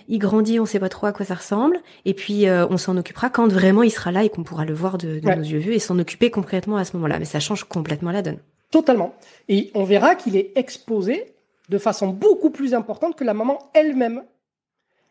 Il 0.08 0.18
grandit, 0.18 0.58
on 0.58 0.66
sait 0.66 0.80
pas 0.80 0.90
trop 0.90 1.06
à 1.06 1.12
quoi 1.12 1.24
ça 1.24 1.34
ressemble, 1.34 1.78
et 2.04 2.12
puis 2.12 2.44
on 2.48 2.76
s'en 2.76 2.96
occupera 2.98 3.30
quand 3.30 3.50
vraiment 3.50 3.82
il 3.82 3.90
sera 3.90 4.12
là 4.12 4.22
et 4.22 4.28
qu'on 4.28 4.42
pourra 4.42 4.66
le 4.66 4.74
voir 4.74 4.98
de, 4.98 5.20
nos 5.24 5.42
yeux 5.42 5.58
vus 5.58 5.72
et 5.72 5.78
s'en 5.78 5.98
occuper 5.98 6.30
concrètement 6.30 6.76
à 6.76 6.84
ce 6.84 6.94
moment-là. 6.96 7.18
Mais 7.18 7.24
ça 7.24 7.40
change 7.40 7.64
complètement 7.64 8.10
la 8.10 8.20
donne. 8.20 8.38
Totalement. 8.74 9.14
Et 9.46 9.70
on 9.74 9.84
verra 9.84 10.16
qu'il 10.16 10.36
est 10.36 10.50
exposé 10.56 11.36
de 11.68 11.78
façon 11.78 12.08
beaucoup 12.08 12.50
plus 12.50 12.74
importante 12.74 13.14
que 13.14 13.22
la 13.22 13.32
maman 13.32 13.70
elle-même 13.72 14.24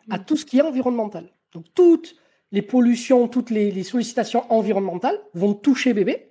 à 0.10 0.20
tout 0.20 0.36
ce 0.36 0.44
qui 0.44 0.58
est 0.58 0.62
environnemental. 0.62 1.30
Donc 1.54 1.64
toutes 1.74 2.18
les 2.52 2.62
pollutions, 2.62 3.30
toutes 3.30 3.52
les, 3.52 3.84
sollicitations 3.84 4.44
environnementales 4.50 5.18
vont 5.34 5.54
toucher 5.54 5.94
bébé 5.94 6.28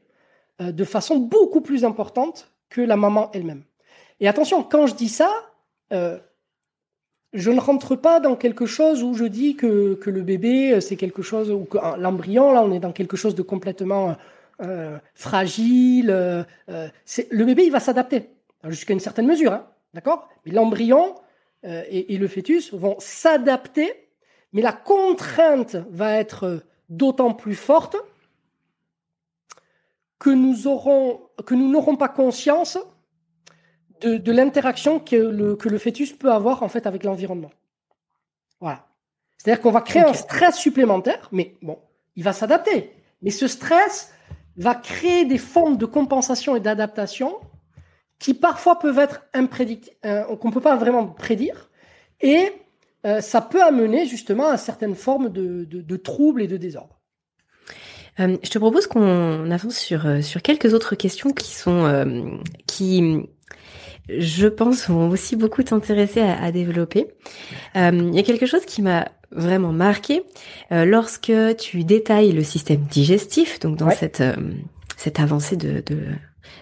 euh, 0.60 0.72
de 0.72 0.84
façon 0.84 1.16
beaucoup 1.16 1.62
plus 1.62 1.86
importante 1.86 2.52
que 2.68 2.82
la 2.82 2.98
maman 2.98 3.30
elle-même. 3.32 3.62
Et 4.20 4.28
attention, 4.28 4.62
quand 4.62 4.86
je 4.86 4.94
dis 4.94 5.08
ça, 5.08 5.32
euh, 5.94 6.18
je 7.32 7.50
ne 7.50 7.60
rentre 7.60 7.96
pas 7.96 8.20
dans 8.20 8.36
quelque 8.36 8.66
chose 8.66 9.02
où 9.02 9.14
je 9.14 9.24
dis 9.24 9.56
que, 9.56 9.94
que 9.94 10.10
le 10.10 10.20
bébé, 10.20 10.74
euh, 10.74 10.80
c'est 10.80 10.96
quelque 10.96 11.22
chose, 11.22 11.50
ou 11.50 11.64
que 11.64 11.78
l'embryon, 11.98 12.52
là, 12.52 12.62
on 12.62 12.72
est 12.72 12.78
dans 12.78 12.92
quelque 12.92 13.16
chose 13.16 13.34
de 13.34 13.40
complètement 13.40 14.18
euh, 14.62 14.98
fragile. 15.14 16.10
Euh, 16.10 16.44
euh, 16.68 16.88
le 17.30 17.44
bébé, 17.44 17.64
il 17.64 17.72
va 17.72 17.80
s'adapter 17.80 18.30
jusqu'à 18.68 18.92
une 18.92 19.00
certaine 19.00 19.26
mesure, 19.26 19.52
hein, 19.52 19.66
d'accord? 19.94 20.28
Mais 20.44 20.52
l'embryon 20.52 21.16
et, 21.64 22.18
le 22.18 22.26
fœtus 22.26 22.74
vont 22.74 22.96
s'adapter, 22.98 24.08
Mais 24.52 24.62
la 24.62 24.72
contrainte 24.72 25.76
va 25.90 26.16
être 26.16 26.64
d'autant 26.88 27.34
plus 27.34 27.54
forte 27.54 27.96
que 30.18 30.30
nous 30.30 30.66
aurons, 30.66 31.20
que 31.46 31.54
nous 31.54 31.70
n'aurons 31.70 31.96
pas 31.96 32.08
conscience 32.08 32.78
de, 34.00 34.32
l'interaction 34.32 34.98
que 34.98 35.14
le, 35.14 35.54
que 35.54 35.68
le 35.68 35.78
fœtus 35.78 36.12
peut 36.12 36.32
avoir 36.32 36.64
en 36.64 36.68
fait 36.68 36.86
avec 36.86 37.04
l'environnement. 37.04 37.52
Voilà. 38.60 38.86
C'est-à-dire 39.38 39.62
qu'on 39.62 39.70
va 39.70 39.82
créer 39.82 40.02
un 40.02 40.14
stress 40.14 40.56
supplémentaire, 40.56 41.28
mais 41.32 41.54
bon, 41.62 41.78
il 42.16 42.24
va 42.24 42.32
s'adapter. 42.32 42.92
Mais 43.22 43.30
ce 43.30 43.46
stress 43.46 44.12
va 44.56 44.74
créer 44.74 45.24
des 45.24 45.38
formes 45.38 45.76
de 45.76 45.86
compensation 45.86 46.56
et 46.56 46.60
d'adaptation 46.60 47.36
qui 48.18 48.34
parfois 48.34 48.78
peuvent 48.78 48.98
être 48.98 49.22
imprédictibles, 49.34 49.96
euh, 50.04 50.36
qu'on 50.36 50.48
ne 50.48 50.54
peut 50.54 50.60
pas 50.60 50.76
vraiment 50.76 51.06
prédire. 51.06 51.70
Et 52.20 52.52
euh, 53.04 53.20
ça 53.20 53.40
peut 53.40 53.62
amener 53.62 54.06
justement 54.06 54.48
à 54.48 54.56
certaines 54.56 54.94
formes 54.94 55.28
de, 55.28 55.64
de, 55.64 55.96
troubles 55.96 56.42
et 56.42 56.46
de 56.46 56.56
désordre. 56.56 57.00
Euh, 58.20 58.36
je 58.42 58.50
te 58.50 58.58
propose 58.58 58.86
qu'on 58.86 59.50
avance 59.50 59.76
sur, 59.76 60.22
sur 60.22 60.40
quelques 60.40 60.72
autres 60.72 60.94
questions 60.94 61.32
qui 61.32 61.52
sont 61.52 62.32
qui 62.66 63.26
je 64.08 64.48
pense, 64.48 64.88
vont 64.88 65.08
aussi 65.10 65.36
beaucoup 65.36 65.62
t'intéresser 65.62 66.20
à, 66.20 66.50
développer. 66.52 67.08
Euh, 67.76 67.90
il 67.92 68.14
y 68.14 68.18
a 68.18 68.22
quelque 68.22 68.46
chose 68.46 68.64
qui 68.64 68.82
m'a 68.82 69.08
vraiment 69.30 69.72
marqué 69.72 70.22
euh, 70.72 70.84
lorsque 70.84 71.32
tu 71.58 71.84
détailles 71.84 72.32
le 72.32 72.42
système 72.42 72.82
digestif, 72.82 73.60
donc 73.60 73.76
dans 73.76 73.90
cette 73.90 74.20
euh, 74.20 74.34
cette 74.96 75.20
avancée 75.20 75.56
de, 75.56 75.82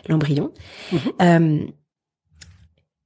l'embryon. 0.09 0.53
Mhm. 0.93 1.69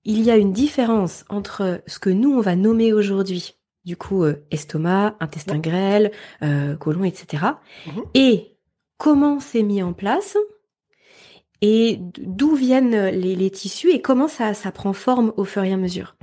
il 0.05 0.21
y 0.21 0.31
a 0.31 0.37
une 0.37 0.53
différence 0.53 1.25
entre 1.29 1.83
ce 1.87 1.99
que 1.99 2.11
nous 2.11 2.31
on 2.31 2.41
va 2.41 2.57
nommer 2.57 2.93
aujourd'hui, 2.93 3.55
du 3.85 3.97
coup 3.97 4.25
estomac, 4.51 5.17
intestin 5.21 5.59
grêle, 5.59 6.13
côlon, 6.79 7.05
etc. 7.05 7.45
Mhm. 7.87 8.03
Et 8.15 8.57
comment 8.99 9.41
c'est 9.41 9.63
mis 9.63 9.83
en 9.83 9.93
place 9.93 10.37
et 11.67 11.99
d'où 12.19 12.55
viennent 12.55 13.07
les, 13.09 13.51
tissus 13.51 13.91
et 13.91 14.03
comment 14.03 14.29
ça, 14.29 14.53
ça 14.53 14.71
prend 14.71 14.93
forme 14.93 15.33
au 15.39 15.45
fur 15.45 15.65
et 15.65 15.73
à 15.73 15.79
mesure? 15.79 16.15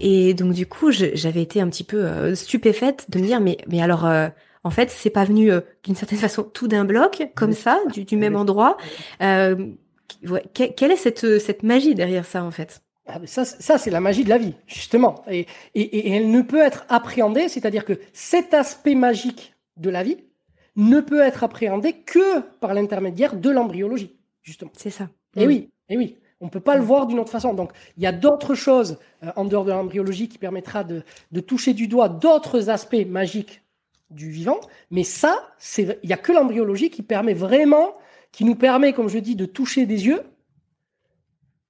Et 0.00 0.34
donc 0.34 0.54
du 0.54 0.66
coup, 0.66 0.90
j'avais 0.90 1.40
été 1.40 1.60
un 1.60 1.68
petit 1.68 1.84
peu 1.84 2.04
euh, 2.04 2.34
stupéfaite 2.34 3.08
de 3.08 3.20
me 3.20 3.26
dire 3.26 3.40
mais 3.40 3.58
mais 3.68 3.80
alors 3.80 4.04
euh, 4.06 4.26
en 4.64 4.70
fait 4.70 4.90
c'est 4.90 5.10
pas 5.10 5.24
venu 5.24 5.52
euh, 5.52 5.60
d'une 5.84 5.94
certaine 5.94 6.18
façon 6.26 6.42
tout 6.42 6.66
d'un 6.66 6.84
bloc 6.84 7.28
comme 7.36 7.52
ça 7.52 7.78
du, 7.94 8.16
même 8.16 8.34
endroit. 8.34 8.76
quelle 9.20 10.90
est 10.90 10.96
cette 10.96 11.38
cette 11.38 11.62
magie 11.62 11.94
derrière 11.94 12.24
ça 12.24 12.42
en 12.42 12.50
fait? 12.50 12.82
Ah, 13.06 13.20
ça, 13.24 13.44
ça 13.44 13.78
c'est 13.78 13.90
la 13.90 14.00
magie 14.00 14.24
de 14.24 14.30
la 14.30 14.38
vie, 14.38 14.54
justement. 14.66 15.22
Et, 15.30 15.46
et, 15.76 15.82
et 15.82 16.10
elle 16.10 16.28
ne 16.32 16.42
peut 16.42 16.60
être 16.60 16.86
appréhendée, 16.88 17.48
c'est-à-dire 17.48 17.84
que 17.84 18.00
cet 18.12 18.52
aspect 18.52 18.96
magique 18.96 19.54
de 19.76 19.90
la 19.90 20.02
vie 20.02 20.16
ne 20.74 20.98
peut 20.98 21.20
être 21.20 21.44
appréhendé 21.44 21.92
que 21.92 22.40
par 22.60 22.74
l'intermédiaire 22.74 23.36
de 23.36 23.48
l'embryologie 23.48 24.15
justement. 24.46 24.70
C'est 24.76 24.90
ça. 24.90 25.10
Et 25.36 25.46
oui, 25.46 25.70
et 25.88 25.98
oui. 25.98 26.16
On 26.40 26.46
ne 26.46 26.50
peut 26.50 26.60
pas 26.60 26.76
le 26.76 26.82
voir 26.82 27.06
d'une 27.06 27.18
autre 27.18 27.30
façon. 27.30 27.54
Donc, 27.54 27.72
il 27.96 28.02
y 28.02 28.06
a 28.06 28.12
d'autres 28.12 28.54
choses 28.54 28.98
euh, 29.22 29.32
en 29.36 29.44
dehors 29.44 29.64
de 29.64 29.72
l'embryologie 29.72 30.28
qui 30.28 30.38
permettra 30.38 30.84
de, 30.84 31.02
toucher 31.40 31.72
du 31.74 31.88
doigt 31.88 32.08
d'autres 32.08 32.68
aspects 32.68 33.06
magiques 33.06 33.62
du 34.10 34.30
vivant. 34.30 34.60
Mais 34.90 35.02
ça, 35.02 35.54
il 35.76 35.96
n'y 36.04 36.12
a 36.12 36.18
que 36.18 36.32
l'embryologie 36.32 36.90
qui 36.90 37.02
permet 37.02 37.34
vraiment, 37.34 37.96
qui 38.32 38.44
nous 38.44 38.54
permet, 38.54 38.92
comme 38.92 39.08
je 39.08 39.18
dis, 39.18 39.34
de 39.34 39.46
toucher 39.46 39.86
des 39.86 40.06
yeux 40.06 40.22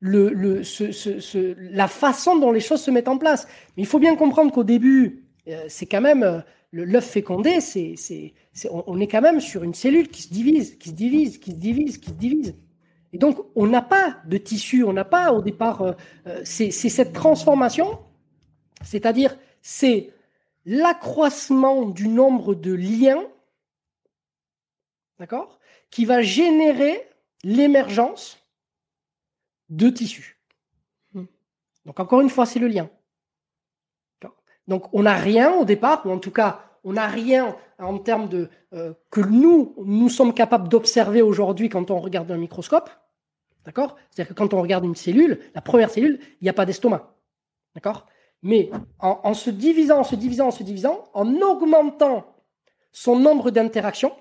le, 0.01 0.29
le, 0.31 0.62
ce, 0.62 1.55
la 1.72 1.89
façon 1.89 2.37
dont 2.37 2.53
les 2.53 2.61
choses 2.61 2.83
se 2.83 2.91
mettent 2.91 3.09
en 3.09 3.18
place. 3.18 3.47
Mais 3.77 3.85
il 3.85 3.87
faut 3.87 3.99
bien 3.99 4.14
comprendre 4.16 4.53
qu'au 4.53 4.64
début, 4.64 5.24
euh, 5.49 5.64
c'est 5.68 5.87
quand 5.87 6.03
même 6.03 6.22
euh, 6.22 6.41
l'œuf 6.72 7.07
fécondé, 7.07 7.61
c'est, 7.61 7.95
c'est, 7.97 8.35
on, 8.70 8.85
on, 8.87 9.01
est 9.01 9.07
quand 9.07 9.22
même 9.22 9.41
sur 9.41 9.62
une 9.62 9.74
cellule 9.74 10.09
qui 10.09 10.22
se 10.22 10.29
divise, 10.29 10.77
qui 10.77 10.91
se 10.91 10.95
divise, 10.95 11.39
qui 11.39 11.53
se 11.53 11.57
divise, 11.57 11.99
qui 11.99 12.11
se 12.11 12.14
divise. 12.14 12.55
Et 13.13 13.19
donc, 13.19 13.39
on 13.55 13.67
n'a 13.67 13.83
pas 13.83 14.19
de 14.27 14.37
tissu, 14.37 14.85
on 14.85 14.93
n'a 14.93 15.05
pas 15.05 15.33
au 15.33 15.43
départ. 15.43 15.83
Euh, 15.83 15.93
euh, 16.27 16.43
c'est 16.45 16.71
cette 16.71 17.13
transformation, 17.13 17.99
c'est-à-dire 18.83 19.37
c'est 19.63 20.13
l'accroissement 20.65 21.87
du 21.87 22.09
nombre 22.09 22.55
de 22.55 22.73
liens, 22.73 23.23
d'accord, 25.19 25.59
qui 25.91 26.05
va 26.05 26.23
générer 26.23 27.09
l'émergence 27.45 28.39
de 29.69 29.89
tissus. 29.89 30.39
Donc, 31.85 32.01
encore 32.01 32.21
une 32.21 32.31
fois, 32.31 32.47
c'est 32.47 32.59
le 32.59 32.67
lien. 32.67 32.91
Donc, 34.69 34.93
on 34.93 35.05
n'a 35.05 35.15
rien 35.15 35.53
au 35.53 35.65
départ, 35.65 36.05
ou 36.05 36.11
en 36.11 36.19
tout 36.19 36.33
cas, 36.33 36.66
on 36.87 36.93
n'a 36.93 37.09
rien 37.09 37.57
en 37.78 37.99
termes 37.99 38.28
de 38.28 38.49
euh, 38.72 38.95
que 39.11 39.20
nous, 39.20 39.74
nous 39.84 40.09
sommes 40.09 40.32
capables 40.32 40.68
d'observer 40.68 41.20
aujourd'hui 41.20 41.68
quand 41.68 41.91
on 41.91 41.99
regarde 41.99 42.30
un 42.30 42.37
microscope. 42.39 42.89
D'accord? 43.64 43.97
C'est-à-dire 44.09 44.32
que 44.32 44.39
quand 44.39 44.55
on 44.55 44.62
regarde 44.62 44.84
une 44.84 44.95
cellule, 44.95 45.41
la 45.53 45.61
première 45.61 45.91
cellule, 45.91 46.20
il 46.41 46.45
n'y 46.45 46.49
a 46.49 46.53
pas 46.53 46.64
d'estomac. 46.64 47.12
D'accord? 47.74 48.07
Mais 48.43 48.70
en, 49.01 49.34
se 49.34 49.51
divisant, 49.51 49.99
en 49.99 50.05
se 50.05 50.14
divisant, 50.14 50.47
en 50.47 50.51
se 50.53 50.62
divisant, 50.62 51.05
en 51.12 51.34
augmentant 51.41 52.24
son 52.93 53.18
nombre 53.18 53.51
d'interactions, 53.51 54.12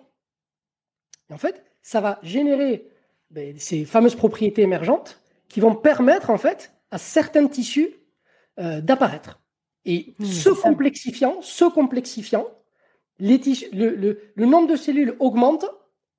en 1.32 1.38
fait, 1.38 1.64
ça 1.84 2.02
va 2.02 2.18
générer 2.24 2.88
ben, 3.30 3.60
ces 3.60 3.86
fameuses 3.86 4.16
propriétés 4.16 4.64
émergentes 4.64 5.22
qui 5.50 5.60
vont 5.60 5.76
permettre 5.76 6.32
en 6.32 6.40
fait 6.40 6.74
à 6.90 6.98
certains 6.98 7.48
tissus 7.48 7.94
euh, 8.58 8.82
d'apparaître. 8.82 9.40
Et 9.86 10.14
mmh, 10.20 10.26
ce 10.26 10.50
complexifiant, 10.50 11.38
ce 11.42 11.66
complexifiant, 11.66 12.48
les 13.20 13.40
le, 13.72 14.20
le, 14.36 14.46
nombre 14.46 14.68
de 14.68 14.76
cellules 14.76 15.16
augmente, 15.20 15.66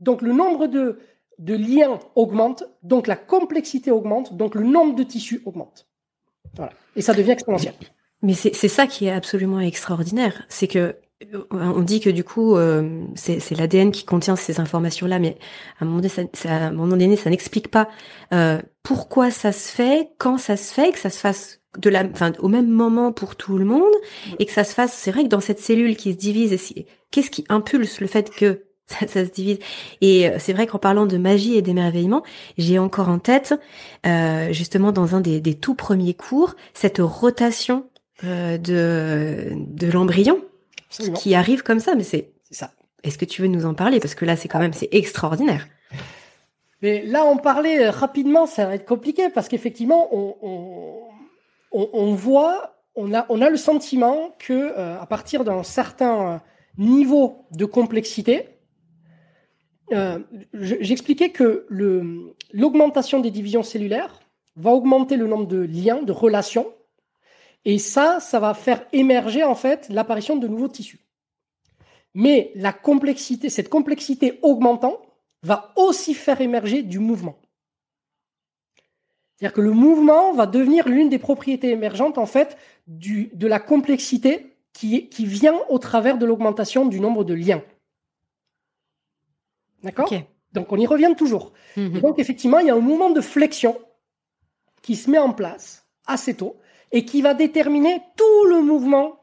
donc 0.00 0.22
le 0.22 0.32
nombre 0.32 0.66
de, 0.66 0.98
de 1.38 1.54
liens 1.54 1.98
augmente, 2.14 2.64
donc 2.82 3.06
la 3.06 3.16
complexité 3.16 3.90
augmente, 3.90 4.36
donc 4.36 4.54
le 4.54 4.64
nombre 4.64 4.94
de 4.94 5.02
tissus 5.02 5.42
augmente. 5.44 5.88
Voilà. 6.54 6.72
Et 6.94 7.02
ça 7.02 7.12
devient 7.12 7.32
exponentiel. 7.32 7.74
Mais 8.22 8.34
c'est 8.34 8.68
ça 8.68 8.86
qui 8.86 9.06
est 9.06 9.12
absolument 9.12 9.60
extraordinaire, 9.60 10.46
c'est 10.48 10.68
que 10.68 10.96
on 11.50 11.80
dit 11.80 12.00
que 12.00 12.10
du 12.10 12.24
coup 12.24 12.56
euh, 12.56 13.04
c'est 13.14 13.56
l'ADN 13.56 13.90
qui 13.90 14.04
contient 14.04 14.36
ces 14.36 14.60
informations 14.60 15.06
là, 15.06 15.18
mais 15.18 15.38
à 15.80 15.84
un 15.84 15.86
moment 15.86 16.00
donné 16.86 17.16
ça, 17.16 17.30
n'explique 17.30 17.68
pas 17.68 17.88
euh, 18.34 18.60
pourquoi 18.82 19.30
ça 19.30 19.52
se 19.52 19.70
fait, 19.70 20.10
quand 20.18 20.38
ça 20.38 20.56
se 20.56 20.72
fait, 20.72 20.92
que 20.92 20.98
ça 20.98 21.10
se 21.10 21.18
fasse 21.18 21.60
de 21.78 21.90
la, 21.90 22.04
enfin, 22.04 22.32
au 22.38 22.48
même 22.48 22.68
moment 22.68 23.12
pour 23.12 23.36
tout 23.36 23.58
le 23.58 23.64
monde 23.64 23.92
et 24.38 24.46
que 24.46 24.52
ça 24.52 24.64
se 24.64 24.74
fasse. 24.74 24.92
C'est 24.92 25.10
vrai 25.10 25.24
que 25.24 25.28
dans 25.28 25.40
cette 25.40 25.58
cellule 25.58 25.96
qui 25.96 26.12
se 26.12 26.16
divise, 26.16 26.56
qu'est-ce 27.10 27.30
qui 27.30 27.44
impulse 27.48 28.00
le 28.00 28.06
fait 28.06 28.30
que 28.30 28.62
ça, 28.86 29.06
se 29.24 29.30
divise? 29.30 29.58
Et 30.00 30.28
euh, 30.28 30.36
c'est 30.38 30.52
vrai 30.52 30.66
qu'en 30.66 30.78
parlant 30.78 31.06
de 31.06 31.16
magie 31.16 31.56
et 31.56 31.62
d'émerveillement, 31.62 32.22
j'ai 32.58 32.78
encore 32.78 33.08
en 33.08 33.18
tête, 33.18 33.54
euh, 34.06 34.52
justement 34.52 34.92
dans 34.92 35.14
un 35.14 35.20
des, 35.20 35.54
tout 35.54 35.74
premiers 35.74 36.14
cours, 36.14 36.54
cette 36.74 36.98
rotation 36.98 37.86
euh, 38.24 38.58
de 38.58 39.52
de 39.54 39.90
l'embryon 39.90 40.40
qui 41.14 41.34
arrive 41.34 41.62
comme 41.62 41.80
ça. 41.80 41.94
Mais 41.94 42.04
c'est 42.04 42.32
ça. 42.50 42.70
Est-ce 43.02 43.18
que 43.18 43.24
tu 43.24 43.42
veux 43.42 43.48
nous 43.48 43.66
en 43.66 43.74
parler? 43.74 44.00
Parce 44.00 44.14
que 44.14 44.24
là, 44.24 44.36
c'est 44.36 44.48
quand 44.48 44.58
même 44.58 44.72
c'est 44.72 44.88
extraordinaire. 44.92 45.66
Mais 46.82 47.04
là, 47.04 47.24
on 47.24 47.36
parlait 47.38 47.88
rapidement, 47.88 48.46
ça 48.46 48.66
va 48.66 48.74
être 48.74 48.84
compliqué 48.84 49.30
parce 49.30 49.48
qu'effectivement, 49.48 50.08
on 50.12 51.06
on, 51.72 52.14
voit, 52.14 52.76
on 52.94 53.12
a, 53.14 53.26
on 53.28 53.40
a 53.40 53.50
le 53.50 53.56
sentiment 53.56 54.34
que 54.38 54.52
euh, 54.52 55.00
à 55.00 55.06
partir 55.06 55.44
d'un 55.44 55.62
certain 55.62 56.40
niveau 56.78 57.46
de 57.52 57.64
complexité, 57.64 58.48
euh, 59.92 60.18
j'expliquais 60.54 61.30
que 61.30 61.66
l'augmentation 62.52 63.20
des 63.20 63.30
divisions 63.30 63.62
cellulaires 63.62 64.20
va 64.56 64.70
augmenter 64.70 65.16
le 65.16 65.26
nombre 65.26 65.46
de 65.46 65.58
liens, 65.58 66.02
de 66.02 66.12
relations, 66.12 66.66
et 67.66 67.80
ça, 67.80 68.20
ça 68.20 68.38
va 68.38 68.54
faire 68.54 68.86
émerger 68.92 69.42
en 69.42 69.56
fait 69.56 69.88
l'apparition 69.90 70.36
de 70.36 70.46
nouveaux 70.46 70.68
tissus. 70.68 71.00
Mais 72.14 72.52
la 72.54 72.72
complexité, 72.72 73.50
cette 73.50 73.68
complexité 73.68 74.38
augmentant, 74.42 75.02
va 75.42 75.72
aussi 75.74 76.14
faire 76.14 76.40
émerger 76.40 76.84
du 76.84 77.00
mouvement. 77.00 77.40
C'est-à-dire 79.34 79.52
que 79.52 79.60
le 79.60 79.72
mouvement 79.72 80.32
va 80.32 80.46
devenir 80.46 80.88
l'une 80.88 81.08
des 81.08 81.18
propriétés 81.18 81.70
émergentes, 81.70 82.18
en 82.18 82.24
fait, 82.24 82.56
du, 82.86 83.30
de 83.34 83.48
la 83.48 83.58
complexité 83.58 84.56
qui, 84.72 85.08
qui 85.08 85.26
vient 85.26 85.58
au 85.68 85.78
travers 85.78 86.18
de 86.18 86.24
l'augmentation 86.24 86.86
du 86.86 87.00
nombre 87.00 87.24
de 87.24 87.34
liens. 87.34 87.64
D'accord? 89.82 90.10
Donc, 90.52 90.72
on 90.72 90.78
y 90.78 90.86
revient 90.86 91.14
toujours. 91.18 91.52
Mhm. 91.76 92.00
donc, 92.00 92.20
effectivement, 92.20 92.60
il 92.60 92.68
y 92.68 92.70
a 92.70 92.76
un 92.76 92.80
mouvement 92.80 93.10
de 93.10 93.20
flexion 93.20 93.76
qui 94.82 94.94
se 94.94 95.10
met 95.10 95.18
en 95.18 95.32
place 95.32 95.86
assez 96.06 96.34
tôt 96.34 96.56
et 96.96 97.04
qui 97.04 97.20
va 97.20 97.34
déterminer 97.34 98.00
tout 98.16 98.48
le 98.48 98.62
mouvement 98.62 99.20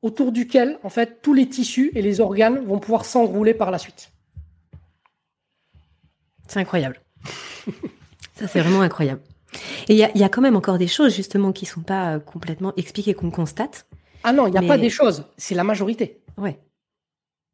autour 0.00 0.32
duquel, 0.32 0.78
en 0.82 0.88
fait, 0.88 1.20
tous 1.20 1.34
les 1.34 1.46
tissus 1.46 1.92
et 1.94 2.00
les 2.00 2.22
organes 2.22 2.64
vont 2.64 2.78
pouvoir 2.78 3.04
s'enrouler 3.04 3.52
par 3.52 3.70
la 3.70 3.76
suite. 3.76 4.10
C'est 6.48 6.60
incroyable. 6.60 7.02
Ça, 8.36 8.48
c'est 8.48 8.60
vraiment 8.60 8.80
incroyable. 8.80 9.20
Et 9.88 9.92
il 9.92 9.98
y 9.98 10.04
a, 10.04 10.16
y 10.16 10.24
a, 10.24 10.30
quand 10.30 10.40
même 10.40 10.56
encore 10.56 10.78
des 10.78 10.86
choses 10.86 11.14
justement 11.14 11.52
qui 11.52 11.66
sont 11.66 11.82
pas 11.82 12.14
euh, 12.14 12.20
complètement 12.20 12.72
expliquées 12.78 13.12
qu'on 13.12 13.30
constate. 13.30 13.86
Ah 14.22 14.32
non, 14.32 14.46
il 14.46 14.52
n'y 14.52 14.58
a 14.58 14.62
pas 14.62 14.78
des 14.78 14.88
choses, 14.88 15.26
c'est 15.36 15.54
la 15.54 15.62
majorité. 15.62 16.22
Ouais. 16.38 16.58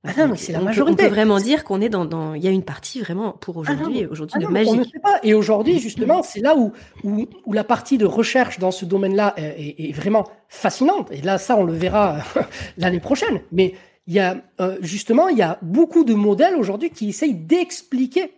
Ah 0.02 0.12
non, 0.16 0.28
mais 0.28 0.36
c'est 0.36 0.52
la 0.52 0.60
majorité. 0.60 1.04
on 1.04 1.08
peut 1.08 1.14
vraiment 1.14 1.38
dire 1.38 1.62
qu'on 1.62 1.82
est 1.82 1.90
dans, 1.90 2.32
il 2.32 2.42
y 2.42 2.48
a 2.48 2.50
une 2.50 2.64
partie 2.64 3.00
vraiment 3.00 3.32
pour 3.32 3.56
ah 3.58 3.60
aujourd'hui, 3.60 4.06
aujourd'hui 4.06 4.40
ah 4.42 4.46
de 4.46 4.50
magie. 4.50 4.70
On 4.70 4.76
ne 4.76 4.84
sait 4.84 4.98
pas. 4.98 5.20
Et 5.22 5.34
aujourd'hui, 5.34 5.78
justement, 5.78 6.22
c'est 6.22 6.40
là 6.40 6.56
où, 6.56 6.72
où, 7.04 7.26
où, 7.44 7.52
la 7.52 7.64
partie 7.64 7.98
de 7.98 8.06
recherche 8.06 8.58
dans 8.58 8.70
ce 8.70 8.86
domaine-là 8.86 9.34
est, 9.36 9.94
vraiment 9.94 10.26
fascinante. 10.48 11.10
Et 11.12 11.20
là, 11.20 11.36
ça, 11.36 11.56
on 11.56 11.64
le 11.64 11.74
verra 11.74 12.18
l'année 12.78 13.00
prochaine. 13.00 13.42
Mais 13.52 13.74
il 14.06 14.14
y 14.14 14.20
a, 14.20 14.42
euh, 14.60 14.78
justement, 14.80 15.28
il 15.28 15.36
y 15.36 15.42
a 15.42 15.58
beaucoup 15.60 16.04
de 16.04 16.14
modèles 16.14 16.56
aujourd'hui 16.56 16.88
qui 16.88 17.10
essayent 17.10 17.34
d'expliquer 17.34 18.32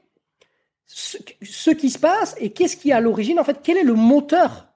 ce, 0.86 1.16
ce, 1.42 1.70
qui 1.70 1.90
se 1.90 1.98
passe 1.98 2.34
et 2.40 2.50
qu'est-ce 2.50 2.76
qui 2.76 2.90
est 2.90 2.92
à 2.92 3.00
l'origine, 3.00 3.38
en 3.38 3.44
fait, 3.44 3.60
quel 3.62 3.76
est 3.76 3.84
le 3.84 3.94
moteur 3.94 4.66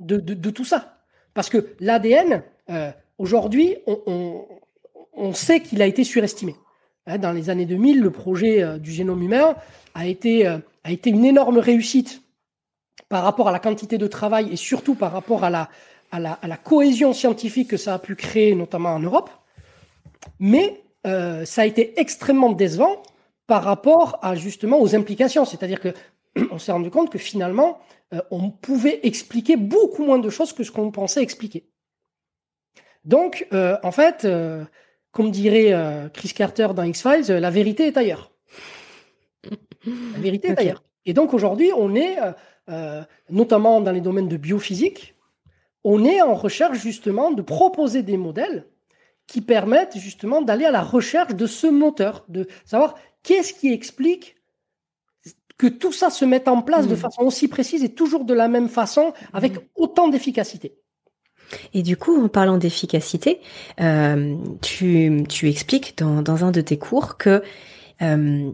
de, 0.00 0.16
de, 0.16 0.32
de 0.32 0.50
tout 0.50 0.64
ça. 0.64 1.02
Parce 1.34 1.50
que 1.50 1.74
l'ADN, 1.80 2.42
euh, 2.70 2.90
aujourd'hui, 3.18 3.76
on, 3.86 4.00
on 4.06 4.46
on 5.16 5.32
sait 5.32 5.60
qu'il 5.60 5.82
a 5.82 5.86
été 5.86 6.04
surestimé. 6.04 6.56
Hein, 7.06 7.18
dans 7.18 7.32
les 7.32 7.50
années 7.50 7.66
2000, 7.66 8.00
le 8.00 8.10
projet 8.10 8.62
euh, 8.62 8.78
du 8.78 8.90
génome 8.90 9.22
humain 9.22 9.56
a 9.94 10.06
été, 10.06 10.46
euh, 10.46 10.58
a 10.84 10.92
été 10.92 11.10
une 11.10 11.24
énorme 11.24 11.58
réussite 11.58 12.22
par 13.08 13.22
rapport 13.22 13.48
à 13.48 13.52
la 13.52 13.58
quantité 13.58 13.98
de 13.98 14.06
travail 14.06 14.50
et 14.50 14.56
surtout 14.56 14.94
par 14.94 15.12
rapport 15.12 15.44
à 15.44 15.50
la, 15.50 15.68
cohésion 16.64 17.12
scientifique 17.12 17.68
que 17.68 17.76
ça 17.76 17.94
a 17.94 17.98
pu 17.98 18.16
créer, 18.16 18.54
notamment 18.54 18.90
en 18.90 19.00
Europe. 19.00 19.30
Mais 20.38 20.82
euh, 21.06 21.44
ça 21.44 21.62
a 21.62 21.66
été 21.66 22.00
extrêmement 22.00 22.52
décevant 22.52 23.02
par 23.46 23.62
rapport 23.62 24.20
justement 24.34 24.80
aux 24.80 24.96
implications. 24.96 25.44
C'est-à-dire 25.44 25.80
que 25.80 25.92
on 26.50 26.58
s'est 26.58 26.72
rendu 26.72 26.90
compte 26.90 27.10
que 27.10 27.18
finalement, 27.18 27.78
on 28.30 28.48
pouvait 28.48 29.00
expliquer 29.02 29.56
beaucoup 29.56 30.04
moins 30.04 30.18
de 30.18 30.30
choses 30.30 30.52
que 30.52 30.62
ce 30.62 30.70
qu'on 30.70 30.92
pensait 30.92 31.20
expliquer. 31.20 31.68
Donc, 33.04 33.46
en 33.52 33.90
fait, 33.90 34.26
comme 35.14 35.30
dirait 35.30 35.72
euh, 35.72 36.08
Chris 36.08 36.32
Carter 36.34 36.68
dans 36.74 36.82
X-Files, 36.82 37.32
la 37.32 37.50
vérité 37.50 37.86
est 37.86 37.96
ailleurs. 37.96 38.32
La 39.86 40.18
vérité 40.18 40.48
est 40.48 40.58
ailleurs. 40.58 40.82
Et 41.06 41.14
donc 41.14 41.32
aujourd'hui, 41.32 41.70
on 41.76 41.94
est, 41.94 42.20
euh, 42.20 42.32
euh, 42.68 43.02
notamment 43.30 43.80
dans 43.80 43.92
les 43.92 44.00
domaines 44.00 44.28
de 44.28 44.36
biophysique, 44.36 45.14
on 45.84 46.04
est 46.04 46.20
en 46.20 46.34
recherche 46.34 46.78
justement 46.78 47.30
de 47.30 47.42
proposer 47.42 48.02
des 48.02 48.16
modèles 48.16 48.66
qui 49.26 49.40
permettent 49.40 49.96
justement 49.96 50.42
d'aller 50.42 50.64
à 50.64 50.70
la 50.70 50.82
recherche 50.82 51.34
de 51.34 51.46
ce 51.46 51.66
moteur, 51.66 52.24
de 52.28 52.48
savoir 52.64 52.96
qu'est-ce 53.22 53.54
qui 53.54 53.72
explique 53.72 54.36
que 55.56 55.68
tout 55.68 55.92
ça 55.92 56.10
se 56.10 56.24
mette 56.24 56.48
en 56.48 56.62
place 56.62 56.88
de 56.88 56.94
hmm. 56.94 56.98
façon 56.98 57.22
aussi 57.22 57.46
précise 57.46 57.84
et 57.84 57.94
toujours 57.94 58.24
de 58.24 58.34
la 58.34 58.48
même 58.48 58.68
façon, 58.68 59.12
avec 59.32 59.54
hmm. 59.54 59.66
autant 59.76 60.08
d'efficacité. 60.08 60.76
Et 61.72 61.82
du 61.82 61.96
coup, 61.96 62.22
en 62.22 62.28
parlant 62.28 62.58
d'efficacité, 62.58 63.40
euh, 63.80 64.36
tu, 64.62 65.24
tu 65.28 65.48
expliques 65.48 65.96
dans, 65.98 66.22
dans 66.22 66.44
un 66.44 66.50
de 66.50 66.60
tes 66.60 66.78
cours 66.78 67.16
que 67.16 67.42
euh, 68.02 68.50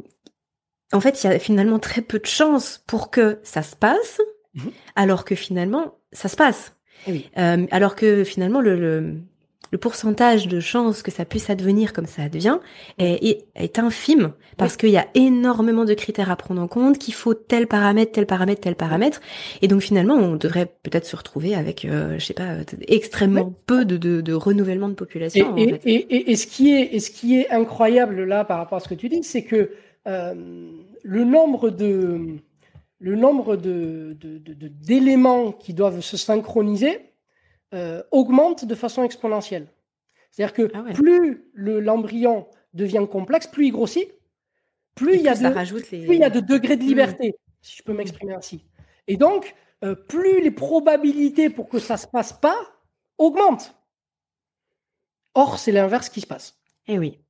en 0.93 1.01
fait, 1.01 1.22
il 1.22 1.30
y 1.30 1.32
a 1.32 1.38
finalement 1.38 1.78
très 1.78 2.03
peu 2.03 2.18
de 2.18 2.26
chances 2.26 2.82
pour 2.86 3.11
que 3.11 3.38
ça 3.43 3.62
se 3.62 3.76
passe, 3.76 4.20
mhm. 4.55 4.70
alors 4.97 5.24
que 5.24 5.34
finalement, 5.34 5.99
ça 6.12 6.28
se 6.28 6.36
passe. 6.36 6.74
Eh 7.07 7.24
euh, 7.38 7.66
alors 7.70 7.95
que 7.95 8.24
finalement, 8.24 8.61
le, 8.61 8.76
le, 8.76 9.16
le 9.72 9.78
pourcentage 9.78 10.48
de 10.48 10.58
chances 10.58 11.02
que 11.02 11.11
ça 11.11 11.24
puisse 11.24 11.48
advenir 11.48 11.92
comme 11.92 12.06
ça 12.06 12.22
advient 12.22 12.58
est, 12.98 13.44
est, 13.54 13.78
infime 13.78 14.32
parce 14.56 14.76
qu'il 14.76 14.90
y 14.90 14.96
a 14.96 15.06
énormément 15.14 15.84
de 15.84 15.94
critères 15.94 16.30
à 16.30 16.36
prendre 16.36 16.61
en 16.61 16.66
compte, 16.66 16.98
qu'il 16.98 17.14
faut 17.14 17.34
tel 17.34 17.66
paramètre, 17.66 18.12
tel 18.12 18.26
paramètre, 18.26 18.61
tel 18.61 18.74
paramètre. 18.74 19.20
Et 19.62 19.68
donc 19.68 19.80
finalement, 19.80 20.14
on 20.14 20.36
devrait 20.36 20.66
peut-être 20.82 21.06
se 21.06 21.14
retrouver 21.14 21.54
avec, 21.54 21.84
euh, 21.84 22.18
je 22.18 22.26
sais 22.26 22.34
pas, 22.34 22.56
extrêmement 22.88 23.54
peu 23.66 23.84
de, 23.84 23.96
de, 23.96 24.20
de, 24.20 24.32
renouvellement 24.32 24.88
de 24.88 24.94
population. 24.94 25.56
Et, 25.56 25.80
et, 25.84 26.30
et, 26.32 26.36
ce 26.36 26.46
qui 26.46 26.72
est, 26.74 26.94
et 26.94 27.00
ce 27.00 27.11
qui 27.11 27.38
est 27.38 27.50
incroyable 27.50 28.24
là 28.24 28.44
par 28.44 28.58
rapport 28.58 28.78
à 28.78 28.80
ce 28.80 28.88
que 28.88 28.94
tu 28.94 29.08
dis, 29.08 29.22
c'est 29.22 29.44
que 29.44 29.70
euh, 30.08 30.34
le 31.02 31.24
nombre 31.24 31.70
de 31.70 32.38
le 33.02 33.16
nombre 33.16 33.56
de, 33.56 34.14
d'éléments 34.84 35.46
de, 35.46 35.54
qui 35.58 35.72
doivent 35.72 36.02
se 36.02 36.18
synchroniser 36.18 37.09
euh, 37.72 38.02
augmente 38.10 38.64
de 38.64 38.74
façon 38.74 39.04
exponentielle. 39.04 39.68
C'est-à-dire 40.30 40.54
que 40.54 40.70
ah 40.74 40.92
plus 40.92 41.44
l'embryon 41.54 42.48
devient 42.74 43.06
complexe, 43.08 43.46
plus 43.46 43.66
il 43.66 43.70
grossit, 43.70 44.12
plus, 44.96 45.14
il 45.14 45.22
y, 45.22 45.28
a 45.28 45.36
de, 45.36 45.78
plus 45.78 46.14
il 46.14 46.18
y 46.18 46.24
a 46.24 46.30
de 46.30 46.40
degrés 46.40 46.76
de 46.76 46.82
mmh. 46.82 46.86
liberté, 46.86 47.36
si 47.62 47.76
je 47.76 47.82
peux 47.84 47.92
m'exprimer 47.92 48.34
ainsi. 48.34 48.64
Et 49.06 49.16
donc, 49.16 49.54
euh, 49.84 49.94
plus 49.94 50.42
les 50.42 50.50
probabilités 50.50 51.48
pour 51.48 51.68
que 51.68 51.78
ça 51.78 51.94
ne 51.94 52.00
se 52.00 52.06
passe 52.08 52.32
pas 52.32 52.56
augmentent. 53.18 53.76
Or, 55.34 55.60
c'est 55.60 55.70
l'inverse 55.70 56.08
qui 56.08 56.20
se 56.20 56.26
passe. 56.26 56.60
Eh 56.88 56.98
oui. 56.98 57.20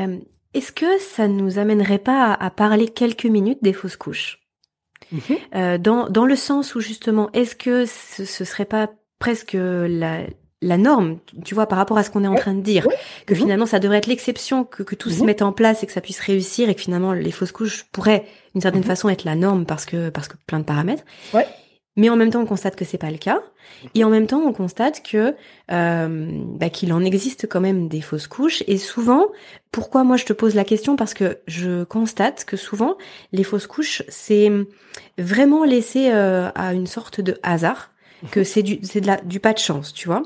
Euh, 0.00 0.18
est-ce 0.52 0.72
que 0.72 0.98
ça 0.98 1.28
ne 1.28 1.34
nous 1.34 1.60
amènerait 1.60 2.00
pas 2.00 2.32
à, 2.32 2.50
parler 2.50 2.88
quelques 2.88 3.26
minutes 3.26 3.62
des 3.62 3.72
fausses 3.72 3.96
couches? 3.96 4.40
Mmh 5.12 5.78
dans, 5.78 6.10
dans, 6.10 6.26
le 6.26 6.36
sens 6.36 6.74
où 6.74 6.80
justement, 6.80 7.30
est-ce 7.32 7.54
que 7.54 7.86
ce, 7.86 8.24
ce 8.24 8.44
serait 8.44 8.66
pas 8.66 8.90
presque 9.18 9.56
la, 9.58 10.22
la 10.60 10.76
norme, 10.76 11.18
tu 11.44 11.54
vois, 11.54 11.66
par 11.66 11.78
rapport 11.78 11.98
à 11.98 12.02
ce 12.02 12.10
qu'on 12.10 12.24
est 12.24 12.28
en 12.28 12.34
train 12.34 12.54
de 12.54 12.60
dire, 12.60 12.86
que 13.26 13.34
mhm. 13.34 13.40
finalement 13.40 13.66
ça 13.66 13.78
devrait 13.78 13.98
être 13.98 14.06
l'exception, 14.06 14.64
que, 14.64 14.82
que 14.82 14.94
tout 14.94 15.10
se 15.10 15.20
mhm. 15.20 15.26
mette 15.26 15.42
en 15.42 15.52
place 15.52 15.82
et 15.82 15.86
que 15.86 15.92
ça 15.92 16.00
puisse 16.00 16.20
réussir, 16.20 16.68
et 16.68 16.74
que 16.74 16.80
finalement 16.80 17.12
les 17.12 17.30
fausses 17.30 17.52
couches 17.52 17.84
pourraient 17.92 18.24
d'une 18.54 18.62
certaine 18.62 18.82
mhm. 18.82 18.88
façon 18.88 19.08
être 19.08 19.24
la 19.24 19.36
norme 19.36 19.66
parce 19.66 19.84
que 19.84 20.10
parce 20.10 20.28
que 20.28 20.36
plein 20.46 20.58
de 20.58 20.64
paramètres. 20.64 21.04
Ouais. 21.32 21.46
Mais 21.96 22.10
en 22.10 22.16
même 22.16 22.30
temps, 22.30 22.40
on 22.40 22.46
constate 22.46 22.76
que 22.76 22.84
c'est 22.84 22.96
pas 22.98 23.10
le 23.10 23.18
cas, 23.18 23.42
et 23.96 24.04
en 24.04 24.08
même 24.08 24.28
temps, 24.28 24.40
on 24.40 24.52
constate 24.52 25.02
que 25.02 25.34
euh, 25.72 26.28
bah, 26.30 26.70
qu'il 26.70 26.92
en 26.92 27.04
existe 27.04 27.48
quand 27.48 27.60
même 27.60 27.88
des 27.88 28.00
fausses 28.00 28.28
couches. 28.28 28.62
Et 28.68 28.78
souvent, 28.78 29.26
pourquoi 29.72 30.04
moi 30.04 30.16
je 30.16 30.24
te 30.24 30.32
pose 30.32 30.54
la 30.54 30.64
question? 30.64 30.94
Parce 30.94 31.12
que 31.12 31.38
je 31.48 31.82
constate 31.82 32.44
que 32.44 32.56
souvent 32.56 32.96
les 33.32 33.42
fausses 33.42 33.66
couches, 33.66 34.04
c'est 34.08 34.50
vraiment 35.18 35.64
laissé 35.64 36.10
euh, 36.12 36.50
à 36.54 36.72
une 36.72 36.86
sorte 36.86 37.20
de 37.20 37.38
hasard 37.42 37.90
que 38.30 38.44
c'est 38.44 38.62
du, 38.62 38.80
c'est 38.82 39.00
de 39.00 39.06
la, 39.06 39.16
du 39.16 39.40
pas 39.40 39.52
de 39.52 39.58
chance, 39.58 39.92
tu 39.92 40.08
vois. 40.08 40.22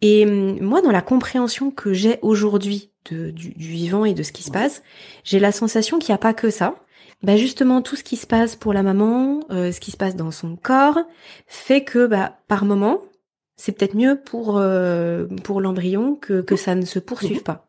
Et 0.00 0.24
hum, 0.26 0.60
moi, 0.60 0.82
dans 0.82 0.90
la 0.90 1.02
compréhension 1.02 1.70
que 1.70 1.92
j'ai 1.92 2.18
aujourd'hui 2.22 2.90
de, 3.10 3.30
du, 3.30 3.50
du, 3.50 3.68
vivant 3.68 4.04
et 4.04 4.14
de 4.14 4.22
ce 4.22 4.32
qui 4.32 4.42
se 4.42 4.50
passe, 4.50 4.82
j'ai 5.24 5.38
la 5.38 5.52
sensation 5.52 5.98
qu'il 5.98 6.10
n'y 6.12 6.16
a 6.16 6.18
pas 6.18 6.34
que 6.34 6.50
ça. 6.50 6.76
Bah 7.22 7.36
justement, 7.36 7.82
tout 7.82 7.96
ce 7.96 8.04
qui 8.04 8.16
se 8.16 8.26
passe 8.26 8.54
pour 8.54 8.72
la 8.72 8.84
maman, 8.84 9.40
euh, 9.50 9.72
ce 9.72 9.80
qui 9.80 9.90
se 9.90 9.96
passe 9.96 10.14
dans 10.14 10.30
son 10.30 10.54
corps, 10.56 10.98
fait 11.46 11.82
que 11.82 12.06
bah, 12.06 12.38
par 12.46 12.64
moment, 12.64 13.00
c'est 13.56 13.72
peut-être 13.72 13.96
mieux 13.96 14.20
pour, 14.20 14.56
euh, 14.56 15.26
pour 15.42 15.60
l'embryon 15.60 16.14
que, 16.14 16.42
que 16.42 16.54
ça 16.54 16.76
ne 16.76 16.84
se 16.84 17.00
poursuive 17.00 17.42
pas. 17.42 17.68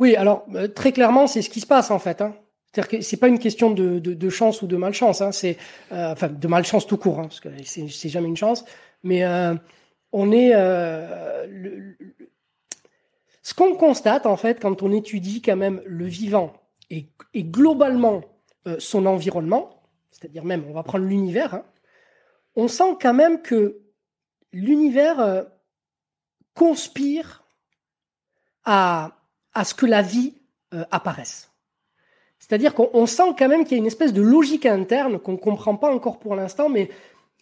Oui, 0.00 0.16
alors 0.16 0.44
euh, 0.56 0.66
très 0.66 0.90
clairement, 0.90 1.28
c'est 1.28 1.42
ce 1.42 1.50
qui 1.50 1.60
se 1.60 1.66
passe 1.66 1.92
en 1.92 2.00
fait. 2.00 2.20
Hein. 2.20 2.34
C'est-à-dire 2.72 2.88
que 2.88 3.00
c'est 3.02 3.18
pas 3.18 3.28
une 3.28 3.38
question 3.38 3.70
de, 3.70 3.98
de, 3.98 4.30
chance 4.30 4.62
ou 4.62 4.66
de 4.66 4.76
malchance, 4.76 5.20
hein, 5.20 5.30
c'est 5.30 5.58
euh, 5.92 6.12
enfin 6.12 6.28
de 6.28 6.48
malchance 6.48 6.86
tout 6.86 6.96
court, 6.96 7.18
hein, 7.18 7.24
parce 7.24 7.40
que 7.40 7.50
c'est 7.64 8.08
jamais 8.08 8.28
une 8.28 8.36
chance. 8.36 8.64
Mais 9.02 9.24
euh, 9.24 9.54
on 10.10 10.32
est 10.32 10.52
euh, 10.54 11.46
le, 11.50 11.98
ce 13.42 13.52
qu'on 13.52 13.74
constate 13.74 14.24
en 14.24 14.38
fait 14.38 14.58
quand 14.58 14.82
on 14.82 14.90
étudie 14.90 15.42
quand 15.42 15.56
même 15.56 15.82
le 15.84 16.06
vivant 16.06 16.54
et, 16.88 17.08
globalement 17.34 18.22
son 18.78 19.06
environnement, 19.06 19.82
c'est-à-dire 20.10 20.44
même 20.44 20.64
on 20.68 20.72
va 20.72 20.82
prendre 20.82 21.04
l'univers, 21.04 21.54
hein, 21.54 21.64
on 22.56 22.68
sent 22.68 22.96
quand 23.00 23.14
même 23.14 23.42
que 23.42 23.80
l'univers 24.52 25.46
conspire 26.54 27.44
à, 28.64 29.18
à 29.52 29.64
ce 29.64 29.74
que 29.74 29.86
la 29.86 30.00
vie 30.00 30.34
apparaisse. 30.90 31.51
C'est-à-dire 32.42 32.74
qu'on 32.74 33.06
sent 33.06 33.36
quand 33.38 33.46
même 33.46 33.62
qu'il 33.62 33.72
y 33.72 33.74
a 33.76 33.78
une 33.78 33.86
espèce 33.86 34.12
de 34.12 34.20
logique 34.20 34.66
interne 34.66 35.20
qu'on 35.20 35.32
ne 35.32 35.36
comprend 35.36 35.76
pas 35.76 35.94
encore 35.94 36.18
pour 36.18 36.34
l'instant, 36.34 36.68
mais 36.68 36.90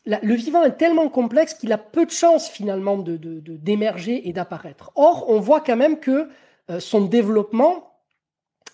le 0.05 0.35
vivant 0.35 0.63
est 0.63 0.77
tellement 0.77 1.09
complexe 1.09 1.55
qu'il 1.55 1.73
a 1.73 1.79
peu 1.79 2.05
de 2.05 2.11
chances 2.11 2.51
finalement 2.51 2.99
d'émerger 2.99 4.21
de, 4.21 4.29
et 4.29 4.35
d'apparaître. 4.35 4.93
Or, 4.97 5.25
on 5.31 5.41
voit 5.41 5.63
quand 5.63 5.77
même 5.77 6.01
que 6.01 6.29
euh, 6.69 6.81
son 6.81 7.07
développement 7.07 7.95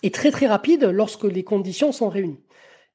est 0.03 0.13
très 0.13 0.29
très 0.29 0.47
rapide 0.47 0.83
lorsque 0.83 1.23
les 1.23 1.45
conditions 1.45 1.93
sont 1.93 2.09
réunies. 2.09 2.41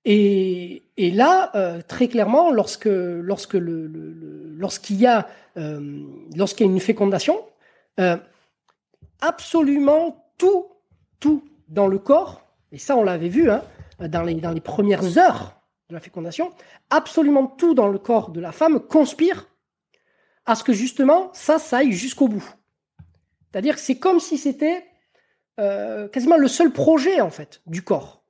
Et, 0.05 0.83
là, 0.99 1.53
euh, 1.55 1.81
très 1.81 2.09
clairement, 2.09 2.51
lorsque 2.51 2.85
lorsque 2.85 3.57
lorsqu'il 3.57 5.01
y 5.01 5.07
a 5.07 5.27
euh, 5.57 6.03
a 6.39 6.63
une 6.65 6.81
fécondation, 6.81 7.41
absolument 9.23 10.23
tout 10.37 10.67
tout 11.19 11.45
dans 11.69 11.87
le 11.87 11.99
corps 11.99 12.42
et 12.73 12.79
ça 12.79 12.97
on 12.97 13.05
l'avait 13.05 13.29
vu 13.29 13.51
hein, 13.51 13.63
dans, 14.01 14.23
les, 14.23 14.61
premières 14.61 15.19
heures 15.19 15.63
de 15.89 15.95
la 15.95 16.01
fécondation, 16.01 16.53
absolument 16.91 17.47
tout 17.47 17.75
dans 17.75 17.89
le 17.89 17.99
corps 17.99 18.31
de 18.31 18.41
la 18.41 18.53
femme 18.53 18.81
conspire 18.81 19.47
à 20.45 20.55
ce 20.55 20.65
que 20.65 20.73
justement 20.73 21.31
ça, 21.33 21.59
ça 21.59 21.79
aille 21.79 21.93
jusqu'au 21.93 22.27
bout. 22.29 22.45
C'est-à-dire 23.51 23.75
que 23.75 23.81
c'est 23.81 23.99
comme 23.99 24.19
si 24.19 24.39
c'était 24.39 24.85
euh, 25.61 26.09
quasiment 26.09 26.39
le 26.39 26.49
seul 26.49 26.73
projet 26.73 27.21
en 27.21 27.31
fait 27.31 27.63
du 27.67 27.83
corps, 27.83 28.25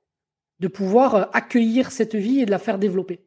de 0.59 0.67
pouvoir 0.67 1.15
euh, 1.15 1.25
accueillir 1.33 1.91
cette 1.91 2.15
vie 2.15 2.41
et 2.41 2.45
de 2.45 2.51
la 2.51 2.59
faire 2.59 2.77
développer. 2.77 3.25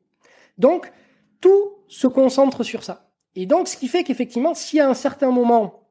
Donc 0.58 0.92
tout 1.40 1.76
se 1.88 2.06
concentre 2.06 2.62
sur 2.62 2.84
ça. 2.84 3.06
Et 3.36 3.46
donc, 3.46 3.68
ce 3.68 3.76
qui 3.76 3.86
fait 3.86 4.02
qu'effectivement, 4.02 4.54
si 4.54 4.80
à 4.80 4.88
un 4.88 4.94
certain 4.94 5.30
moment, 5.30 5.90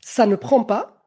ça 0.00 0.26
ne 0.26 0.34
prend 0.34 0.64
pas, 0.64 1.01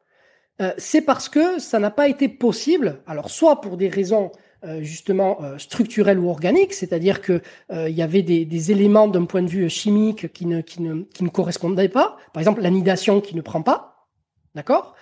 euh, 0.60 0.72
c'est 0.78 1.02
parce 1.02 1.28
que 1.28 1.58
ça 1.58 1.78
n'a 1.78 1.90
pas 1.90 2.08
été 2.08 2.28
possible, 2.28 3.02
alors 3.06 3.30
soit 3.30 3.60
pour 3.60 3.76
des 3.76 3.88
raisons 3.88 4.32
euh, 4.64 4.80
justement 4.80 5.42
euh, 5.42 5.58
structurelles 5.58 6.18
ou 6.18 6.30
organiques, 6.30 6.72
c'est-à-dire 6.72 7.20
que 7.20 7.42
il 7.70 7.94
y 7.94 8.02
avait 8.02 8.22
des, 8.22 8.70
éléments 8.70 9.06
d'un 9.06 9.26
point 9.26 9.42
de 9.42 9.50
vue 9.50 9.68
chimique 9.68 10.32
qui 10.32 10.46
ne, 10.46 10.62
qui, 10.62 10.80
ne, 10.80 11.02
qui 11.02 11.24
ne 11.24 11.28
correspondaient 11.28 11.90
pas, 11.90 12.16
par 12.32 12.40
exemple 12.40 12.62
l'anidation 12.62 13.20
qui 13.20 13.36
ne 13.36 13.42
prend 13.42 13.62
pas, 13.62 14.08
d'accord 14.54 14.94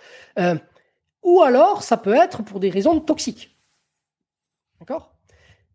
Ou 1.23 1.43
alors 1.43 1.83
ça 1.83 1.97
peut 1.97 2.15
être 2.15 2.43
pour 2.43 2.59
des 2.59 2.71
raisons 2.71 2.99
toxiques, 2.99 3.57
d'accord 4.81 5.15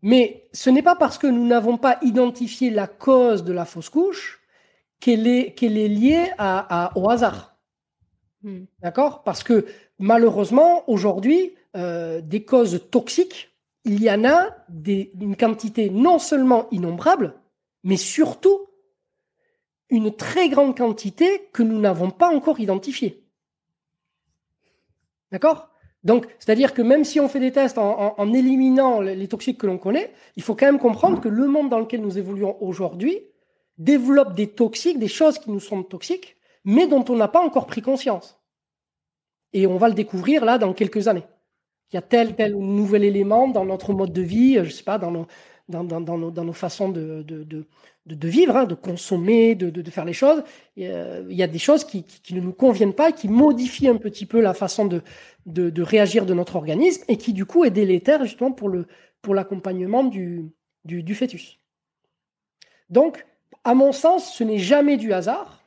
Mais 0.02 0.46
ce 0.52 0.68
n'est 0.68 0.82
pas 0.82 0.94
parce 0.94 1.16
que 1.16 1.26
nous 1.26 1.46
n'avons 1.46 1.78
pas 1.78 1.98
identifié 2.02 2.68
la 2.68 2.86
cause 2.86 3.44
de 3.44 3.52
la 3.52 3.64
fausse 3.64 3.88
couche 3.88 4.42
qu'elle 5.00 5.26
est, 5.26 5.54
qu'elle 5.54 5.78
est 5.78 5.88
liée 5.88 6.30
au 6.94 7.08
hasard. 7.08 7.49
Hmm. 8.42 8.64
D'accord? 8.82 9.22
Parce 9.22 9.42
que 9.42 9.66
malheureusement, 9.98 10.88
aujourd'hui, 10.88 11.54
euh, 11.76 12.20
des 12.20 12.44
causes 12.44 12.80
toxiques, 12.90 13.50
il 13.84 14.02
y 14.02 14.10
en 14.10 14.24
a 14.24 14.50
une 14.84 15.36
quantité 15.36 15.90
non 15.90 16.18
seulement 16.18 16.68
innombrable, 16.70 17.34
mais 17.84 17.96
surtout 17.96 18.66
une 19.88 20.14
très 20.14 20.48
grande 20.48 20.76
quantité 20.76 21.48
que 21.52 21.62
nous 21.62 21.78
n'avons 21.78 22.10
pas 22.10 22.34
encore 22.34 22.60
identifiée. 22.60 23.24
D'accord? 25.32 25.68
Donc, 26.02 26.26
c'est-à-dire 26.38 26.72
que 26.72 26.82
même 26.82 27.04
si 27.04 27.20
on 27.20 27.28
fait 27.28 27.40
des 27.40 27.52
tests 27.52 27.78
en 27.78 28.32
éliminant 28.32 29.00
les 29.00 29.28
toxiques 29.28 29.58
que 29.58 29.66
l'on 29.66 29.78
connaît, 29.78 30.12
il 30.36 30.42
faut 30.42 30.54
quand 30.54 30.66
même 30.66 30.78
comprendre 30.78 31.20
que 31.20 31.28
le 31.28 31.46
monde 31.46 31.68
dans 31.68 31.78
lequel 31.78 32.00
nous 32.00 32.16
évoluons 32.16 32.56
aujourd'hui 32.60 33.18
développe 33.76 34.34
des 34.34 34.46
toxiques, 34.46 34.98
des 34.98 35.08
choses 35.08 35.38
qui 35.38 35.50
nous 35.50 35.60
sont 35.60 35.82
toxiques, 35.82 36.36
mais 36.64 36.86
dont 36.86 37.04
on 37.08 37.16
n'a 37.16 37.28
pas 37.28 37.40
encore 37.40 37.66
pris 37.66 37.82
conscience. 37.82 38.38
Et 39.52 39.66
on 39.66 39.76
va 39.76 39.88
le 39.88 39.94
découvrir 39.94 40.44
là 40.44 40.58
dans 40.58 40.72
quelques 40.72 41.08
années. 41.08 41.24
Il 41.90 41.96
y 41.96 41.98
a 41.98 42.02
tel, 42.02 42.36
tel 42.36 42.56
nouvel 42.56 43.02
élément 43.02 43.48
dans 43.48 43.64
notre 43.64 43.92
mode 43.92 44.12
de 44.12 44.22
vie, 44.22 44.60
je 44.62 44.70
sais 44.70 44.84
pas, 44.84 44.98
dans 44.98 45.10
nos, 45.10 45.26
dans, 45.68 45.84
nos, 46.00 46.30
dans 46.30 46.44
nos 46.44 46.52
façons 46.52 46.88
de, 46.88 47.22
de, 47.22 47.66
de, 48.06 48.28
vivre, 48.28 48.56
hein, 48.56 48.64
de 48.64 48.74
consommer, 48.74 49.54
de, 49.54 49.90
faire 49.90 50.04
les 50.04 50.12
choses. 50.12 50.42
il 50.76 51.26
y 51.30 51.42
a 51.42 51.46
des 51.46 51.58
choses 51.58 51.84
qui, 51.84 52.04
qui, 52.04 52.34
ne 52.34 52.40
nous 52.40 52.52
conviennent 52.52 52.94
pas, 52.94 53.12
qui 53.12 53.28
modifient 53.28 53.88
un 53.88 53.96
petit 53.96 54.26
peu 54.26 54.40
la 54.40 54.54
façon 54.54 54.86
de, 54.86 55.82
réagir 55.82 56.26
de 56.26 56.34
notre 56.34 56.56
organisme 56.56 57.04
et 57.08 57.16
qui 57.16 57.32
du 57.32 57.44
coup 57.44 57.64
est 57.64 57.70
délétère 57.70 58.24
justement 58.24 58.52
pour 58.52 58.70
pour 59.22 59.34
l'accompagnement 59.34 60.02
du, 60.02 60.50
du, 60.84 61.02
du 61.02 61.14
fœtus. 61.14 61.58
Donc, 62.88 63.26
à 63.64 63.74
mon 63.74 63.92
sens, 63.92 64.34
ce 64.34 64.44
n'est 64.44 64.58
jamais 64.58 64.96
du 64.96 65.12
hasard. 65.12 65.59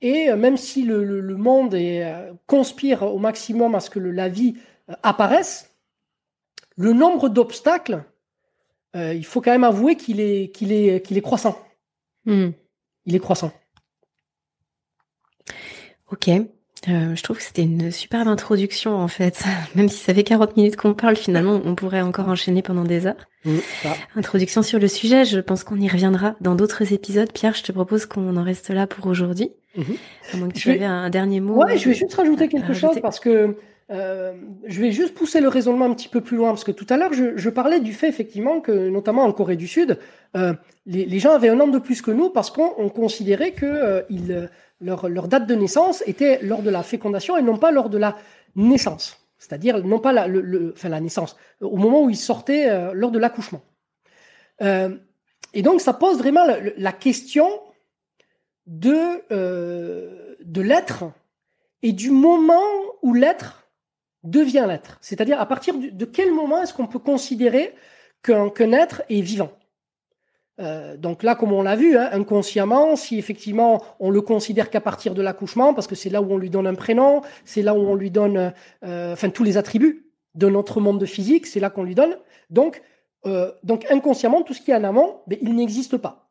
Et 0.00 0.30
euh, 0.30 0.36
même 0.36 0.56
si 0.56 0.82
le, 0.84 1.36
monde 1.36 1.74
euh, 1.74 2.32
conspire 2.46 3.02
au 3.02 3.18
maximum 3.18 3.74
à 3.74 3.80
ce 3.80 3.90
que 3.90 3.98
la 3.98 4.28
vie 4.28 4.56
euh, 4.88 4.94
apparaisse, 5.02 5.74
le 6.76 6.92
nombre 6.92 7.28
d'obstacles, 7.28 8.04
il 8.94 9.24
faut 9.24 9.40
quand 9.40 9.52
même 9.52 9.64
avouer 9.64 9.94
qu'il 9.94 10.20
est, 10.20 10.52
qu'il 10.52 10.72
est, 10.72 11.04
qu'il 11.06 11.16
est 11.16 11.22
croissant. 11.22 11.56
Hmm. 12.24 12.50
Il 13.06 13.14
est 13.14 13.20
croissant. 13.20 13.52
Ok. 16.10 16.30
Euh, 16.86 17.14
je 17.16 17.22
trouve 17.22 17.38
que 17.38 17.42
c'était 17.42 17.62
une 17.62 17.90
superbe 17.90 18.28
introduction 18.28 18.96
en 18.96 19.08
fait. 19.08 19.44
Même 19.74 19.88
si 19.88 19.98
ça 19.98 20.14
fait 20.14 20.24
40 20.24 20.56
minutes 20.56 20.76
qu'on 20.76 20.94
parle, 20.94 21.16
finalement, 21.16 21.60
on 21.64 21.74
pourrait 21.74 22.00
encore 22.00 22.28
enchaîner 22.28 22.62
pendant 22.62 22.84
des 22.84 23.06
heures. 23.06 23.28
Introduction 24.14 24.62
sur 24.62 24.78
le 24.78 24.88
sujet, 24.88 25.24
je 25.24 25.40
pense 25.40 25.64
qu'on 25.64 25.80
y 25.80 25.88
reviendra 25.88 26.36
dans 26.40 26.54
d'autres 26.54 26.92
épisodes. 26.92 27.32
Pierre, 27.32 27.54
je 27.54 27.62
te 27.62 27.72
propose 27.72 28.06
qu'on 28.06 28.36
en 28.36 28.42
reste 28.42 28.70
là 28.70 28.86
pour 28.86 29.06
aujourd'hui. 29.06 29.50
Mmh. 29.78 29.82
À 30.32 30.36
moins 30.36 30.48
que 30.48 30.58
tu 30.58 30.70
avais 30.70 30.84
un 30.84 31.08
dernier 31.08 31.40
mot. 31.40 31.54
Ouais, 31.54 31.78
je 31.78 31.88
vais 31.88 31.94
juste 31.94 32.14
rajouter 32.14 32.48
quelque 32.48 32.74
chose 32.74 32.98
parce 33.00 33.20
que 33.20 33.56
euh, 33.90 34.34
je 34.66 34.80
vais 34.80 34.92
juste 34.92 35.14
pousser 35.14 35.40
le 35.40 35.48
raisonnement 35.48 35.86
un 35.86 35.94
petit 35.94 36.08
peu 36.08 36.20
plus 36.20 36.36
loin 36.36 36.50
parce 36.50 36.64
que 36.64 36.72
tout 36.72 36.86
à 36.90 36.96
l'heure, 36.96 37.12
je, 37.12 37.36
je, 37.36 37.48
parlais 37.48 37.80
du 37.80 37.94
fait 37.94 38.08
effectivement 38.08 38.60
que, 38.60 38.88
notamment 38.88 39.22
en 39.22 39.32
Corée 39.32 39.56
du 39.56 39.68
Sud, 39.68 39.98
euh, 40.36 40.52
les, 40.84 41.06
les, 41.06 41.18
gens 41.20 41.32
avaient 41.32 41.48
un 41.48 41.58
an 41.60 41.68
de 41.68 41.78
plus 41.78 42.02
que 42.02 42.10
nous 42.10 42.28
parce 42.28 42.50
qu'on 42.50 42.88
considérait 42.90 43.52
que 43.52 43.64
euh, 43.64 44.02
ils 44.10 44.50
leur, 44.80 45.08
leur, 45.08 45.28
date 45.28 45.46
de 45.46 45.54
naissance 45.54 46.02
était 46.06 46.40
lors 46.42 46.62
de 46.62 46.70
la 46.70 46.82
fécondation 46.82 47.36
et 47.36 47.42
non 47.42 47.56
pas 47.56 47.70
lors 47.70 47.88
de 47.88 47.98
la 47.98 48.16
naissance. 48.56 49.24
C'est-à-dire 49.38 49.84
non 49.84 50.00
pas 50.00 50.12
la, 50.12 50.26
le, 50.26 50.72
enfin, 50.76 50.88
la 50.88 51.00
naissance, 51.00 51.36
au 51.60 51.76
moment 51.76 52.02
où 52.02 52.10
ils 52.10 52.16
sortaient 52.16 52.68
euh, 52.68 52.92
lors 52.92 53.10
de 53.10 53.18
l'accouchement. 53.18 53.62
Euh, 54.62 54.96
et 55.54 55.62
donc 55.62 55.80
ça 55.80 55.92
pose 55.92 56.18
vraiment 56.18 56.44
la, 56.44 56.58
la 56.76 56.92
question 56.92 57.48
de, 58.68 59.24
euh, 59.32 60.36
de 60.44 60.60
l'être 60.60 61.04
et 61.82 61.92
du 61.92 62.10
moment 62.10 62.62
où 63.02 63.14
l'être 63.14 63.66
devient 64.22 64.66
l'être. 64.68 64.98
C'est-à-dire 65.00 65.40
à 65.40 65.46
partir 65.46 65.74
de 65.78 66.04
quel 66.04 66.32
moment 66.32 66.62
est-ce 66.62 66.74
qu'on 66.74 66.86
peut 66.86 66.98
considérer 66.98 67.74
qu'un 68.22 68.50
qu'un 68.50 68.72
être 68.72 69.02
est 69.08 69.22
vivant? 69.22 69.50
Euh, 70.60 70.96
donc 70.96 71.22
là, 71.22 71.34
comme 71.34 71.52
on 71.52 71.62
l'a 71.62 71.76
vu, 71.76 71.96
hein, 71.96 72.10
inconsciemment, 72.12 72.96
si 72.96 73.16
effectivement 73.16 73.82
on 74.00 74.10
le 74.10 74.20
considère 74.20 74.70
qu'à 74.70 74.80
partir 74.80 75.14
de 75.14 75.22
l'accouchement, 75.22 75.72
parce 75.72 75.86
que 75.86 75.94
c'est 75.94 76.10
là 76.10 76.20
où 76.20 76.30
on 76.30 76.36
lui 76.36 76.50
donne 76.50 76.66
un 76.66 76.74
prénom, 76.74 77.22
c'est 77.44 77.62
là 77.62 77.74
où 77.74 77.78
on 77.78 77.94
lui 77.94 78.10
donne, 78.10 78.52
euh, 78.84 79.12
enfin 79.12 79.30
tous 79.30 79.44
les 79.44 79.56
attributs 79.56 80.10
de 80.34 80.48
notre 80.48 80.80
monde 80.80 81.04
physique, 81.06 81.46
c'est 81.46 81.60
là 81.60 81.70
qu'on 81.70 81.84
lui 81.84 81.94
donne. 81.94 82.16
Donc, 82.50 82.82
donc 83.62 83.84
inconsciemment, 83.90 84.42
tout 84.42 84.54
ce 84.54 84.62
qui 84.62 84.70
est 84.70 84.74
en 84.74 84.84
amont, 84.84 85.20
ben, 85.26 85.38
il 85.42 85.54
n'existe 85.54 85.98
pas. 85.98 86.27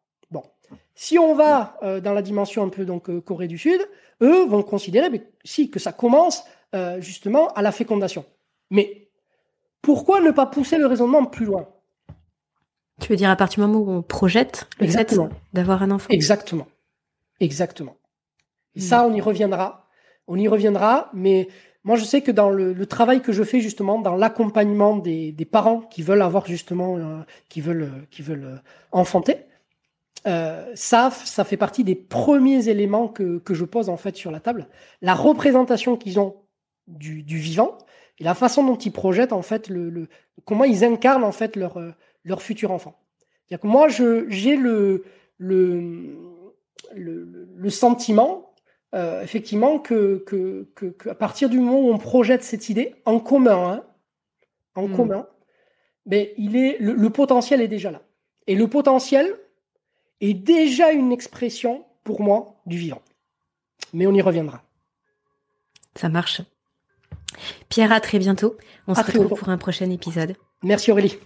Si 1.00 1.20
on 1.20 1.36
va 1.36 1.78
dans 2.04 2.14
la 2.14 2.24
dimension 2.24 2.64
un 2.64 2.70
peu 2.70 2.84
donc 2.84 3.12
Corée 3.20 3.48
du 3.48 3.60
Sud, 3.60 3.80
eux 4.22 4.46
vont 4.48 4.64
considérer, 4.64 5.10
si 5.44 5.70
que 5.70 5.78
ça 5.78 5.92
commence 5.92 6.44
justement 6.98 7.54
à 7.54 7.62
la 7.62 7.72
fécondation. 7.72 8.26
Mais 8.72 9.10
pourquoi 9.84 10.22
ne 10.22 10.32
pas 10.32 10.48
pousser 10.48 10.80
le 10.80 10.88
raisonnement 10.88 11.24
plus 11.26 11.46
loin? 11.46 11.68
Tu 13.00 13.10
veux 13.10 13.16
dire 13.16 13.30
à 13.30 13.36
partir 13.36 13.64
du 13.64 13.72
moment 13.72 13.86
où 13.86 13.92
on 13.92 14.02
projette 14.02 14.68
le 14.80 14.88
fait 14.88 15.16
d'avoir 15.54 15.84
un 15.84 15.92
enfant? 15.92 16.10
Exactement. 16.10 16.68
Exactement. 17.40 17.96
Et 18.76 18.80
ça, 18.80 19.06
on 19.08 19.14
y 19.14 19.22
reviendra. 19.22 19.88
On 20.28 20.38
y 20.38 20.48
reviendra, 20.48 21.10
mais 21.14 21.48
moi, 21.84 21.96
je 21.96 22.04
sais 22.04 22.22
que 22.22 22.32
dans 22.32 22.50
le, 22.50 22.86
travail 22.86 23.22
que 23.22 23.32
je 23.32 23.44
fais 23.44 23.62
justement 23.62 24.00
dans 24.00 24.16
l'accompagnement 24.16 24.98
des, 24.98 25.48
parents 25.50 25.82
qui 25.82 26.02
veulent 26.02 26.22
avoir 26.22 26.46
justement, 26.46 26.98
euh, 26.98 27.22
qui 27.50 27.62
veulent, 27.62 27.84
euh, 27.84 28.06
qui 28.12 28.22
veulent 28.22 28.44
euh, 28.44 28.58
enfanter, 28.92 29.38
ça, 30.26 31.10
ça 31.12 31.44
fait 31.44 31.58
partie 31.58 31.84
des 31.84 31.96
premiers 31.96 32.68
éléments 32.70 33.08
que, 33.08 33.38
que 33.40 33.54
je 33.54 33.66
pose 33.66 33.90
en 33.90 33.98
fait 33.98 34.16
sur 34.16 34.32
la 34.32 34.40
table. 34.40 34.68
La 35.02 35.16
représentation 35.16 35.96
qu'ils 35.96 36.20
ont 36.20 36.36
du, 36.88 37.24
du, 37.24 37.38
vivant 37.38 37.78
et 38.20 38.24
la 38.24 38.36
façon 38.36 38.66
dont 38.66 38.76
ils 38.76 38.92
projettent 38.92 39.34
en 39.34 39.42
fait 39.42 39.70
le, 39.70 39.90
le 39.90 40.08
comment 40.46 40.66
ils 40.66 40.84
incarnent 40.84 41.24
en 41.24 41.32
fait 41.32 41.56
leur 41.56 41.80
leur 42.26 42.42
futur 42.42 42.72
enfant. 42.72 43.00
Que 43.50 43.66
moi, 43.66 43.88
j'ai 43.88 44.58
le, 44.58 45.06
le, 45.38 46.18
le, 46.94 47.70
sentiment, 47.70 48.54
euh, 48.94 49.22
effectivement, 49.24 49.80
que, 49.80 50.24
que, 50.26 50.68
que, 50.76 51.10
à 51.10 51.16
partir 51.16 51.50
du 51.50 51.60
moment 51.60 51.80
où 51.80 51.94
on 51.94 51.98
projette 51.98 52.44
cette 52.44 52.70
idée 52.70 52.96
en 53.06 53.20
commun, 53.20 53.72
hein, 53.72 53.84
en 54.76 54.88
hmm. 54.88 54.96
commun, 54.96 55.28
mais 56.06 56.34
il 56.38 56.58
est, 56.58 56.78
le, 56.80 57.10
potentiel 57.10 57.62
est 57.62 57.68
déjà 57.70 57.92
là. 57.92 58.02
Et 58.48 58.56
le 58.56 58.68
potentiel 58.68 59.34
est 60.22 60.34
déjà 60.34 60.92
une 60.92 61.12
expression, 61.12 61.86
pour 62.04 62.22
moi, 62.22 62.56
du 62.66 62.78
vivant. 62.78 63.02
Mais 63.94 64.08
on 64.08 64.14
y 64.14 64.22
reviendra. 64.22 64.64
Ça 65.96 66.10
marche. 66.10 66.42
Pierre, 67.70 67.92
à 67.92 68.00
très 68.00 68.20
bientôt. 68.20 68.58
On 68.88 68.96
se 68.96 69.02
retrouve 69.02 69.38
pour 69.38 69.50
un 69.50 69.58
prochain 69.58 69.90
épisode. 69.90 70.36
Merci 70.64 70.92
Aurélie. 70.92 71.18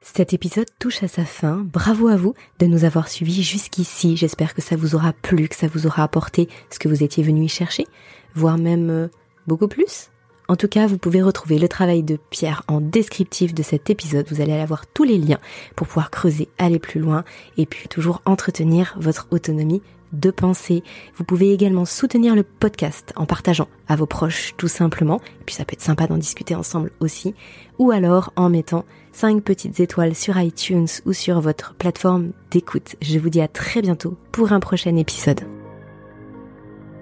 Cet 0.00 0.32
épisode 0.32 0.66
touche 0.78 1.02
à 1.02 1.08
sa 1.08 1.24
fin. 1.24 1.58
Bravo 1.58 2.08
à 2.08 2.16
vous 2.16 2.34
de 2.58 2.66
nous 2.66 2.84
avoir 2.84 3.08
suivis 3.08 3.42
jusqu'ici. 3.42 4.16
J'espère 4.16 4.54
que 4.54 4.62
ça 4.62 4.74
vous 4.74 4.94
aura 4.94 5.12
plu, 5.12 5.48
que 5.48 5.54
ça 5.54 5.68
vous 5.68 5.86
aura 5.86 6.02
apporté 6.02 6.48
ce 6.70 6.78
que 6.78 6.88
vous 6.88 7.04
étiez 7.04 7.22
venu 7.22 7.44
y 7.44 7.48
chercher, 7.48 7.86
voire 8.34 8.58
même 8.58 8.90
euh, 8.90 9.08
beaucoup 9.46 9.68
plus. 9.68 10.10
En 10.50 10.56
tout 10.56 10.66
cas, 10.66 10.88
vous 10.88 10.98
pouvez 10.98 11.22
retrouver 11.22 11.60
le 11.60 11.68
travail 11.68 12.02
de 12.02 12.18
Pierre 12.28 12.64
en 12.66 12.80
descriptif 12.80 13.54
de 13.54 13.62
cet 13.62 13.88
épisode. 13.88 14.26
Vous 14.28 14.40
allez 14.40 14.52
avoir 14.52 14.84
tous 14.88 15.04
les 15.04 15.16
liens 15.16 15.38
pour 15.76 15.86
pouvoir 15.86 16.10
creuser, 16.10 16.48
aller 16.58 16.80
plus 16.80 16.98
loin 16.98 17.22
et 17.56 17.66
puis 17.66 17.86
toujours 17.86 18.20
entretenir 18.24 18.96
votre 18.98 19.28
autonomie 19.30 19.80
de 20.12 20.32
pensée. 20.32 20.82
Vous 21.14 21.22
pouvez 21.22 21.52
également 21.52 21.84
soutenir 21.84 22.34
le 22.34 22.42
podcast 22.42 23.12
en 23.14 23.26
partageant 23.26 23.68
à 23.86 23.94
vos 23.94 24.06
proches 24.06 24.54
tout 24.56 24.66
simplement. 24.66 25.20
Et 25.40 25.44
puis 25.46 25.54
ça 25.54 25.64
peut 25.64 25.74
être 25.74 25.82
sympa 25.82 26.08
d'en 26.08 26.18
discuter 26.18 26.56
ensemble 26.56 26.90
aussi. 26.98 27.32
Ou 27.78 27.92
alors 27.92 28.32
en 28.34 28.50
mettant 28.50 28.84
5 29.12 29.44
petites 29.44 29.78
étoiles 29.78 30.16
sur 30.16 30.36
iTunes 30.36 30.88
ou 31.06 31.12
sur 31.12 31.40
votre 31.40 31.74
plateforme 31.74 32.32
d'écoute. 32.50 32.96
Je 33.00 33.20
vous 33.20 33.30
dis 33.30 33.40
à 33.40 33.46
très 33.46 33.82
bientôt 33.82 34.16
pour 34.32 34.50
un 34.50 34.58
prochain 34.58 34.96
épisode. 34.96 35.42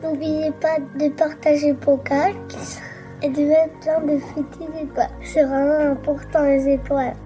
N'oubliez 0.03 0.53
pas 0.61 0.81
de 0.99 1.09
partager 1.17 1.73
podcast 1.73 2.83
et 3.23 3.29
de 3.29 3.43
mettre 3.43 3.79
plein 3.81 4.01
de 4.01 4.19
étoiles. 4.83 5.11
C'est 5.23 5.45
vraiment 5.45 5.93
important 5.93 6.45
les 6.45 6.69
étoiles. 6.75 7.17